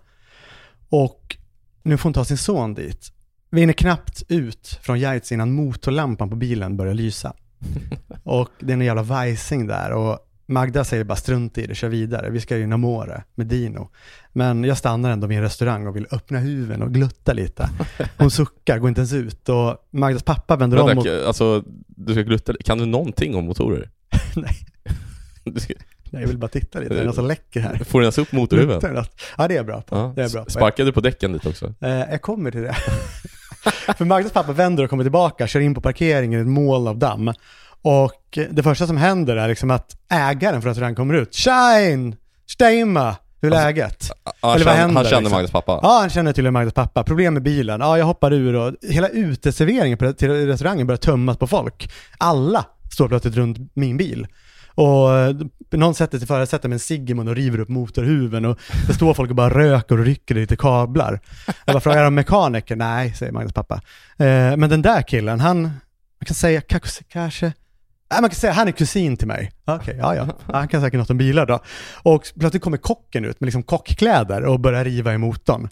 [0.89, 1.38] Och
[1.84, 3.11] nu får hon ta sin son dit.
[3.49, 7.34] Vi hinner knappt ut från Geiz innan motorlampan på bilen börjar lysa.
[8.24, 10.19] Och det är en jävla vajsing där och
[10.52, 12.30] Magda säger bara strunt i det, kör vidare.
[12.30, 13.89] Vi ska ju Namore med Dino.
[14.34, 17.70] Men jag stannar ändå vid en restaurang och vill öppna huven och glutta lite.
[18.18, 21.06] Hon suckar, går inte ens ut och Magdas pappa vänder om och...
[21.06, 23.89] Vänta, alltså, du ska glutta, kan du någonting om motorer?
[24.36, 24.58] Nej.
[25.43, 25.74] Du ska,
[26.12, 27.76] Nej, jag vill bara titta lite, det är något som läcker här.
[27.76, 29.06] Får den ens upp motorhuven?
[29.38, 29.95] Ja, det är jag bra på.
[29.95, 30.14] Ja.
[30.16, 30.49] Det är bra på.
[30.49, 31.74] Sparkade du på däcken lite också?
[31.82, 32.76] Eh, jag kommer till det.
[33.97, 36.97] För Magdas pappa vänder och kommer tillbaka, kör in på parkeringen i ett moln av
[36.97, 37.34] damm.
[37.82, 41.36] Och det första som händer är liksom att ägaren för restaurangen kommer ut.
[41.36, 42.15] Shine!
[42.49, 43.15] Steima!
[43.41, 44.11] Hur är Alltså, läget?
[44.41, 45.36] Han, Eller vad händer, han känner liksom?
[45.38, 45.79] Magdas pappa?
[45.82, 47.03] Ja, han känner tydligen Magdas pappa.
[47.03, 47.82] Problem med bilen.
[47.82, 51.91] Ja, jag hoppar ur och hela uteserveringen på, till restaurangen börjar tömmas på folk.
[52.17, 54.27] Alla står plötsligt runt min bil.
[54.75, 55.36] Och eh,
[55.71, 59.13] någon sätter sig före, sätter med en cigg och river upp motorhuven och det står
[59.13, 61.19] folk och bara röker och rycker i lite kablar.
[61.65, 62.75] Jag bara frågar om mekaniker?
[62.75, 63.75] Nej, säger Magnus pappa.
[64.17, 67.53] Eh, men den där killen, han, man kan säga kanske, kanske
[68.12, 69.51] Nej, man kan säga han är kusin till mig.
[69.66, 70.16] Okej, okay, ja.
[70.16, 71.59] Ja, Han kan säkert något om bilar då.
[72.03, 75.70] Och plötsligt kommer kocken ut med liksom kockkläder och börjar riva i motorn.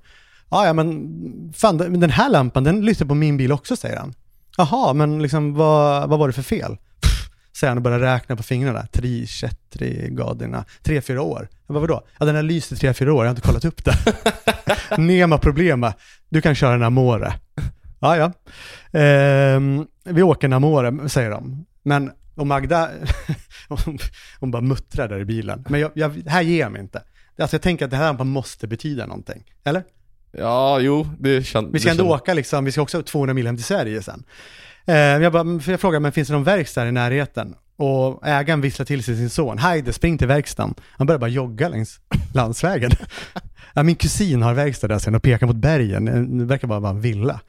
[0.51, 4.13] Ja, ja, men fan, den här lampan, den lyser på min bil också, säger han.
[4.57, 6.77] Jaha, men liksom vad, vad var det för fel?
[7.01, 7.29] Pff,
[7.59, 8.87] säger han och börjar räkna på fingrarna.
[8.91, 9.25] Tre,
[9.73, 11.47] tre, gadina, tre, fyra år.
[11.67, 12.01] Vad var vadå?
[12.19, 13.95] Ja, den har lyst i tre, fyra år, jag har inte kollat upp det.
[14.97, 15.93] Nema problema,
[16.29, 17.33] du kan köra en Amore.
[17.99, 18.25] Ja, ja.
[18.99, 19.59] Eh,
[20.03, 21.65] vi åker en Amore, säger de.
[21.83, 22.89] Men, och Magda,
[23.67, 23.99] hon,
[24.39, 25.65] hon bara muttrar där i bilen.
[25.69, 27.03] Men jag, jag, här ger jag mig inte.
[27.39, 29.43] Alltså jag tänker att det här lampan måste betyda någonting.
[29.63, 29.83] Eller?
[30.31, 31.67] Ja, jo, det känns...
[31.73, 34.23] Vi ska ändå åka liksom, vi ska också 200 mil hem till Sverige sen.
[34.85, 37.55] Eh, jag, bara, jag frågar, men finns det någon verkstad i närheten?
[37.75, 40.75] Och ägaren visslar till sig sin son, Heide, spring till verkstaden.
[40.91, 41.99] Han börjar bara jogga längs
[42.33, 42.91] landsvägen.
[43.73, 46.91] ja, min kusin har verkstad där sen och pekar mot bergen, det verkar bara vara
[46.91, 47.39] en villa.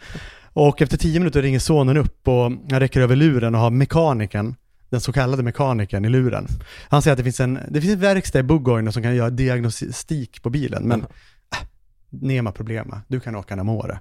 [0.53, 4.55] Och efter tio minuter ringer sonen upp och han räcker över luren och har mekanikern,
[4.91, 6.47] den så kallade mekanikern i luren.
[6.88, 9.30] Han säger att det finns en, det finns en verkstad i Buggoino som kan göra
[9.30, 11.07] diagnostik på bilen, men äh,
[12.11, 14.01] Nema problema, du kan åka Namore.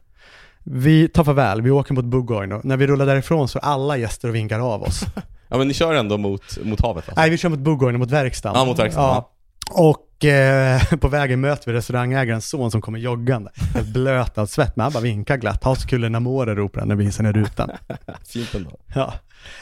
[0.64, 2.62] Vi tar farväl, vi åker mot Buggoino.
[2.64, 5.06] När vi rullar därifrån så är alla gäster och vinkar av oss.
[5.52, 7.22] Ja men ni kör ändå mot, mot havet alltså?
[7.22, 8.60] Nej, vi kör mot Buggoino, mot verkstaden.
[8.60, 9.24] Ja, mot verkstaden,
[9.72, 13.52] Och eh, på vägen möter vi restaurangägarens son som kommer joggande.
[13.74, 15.64] Helt blöt av svett, men han bara vinkar glatt.
[15.64, 17.70] Ha så kul en Namore, ropar han när vi visar ner rutan.
[18.28, 18.80] Fint ändå.
[18.96, 19.14] Ja.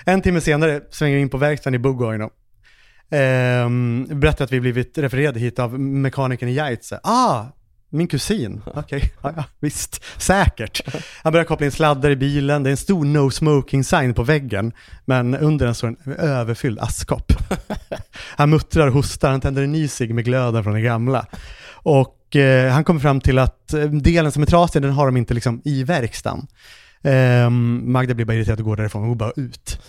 [0.05, 2.29] En timme senare svänger vi in på verkstaden i Buggoino.
[3.09, 6.99] Ehm, berättar att vi blivit refererade hit av mekanikern i Geitze.
[7.03, 7.45] Ah,
[7.89, 8.61] min kusin.
[8.75, 10.03] Okej, ja, ja, visst.
[10.17, 10.81] Säkert.
[11.23, 12.63] Han börjar koppla in sladdar i bilen.
[12.63, 14.71] Det är en stor no smoking sign på väggen.
[15.05, 17.33] Men under den står en överfylld askkopp.
[18.13, 19.31] Han muttrar och hostar.
[19.31, 21.25] Han tänder en ny cigg med glöden från den gamla.
[21.71, 25.17] Och eh, han kommer fram till att eh, delen som är trasig, den har de
[25.17, 26.47] inte liksom i verkstaden.
[27.01, 29.79] Um, Magda blir bara irriterad och går därifrån, hon går bara ut.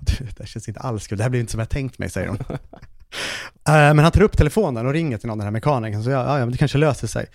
[0.00, 2.28] Det här känns inte alls kul, det här blir inte som jag tänkt mig, säger
[2.28, 2.38] hon.
[3.68, 6.38] Eh, men han tar upp telefonen och ringer till någon, den här mekanikern, så ja,
[6.38, 7.26] ja, det kanske löser sig.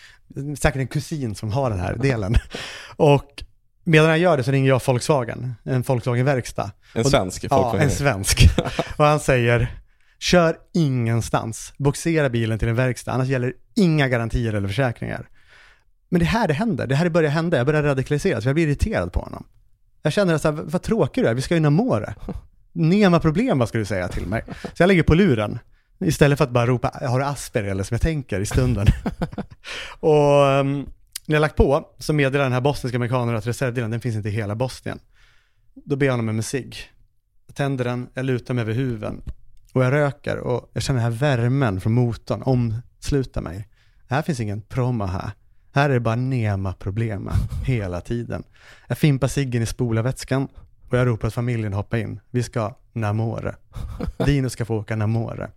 [0.59, 2.35] Säkert en kusin som har den här delen.
[2.95, 3.43] och
[3.83, 6.71] medan han gör det så ringer jag Volkswagen, en Volkswagen-verkstad.
[6.95, 7.81] En Och- svensk Ja, Volkswagen.
[7.89, 8.49] en svensk.
[8.97, 9.79] och han säger,
[10.19, 15.29] kör ingenstans, boxera bilen till en verkstad, annars gäller inga garantier eller försäkringar.
[16.09, 19.13] Men det här det händer, det här börjar hända, jag börjar radikaliseras, jag blir irriterad
[19.13, 19.45] på honom.
[20.01, 22.15] Jag känner här, vad tråkig du är, vi ska ju Namore.
[22.25, 22.33] Nema
[22.73, 24.43] Nema problem, vad ska du säga till mig?
[24.47, 25.59] Så jag lägger på luren,
[25.99, 28.87] istället för att bara ropa, har du Asperger eller som jag tänker i stunden.
[29.99, 30.89] och um,
[31.27, 34.29] när jag lagt på så meddelar den här bosniska mekanikern att reservdelen, den finns inte
[34.29, 34.99] i hela Bosnien.
[35.85, 36.75] Då ber jag honom om en cigg.
[37.47, 39.21] Jag tänder den, jag lutar mig över huven
[39.73, 43.67] och jag röker och jag känner den här värmen från motorn omsluta mig.
[44.07, 45.31] Här finns ingen promma här.
[45.71, 47.33] Här är det bara nema problema
[47.65, 48.43] hela tiden.
[48.87, 50.47] Jag fimpar ciggen i spolarvätskan
[50.93, 52.19] och jag ropar att familjen hoppar in.
[52.31, 53.55] Vi ska Namore.
[54.25, 55.49] Dino ska få åka Namore.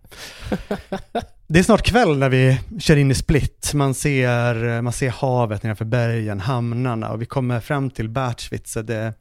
[1.47, 3.71] Det är snart kväll när vi kör in i Split.
[3.73, 8.81] Man ser, man ser havet nedanför bergen, hamnarna och vi kommer fram till Bertschwitze.
[8.81, 9.13] Det,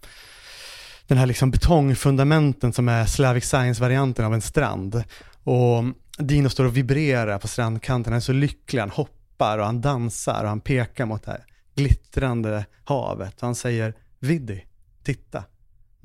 [1.06, 5.04] den här liksom betongfundamenten som är Slavic Science-varianten av en strand.
[5.44, 5.84] Och
[6.18, 10.42] Dino står och vibrerar på strandkanten, han är så lycklig, han hoppar och han dansar
[10.42, 11.44] och han pekar mot det här
[11.74, 13.34] glittrande havet.
[13.36, 14.64] Och han säger Viddi,
[15.02, 15.44] titta,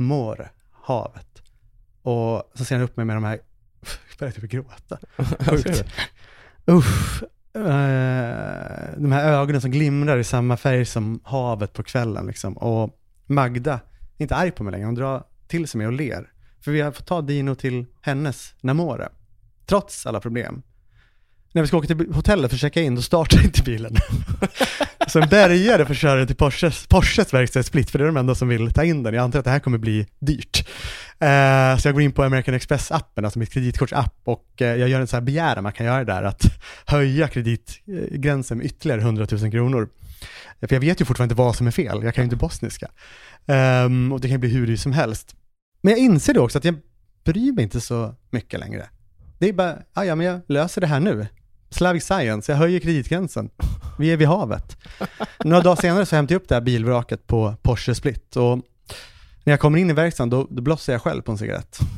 [0.02, 1.42] More, havet.
[2.02, 3.40] Och så ser han upp mig med de här,
[3.82, 4.98] jag börjar typ gråta.
[5.50, 5.86] Sjukt.
[6.70, 7.24] Usch.
[7.56, 7.62] Eh,
[8.98, 12.58] de här ögonen som glimrar i samma färg som havet på kvällen liksom.
[12.58, 16.32] Och Magda är inte arg på mig längre, hon drar till sig mig och ler.
[16.60, 19.10] För vi har fått ta Dino till hennes Namore.
[19.66, 20.62] Trots alla problem.
[21.52, 23.96] När vi ska åka till hotellet för att checka in, då startar inte bilen.
[25.12, 28.36] Så en bärgare får köra den till Porsches, Porsches verkstadssplit, för det är de enda
[28.36, 29.14] som vill ta in den.
[29.14, 30.68] Jag antar att det här kommer bli dyrt.
[31.20, 35.02] Eh, så jag går in på American Express-appen, alltså mitt kreditkortsapp, och eh, jag gör
[35.02, 36.44] en så här begäran man kan göra där, att
[36.86, 39.90] höja kreditgränsen med ytterligare 100 000 kronor.
[40.60, 42.36] Eh, för jag vet ju fortfarande inte vad som är fel, jag kan ju inte
[42.36, 42.92] bosniska.
[43.48, 45.36] Ehm, och det kan ju bli hur dyrt som helst.
[45.82, 46.76] Men jag inser då också att jag
[47.24, 48.90] bryr mig inte så mycket längre.
[49.40, 51.28] Det är bara, ah, ja men jag löser det här nu.
[51.72, 53.50] Slavic Science, jag höjer kreditgränsen.
[54.00, 54.78] Vi är vid havet.
[55.44, 58.58] Några dagar senare så hämtar jag upp det här bilvraket på Porsche Split och
[59.44, 61.80] när jag kommer in i verkstaden då, då blossar jag själv på en cigarett.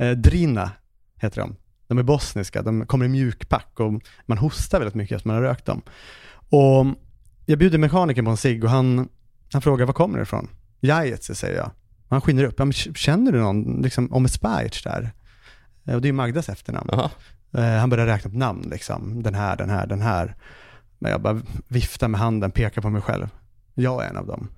[0.00, 0.70] Eh, Drina
[1.16, 1.56] heter de.
[1.86, 3.92] De är bosniska, de kommer i mjukpack och
[4.26, 5.82] man hostar väldigt mycket efter man har rökt dem.
[6.48, 6.86] Och
[7.46, 9.08] jag bjuder mekanikern på en cigg och han,
[9.52, 10.48] han frågar var kommer det ifrån?
[10.80, 11.70] Jajetse säger jag.
[12.08, 15.10] Han skiner upp, ja, känner du någon, liksom, om ett Spajic där?
[15.86, 16.88] Eh, Och det är Magdas efternamn.
[16.92, 17.10] Jaha.
[17.52, 20.34] Eh, han börjar räkna upp namn liksom, den här, den här, den här.
[20.98, 23.28] Men jag bara viftar med handen, pekar på mig själv.
[23.74, 24.48] Jag är en av dem.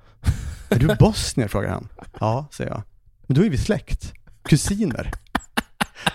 [0.68, 1.48] Är du bosnier?
[1.48, 1.88] frågar han.
[2.20, 2.82] Ja, säger jag.
[3.26, 4.12] Men då är vi släkt.
[4.42, 5.10] Kusiner.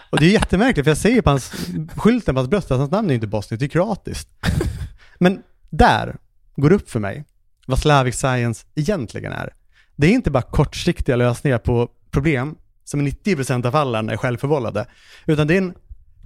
[0.09, 1.51] Och det är jättemärkligt, för jag ser på hans,
[1.95, 4.29] skylten på hans bröst att hans namn är inte bosniskt, det är kroatiskt.
[5.19, 6.15] Men där
[6.55, 7.25] går det upp för mig
[7.67, 9.53] vad Slavic Science egentligen är.
[9.95, 14.85] Det är inte bara kortsiktiga lösningar på problem som i 90% av fallen är självförvållade,
[15.25, 15.73] utan det är en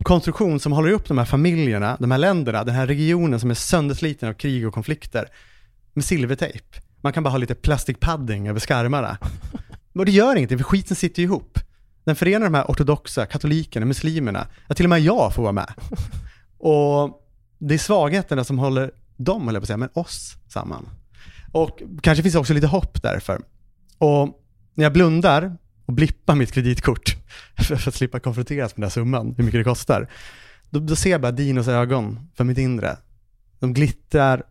[0.03, 3.55] konstruktion som håller upp de här familjerna, de här länderna, den här regionen som är
[3.55, 5.27] söndersliten av krig och konflikter
[5.93, 6.79] med silvertejp.
[7.01, 9.17] Man kan bara ha lite plastikpadding över skarmarna.
[9.93, 11.59] Och det gör ingenting, för skiten sitter ju ihop.
[12.03, 15.73] Den förenar de här ortodoxa, katolikerna, muslimerna, ja till och med jag får vara med.
[16.57, 17.21] Och
[17.57, 20.89] det är svagheterna som håller dem, höll jag på att säga, men oss samman.
[21.51, 23.41] Och kanske finns det också lite hopp därför.
[23.97, 24.39] Och
[24.73, 25.57] när jag blundar
[25.89, 27.15] och blippar mitt kreditkort
[27.57, 30.09] för att slippa konfronteras med den här summan, hur mycket det kostar,
[30.69, 32.97] då, då ser jag bara Dinos ögon för mitt inre.
[33.59, 34.43] De glittrar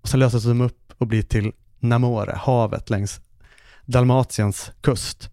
[0.00, 3.20] och så löses de upp och blir till Namore, havet längs
[3.84, 5.30] Dalmatiens kust.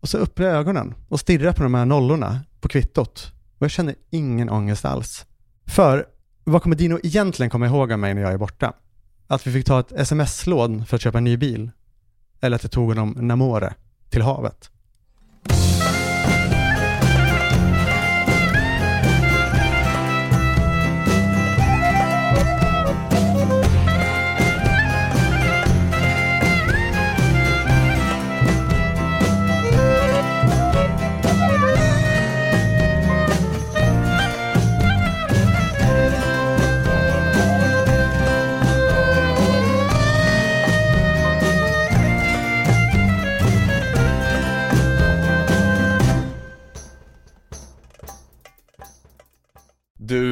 [0.00, 3.32] Och så öppnar jag ögonen och stirrar på de här nollorna på kvittot.
[3.58, 5.26] Och jag känner ingen ångest alls.
[5.66, 6.06] För
[6.44, 8.72] vad kommer Dino egentligen komma ihåg av mig när jag är borta?
[9.26, 11.70] Att vi fick ta ett sms-lån för att köpa en ny bil?
[12.40, 13.74] Eller att jag tog honom Namore
[14.10, 14.70] till havet?
[15.48, 15.77] Thank you.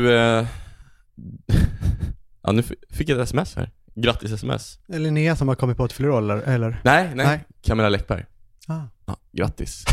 [0.06, 0.46] Du, eh...
[2.42, 3.70] ja nu fick jag ett sms här.
[3.94, 4.78] Grattis sms.
[4.88, 6.36] Eller Linnea som har kommit på ett fyller eller?
[6.36, 6.80] eller?
[6.84, 7.26] Nej, nej.
[7.26, 7.44] Nej.
[7.62, 8.24] Camilla Läckberg.
[8.66, 9.84] Ah, Ja, grattis.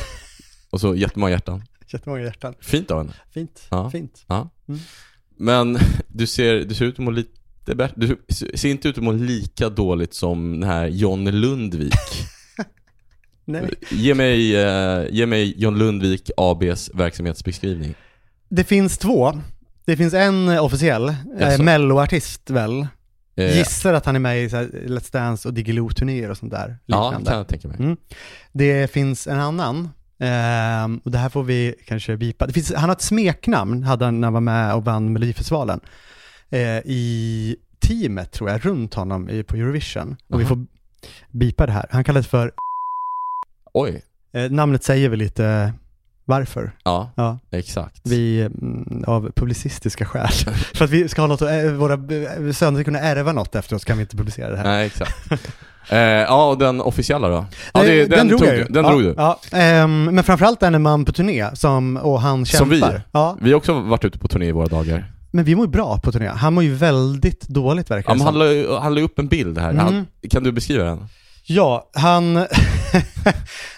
[0.69, 1.63] Och så jättemånga hjärtan.
[1.87, 2.55] jättemånga hjärtan.
[2.59, 3.13] Fint av henne.
[3.33, 3.67] Fint.
[3.71, 3.89] Ja.
[3.89, 4.25] Fint.
[4.27, 4.49] Ja.
[4.67, 4.79] Mm.
[5.37, 5.77] Men
[6.07, 7.95] du ser, du ser ut att må lite bättre.
[7.95, 11.93] Du ser inte ut att må lika dåligt som den här John Lundvik.
[13.45, 13.69] Nej.
[13.91, 17.95] Ge mig, eh, ge mig John Lundvik ABs verksamhetsbeskrivning.
[18.49, 19.33] Det finns två.
[19.85, 21.63] Det finns en eh, officiell, eh, Jaså?
[21.63, 22.87] melloartist väl?
[23.35, 26.51] Eh, Gissar att han är med i så här Let's Dance och Diggiloo-turnéer och sånt
[26.51, 26.77] där.
[26.85, 27.29] Ja, liknande.
[27.29, 27.77] kan jag tänka mig.
[27.79, 27.97] Mm.
[28.51, 29.89] Det finns en annan,
[30.19, 32.47] ehm, och det här får vi kanske bipa.
[32.47, 35.79] Det finns, han har ett smeknamn, hade han när han var med och vann Melodifestivalen.
[36.49, 40.15] Eh, I teamet tror jag, runt honom i, på Eurovision.
[40.29, 40.49] Och vi Aha.
[40.55, 40.65] får
[41.31, 41.85] bipa det här.
[41.91, 42.51] Han kallades för,
[43.73, 44.01] Oj.
[44.33, 45.73] eh, namnet säger väl lite
[46.25, 46.71] varför.
[46.83, 48.01] Ja, Ja, exakt.
[48.03, 50.27] vi, mm, av publicistiska skäl.
[50.73, 53.75] för att vi ska ha något, ä- våra eh, söner ska kunna ärva något efter
[53.75, 54.63] oss kan vi inte publicera det här.
[54.63, 55.31] Nej, exakt.
[55.89, 57.45] eh, ja, och den officiella då?
[57.73, 58.63] Ja, Eh, det, den, drog tog jag ju.
[58.63, 59.13] Den ja, drog du.
[59.17, 62.93] Ja, ehm, men framförallt en man på turné som, och han Som kämpar.
[62.93, 62.99] vi.
[63.11, 65.11] Ja, Vi har också varit ute på turné i våra dagar.
[65.31, 66.27] men vi mår ju bra på turné.
[66.27, 68.33] Han mår ju väldigt dåligt verkar Ja, det men han
[68.63, 68.71] som.
[68.73, 69.69] la, han la upp en bild här.
[69.69, 69.85] Mm.
[69.85, 71.05] Han, kan du beskriva den?
[71.45, 72.33] Ja, han...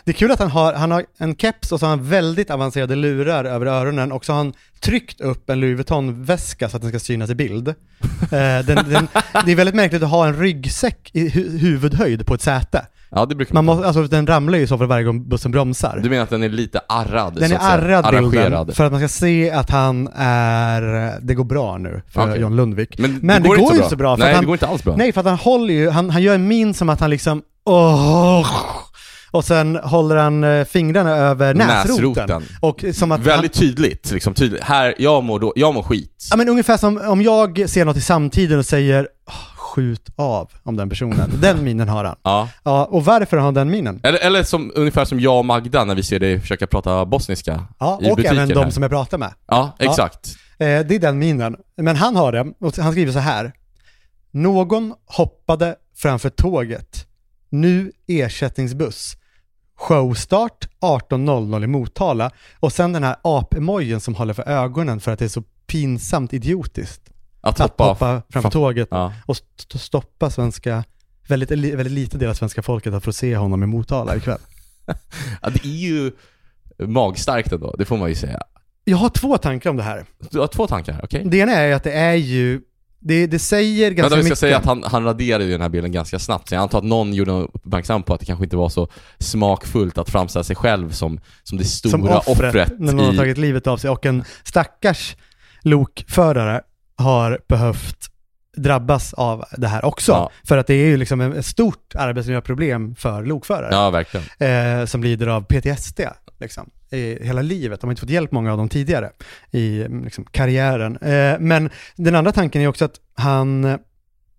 [0.03, 2.51] det är kul att han har, han har en keps och så har han väldigt
[2.51, 6.81] avancerade lurar över öronen och så har han tryckt upp en Louis Vuitton-väska så att
[6.81, 7.67] den ska synas i bild.
[8.21, 9.07] Eh, den, den,
[9.45, 12.85] det är väldigt märkligt att ha en ryggsäck i hu- huvudhöjd på ett säte.
[13.09, 15.51] Ja, det brukar Man man, må, alltså den ramlar ju så fall varje gång bussen
[15.51, 15.99] bromsar.
[16.03, 17.35] Du menar att den är lite arrad?
[17.39, 21.77] Den är arrad bilden för att man ska se att han är, det går bra
[21.77, 22.41] nu för Okej.
[22.41, 22.97] John Lundvik.
[22.99, 24.83] Men, Men det går ju inte så bra, för Nej, han- det går inte alls
[24.83, 24.95] bra.
[24.95, 27.41] Nej, för att han håller ju, han, han gör en min som att han liksom,
[27.65, 28.47] åh,
[29.31, 32.03] och sen håller han eh, fingrarna över näsroten.
[32.27, 32.43] Näsroten.
[32.61, 34.63] Och som att Väldigt tydligt, liksom tydligt.
[34.63, 36.11] Här, jag mår, då, jag mår skit.
[36.21, 40.09] han, ja, men ungefär som om jag ser något i samtiden och säger "Åh, skjut
[40.15, 41.31] av om den personen.
[41.41, 42.15] Den minen har han.
[42.23, 42.49] Ja.
[42.63, 43.99] Ja, och varför har han den minen?
[44.03, 47.63] Eller, eller som, ungefär som jag och Magda när vi ser dig försöka prata bosniska
[47.79, 48.69] Ja, i och butiken även de här.
[48.69, 49.33] som jag pratar med.
[49.47, 49.85] Ja, Ja.
[49.85, 50.35] exakt.
[50.59, 51.55] Eh, det är den minen.
[51.77, 53.51] Men han har det, och han skriver så här.
[54.31, 57.05] Någon hoppade framför tåget.
[57.61, 59.17] Nu ersättningsbuss.
[59.77, 65.19] showstart 18.00 i Motala och sen den här ap-emojen som håller för ögonen för att
[65.19, 67.01] det är så pinsamt idiotiskt.
[67.41, 69.13] Att Att hoppa, hoppa framför tåget Ja.
[69.25, 70.83] och st- stoppa svenska,
[71.27, 74.39] väldigt, väldigt liten del av svenska folket att få se honom i Motala ikväll.
[75.41, 76.11] ja, det är ju
[76.79, 78.39] magstarkt ändå, det får man ju säga.
[78.83, 80.05] Jag har två tankar om det här.
[80.31, 81.23] Du har två tankar, okej?
[81.25, 82.61] Det ena är att det är ju,
[83.07, 84.39] det, det säger ganska då vi ska mycket.
[84.39, 86.83] säga att han, han raderade ju den här bilden ganska snabbt, så jag antar att
[86.83, 88.87] någon gjorde honom uppmärksam på att det kanske inte var så
[89.19, 93.13] smakfullt att framställa sig själv som, som det stora som offret, offret, när någon har
[93.13, 93.17] i...
[93.17, 95.15] tagit livet av sig och en stackars
[95.61, 96.61] lokförare
[96.97, 97.97] har behövt
[98.57, 100.11] drabbas av det här också.
[100.11, 100.29] Ja.
[100.47, 104.25] För att det är ju liksom ett stort arbetsmiljöproblem för lokförare Ja, verkligen.
[104.81, 106.01] eh, som lider av PTSD
[106.39, 107.81] liksom, i hela livet.
[107.81, 109.11] De har inte fått hjälp många av dem tidigare
[109.51, 110.97] i mm, liksom, karriären.
[110.97, 113.63] Eh, men den andra tanken är också att han,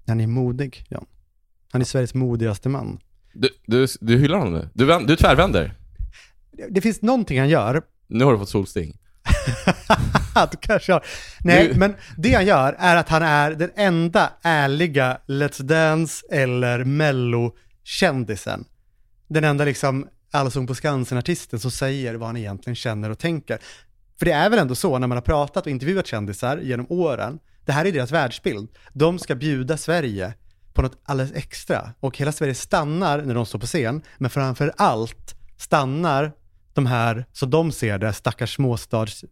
[0.06, 1.06] han är modig, Jan.
[1.72, 2.98] Han är Sveriges modigaste man.
[3.34, 4.68] Du, du, du hyllar honom nu.
[4.74, 5.74] Du, du tvärvänder.
[6.52, 8.98] Det- Det finns någonting han gör Nu har du fått solsting.
[10.50, 11.04] du kanske har.
[11.40, 16.26] Nej, Nu- men det han gör är att han är den enda ärliga Let's Dance
[16.32, 18.64] eller Mello-kändisen.
[19.28, 23.58] Den enda liksom Allsång på Skansen-artisten som säger vad han egentligen känner och tänker.
[24.18, 27.38] För det är väl ändå så när man har pratat och intervjuat kändisar genom åren,
[27.64, 28.68] det här är deras världsbild.
[28.92, 30.34] De ska bjuda Sverige
[30.74, 34.72] på något alldeles extra och hela Sverige stannar när de står på scen, men framför
[34.76, 36.32] allt stannar
[36.74, 39.24] de här, så de ser det, stackars småstads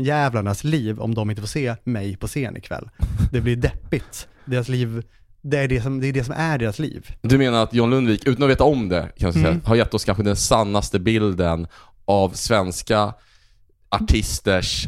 [0.00, 2.90] jävlarnas liv om de inte får se mig på scen ikväll.
[3.32, 4.28] Det blir deppigt.
[4.44, 5.02] Deras liv,
[5.50, 7.10] det är det som, det är, det som är deras liv.
[7.22, 9.60] Du menar att John Lundvik, utan att veta om det, kan jag säga, Mm.
[9.64, 11.66] har gett oss kanske den sannaste bilden
[12.04, 13.14] av svenska
[13.90, 14.86] artisters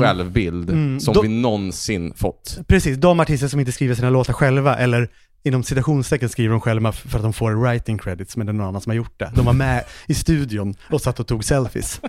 [0.00, 1.00] självbild Mm.
[1.00, 2.58] som Då- vi någonsin fått.
[2.68, 5.08] Precis, de artister som inte skriver sina låtar själva eller
[5.42, 8.66] inom citationstecken skriver de själva för att de får writing credits men det är någon
[8.66, 9.32] annan som har gjort det.
[9.34, 12.00] De var med i studion och satt och tog selfies.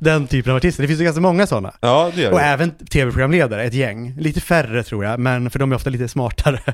[0.00, 1.74] Den typen av artister, det finns ju ganska många sådana.
[1.80, 4.14] Ja, det gör Och även tv-programledare, ett gäng.
[4.18, 6.60] Lite färre tror jag, men för de är ofta lite smartare.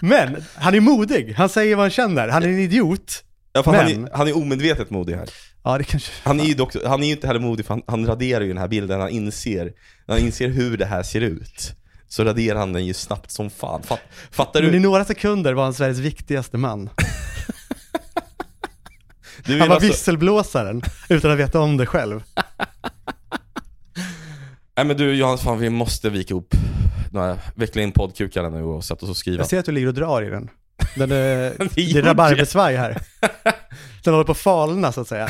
[0.00, 2.28] men han är modig, han säger vad han känner.
[2.28, 3.24] Han är en idiot.
[3.52, 5.28] Ja, Men- han, är, han är omedvetet modig här.
[5.64, 6.12] Ja, det kanske...
[6.22, 8.48] Han är ju dock, han är ju inte heller modig för han, han raderar ju
[8.48, 9.72] den här bilden, han inser,
[10.06, 11.74] han inser hur det här ser ut.
[12.08, 13.82] Så raderar han den ju snabbt som fan.
[13.82, 14.78] Fatt, fattar Men i du?
[14.80, 16.90] några sekunder var han Sveriges viktigaste man.
[19.44, 22.22] du Han var alltså- visselblåsaren, utan att veta om det själv.
[24.76, 26.54] Nej men du Johannes, fan vi måste vika ihop
[27.54, 29.38] veckla in poddkukarna nu och sätta oss och skriva.
[29.38, 30.50] Jag ser att du ligger och drar i den.
[30.96, 33.02] den är, det gjorde är rabarbersvaj här.
[34.04, 35.28] Den håller på att falna så att säga.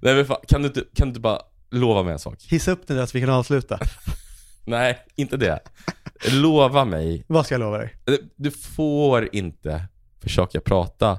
[0.00, 2.38] Nej men fan, kan du, inte, kan du inte bara lova mig en sak?
[2.48, 3.78] Hissa upp den där så vi kan avsluta.
[4.64, 5.60] Nej, inte det.
[6.32, 7.24] Lova mig.
[7.26, 7.94] Vad ska jag lova dig?
[8.36, 9.84] Du får inte
[10.22, 11.18] försöka prata,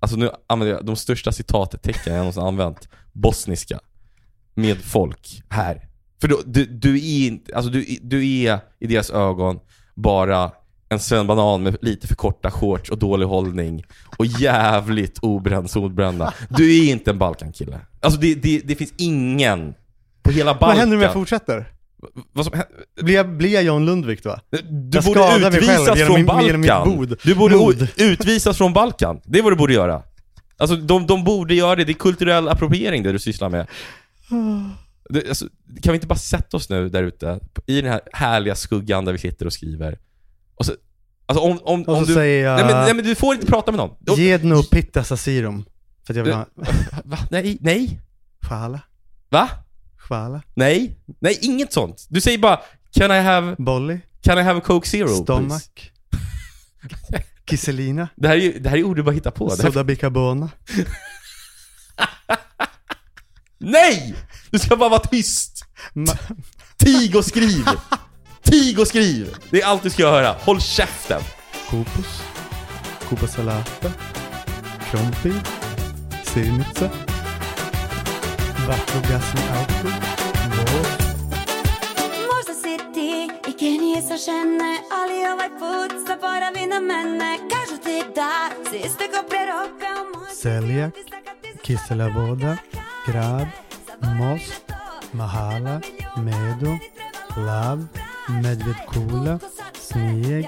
[0.00, 3.80] alltså nu använder jag de största citattecken jag någonsin använt, bosniska,
[4.54, 5.88] med folk här.
[6.20, 9.60] För då, du, du är inte, alltså du, du är i deras ögon
[9.94, 10.52] bara
[10.88, 13.84] en svenbanan med lite för korta shorts och dålig hållning
[14.16, 16.34] och jävligt obränd solbränna.
[16.48, 17.80] Du är inte en Balkankille.
[18.00, 19.74] Alltså det, det, det finns ingen
[20.22, 20.68] på hela Balkan.
[20.68, 21.71] Vad händer om jag fortsätter?
[22.32, 22.54] Vad som,
[23.02, 24.38] Blir jag, blir jag John Lundvik då?
[24.50, 27.16] du Jag borde utvisas från min- Balkan.
[27.22, 27.88] Du borde Mod.
[27.96, 29.20] utvisas från Balkan.
[29.24, 30.02] Det är vad du borde göra.
[30.56, 31.84] Alltså de, de borde göra det.
[31.84, 33.66] Det är kulturell appropriering det du sysslar med.
[35.10, 35.46] Det, alltså,
[35.82, 39.12] kan vi inte bara sätta oss nu där ute i den här härliga skuggan där
[39.12, 39.98] vi sitter och skriver?
[40.54, 40.72] Och så,
[41.26, 42.14] alltså om, om, Och om du...
[42.14, 44.16] säger jag, Nej, men, nej men du får inte prata med någon.
[44.18, 45.64] Gedno pitta sassirum.
[46.06, 46.46] För att jag vill ha,
[47.04, 47.18] Va?
[47.30, 48.00] Nej, nej.
[48.40, 48.80] Schala,
[49.28, 49.48] Va?
[50.08, 50.96] Schala, Nej.
[51.20, 52.06] Nej, inget sånt.
[52.08, 52.60] Du säger bara
[52.94, 55.06] Can I have, bolly, can I have a Coke Zero?
[55.06, 55.90] please?" stomach,
[57.44, 59.50] kisselina, Det här är ju det här är ord du bara hittar på.
[59.50, 60.50] Soda bicarbona.
[63.58, 64.14] nej!
[64.50, 65.64] Du ska bara vara tyst.
[65.94, 66.36] Ma-
[66.76, 67.64] Tig och skriv!
[68.42, 69.34] Tig och skriv!
[69.50, 70.36] Det är allt du ska göra.
[70.40, 71.22] Håll käften!
[73.08, 73.92] Kupa salata,
[74.90, 75.32] Krompi,
[76.24, 76.90] Sirnitsa,
[78.68, 79.88] Vatlogasmi auto,
[80.56, 80.88] Vås,
[82.30, 87.38] Možda si ti i genije sažene Ali ovaj put za poravina mene.
[87.38, 90.94] Kažu ti da si iste ko pre roka u moj Seljak,
[91.62, 92.56] Kisela voda,
[93.06, 93.46] Grad,
[94.18, 94.72] Most,
[95.12, 95.80] Mahala,
[96.16, 96.76] Medo,
[97.36, 97.78] Lav,
[98.28, 99.38] Medved kula,
[99.80, 100.44] Snijeg,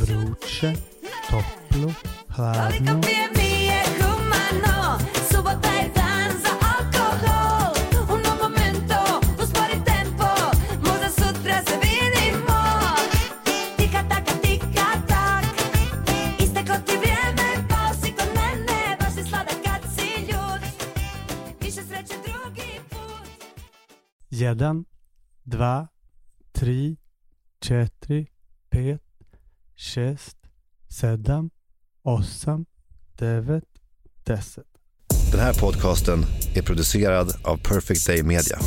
[0.00, 0.72] Vruće,
[1.30, 1.92] Toplo,
[2.36, 3.00] Hladno,
[24.40, 24.84] Jedan,
[25.44, 25.88] dva,
[26.52, 26.96] tri,
[27.60, 28.26] četiri,
[28.70, 29.02] pet,
[29.76, 30.36] šest,
[30.88, 31.50] sedam,
[32.02, 32.66] osam,
[33.18, 33.64] devet,
[34.24, 34.64] deset.
[35.32, 38.58] Den här podcasten är producerad av Perfect Day Media.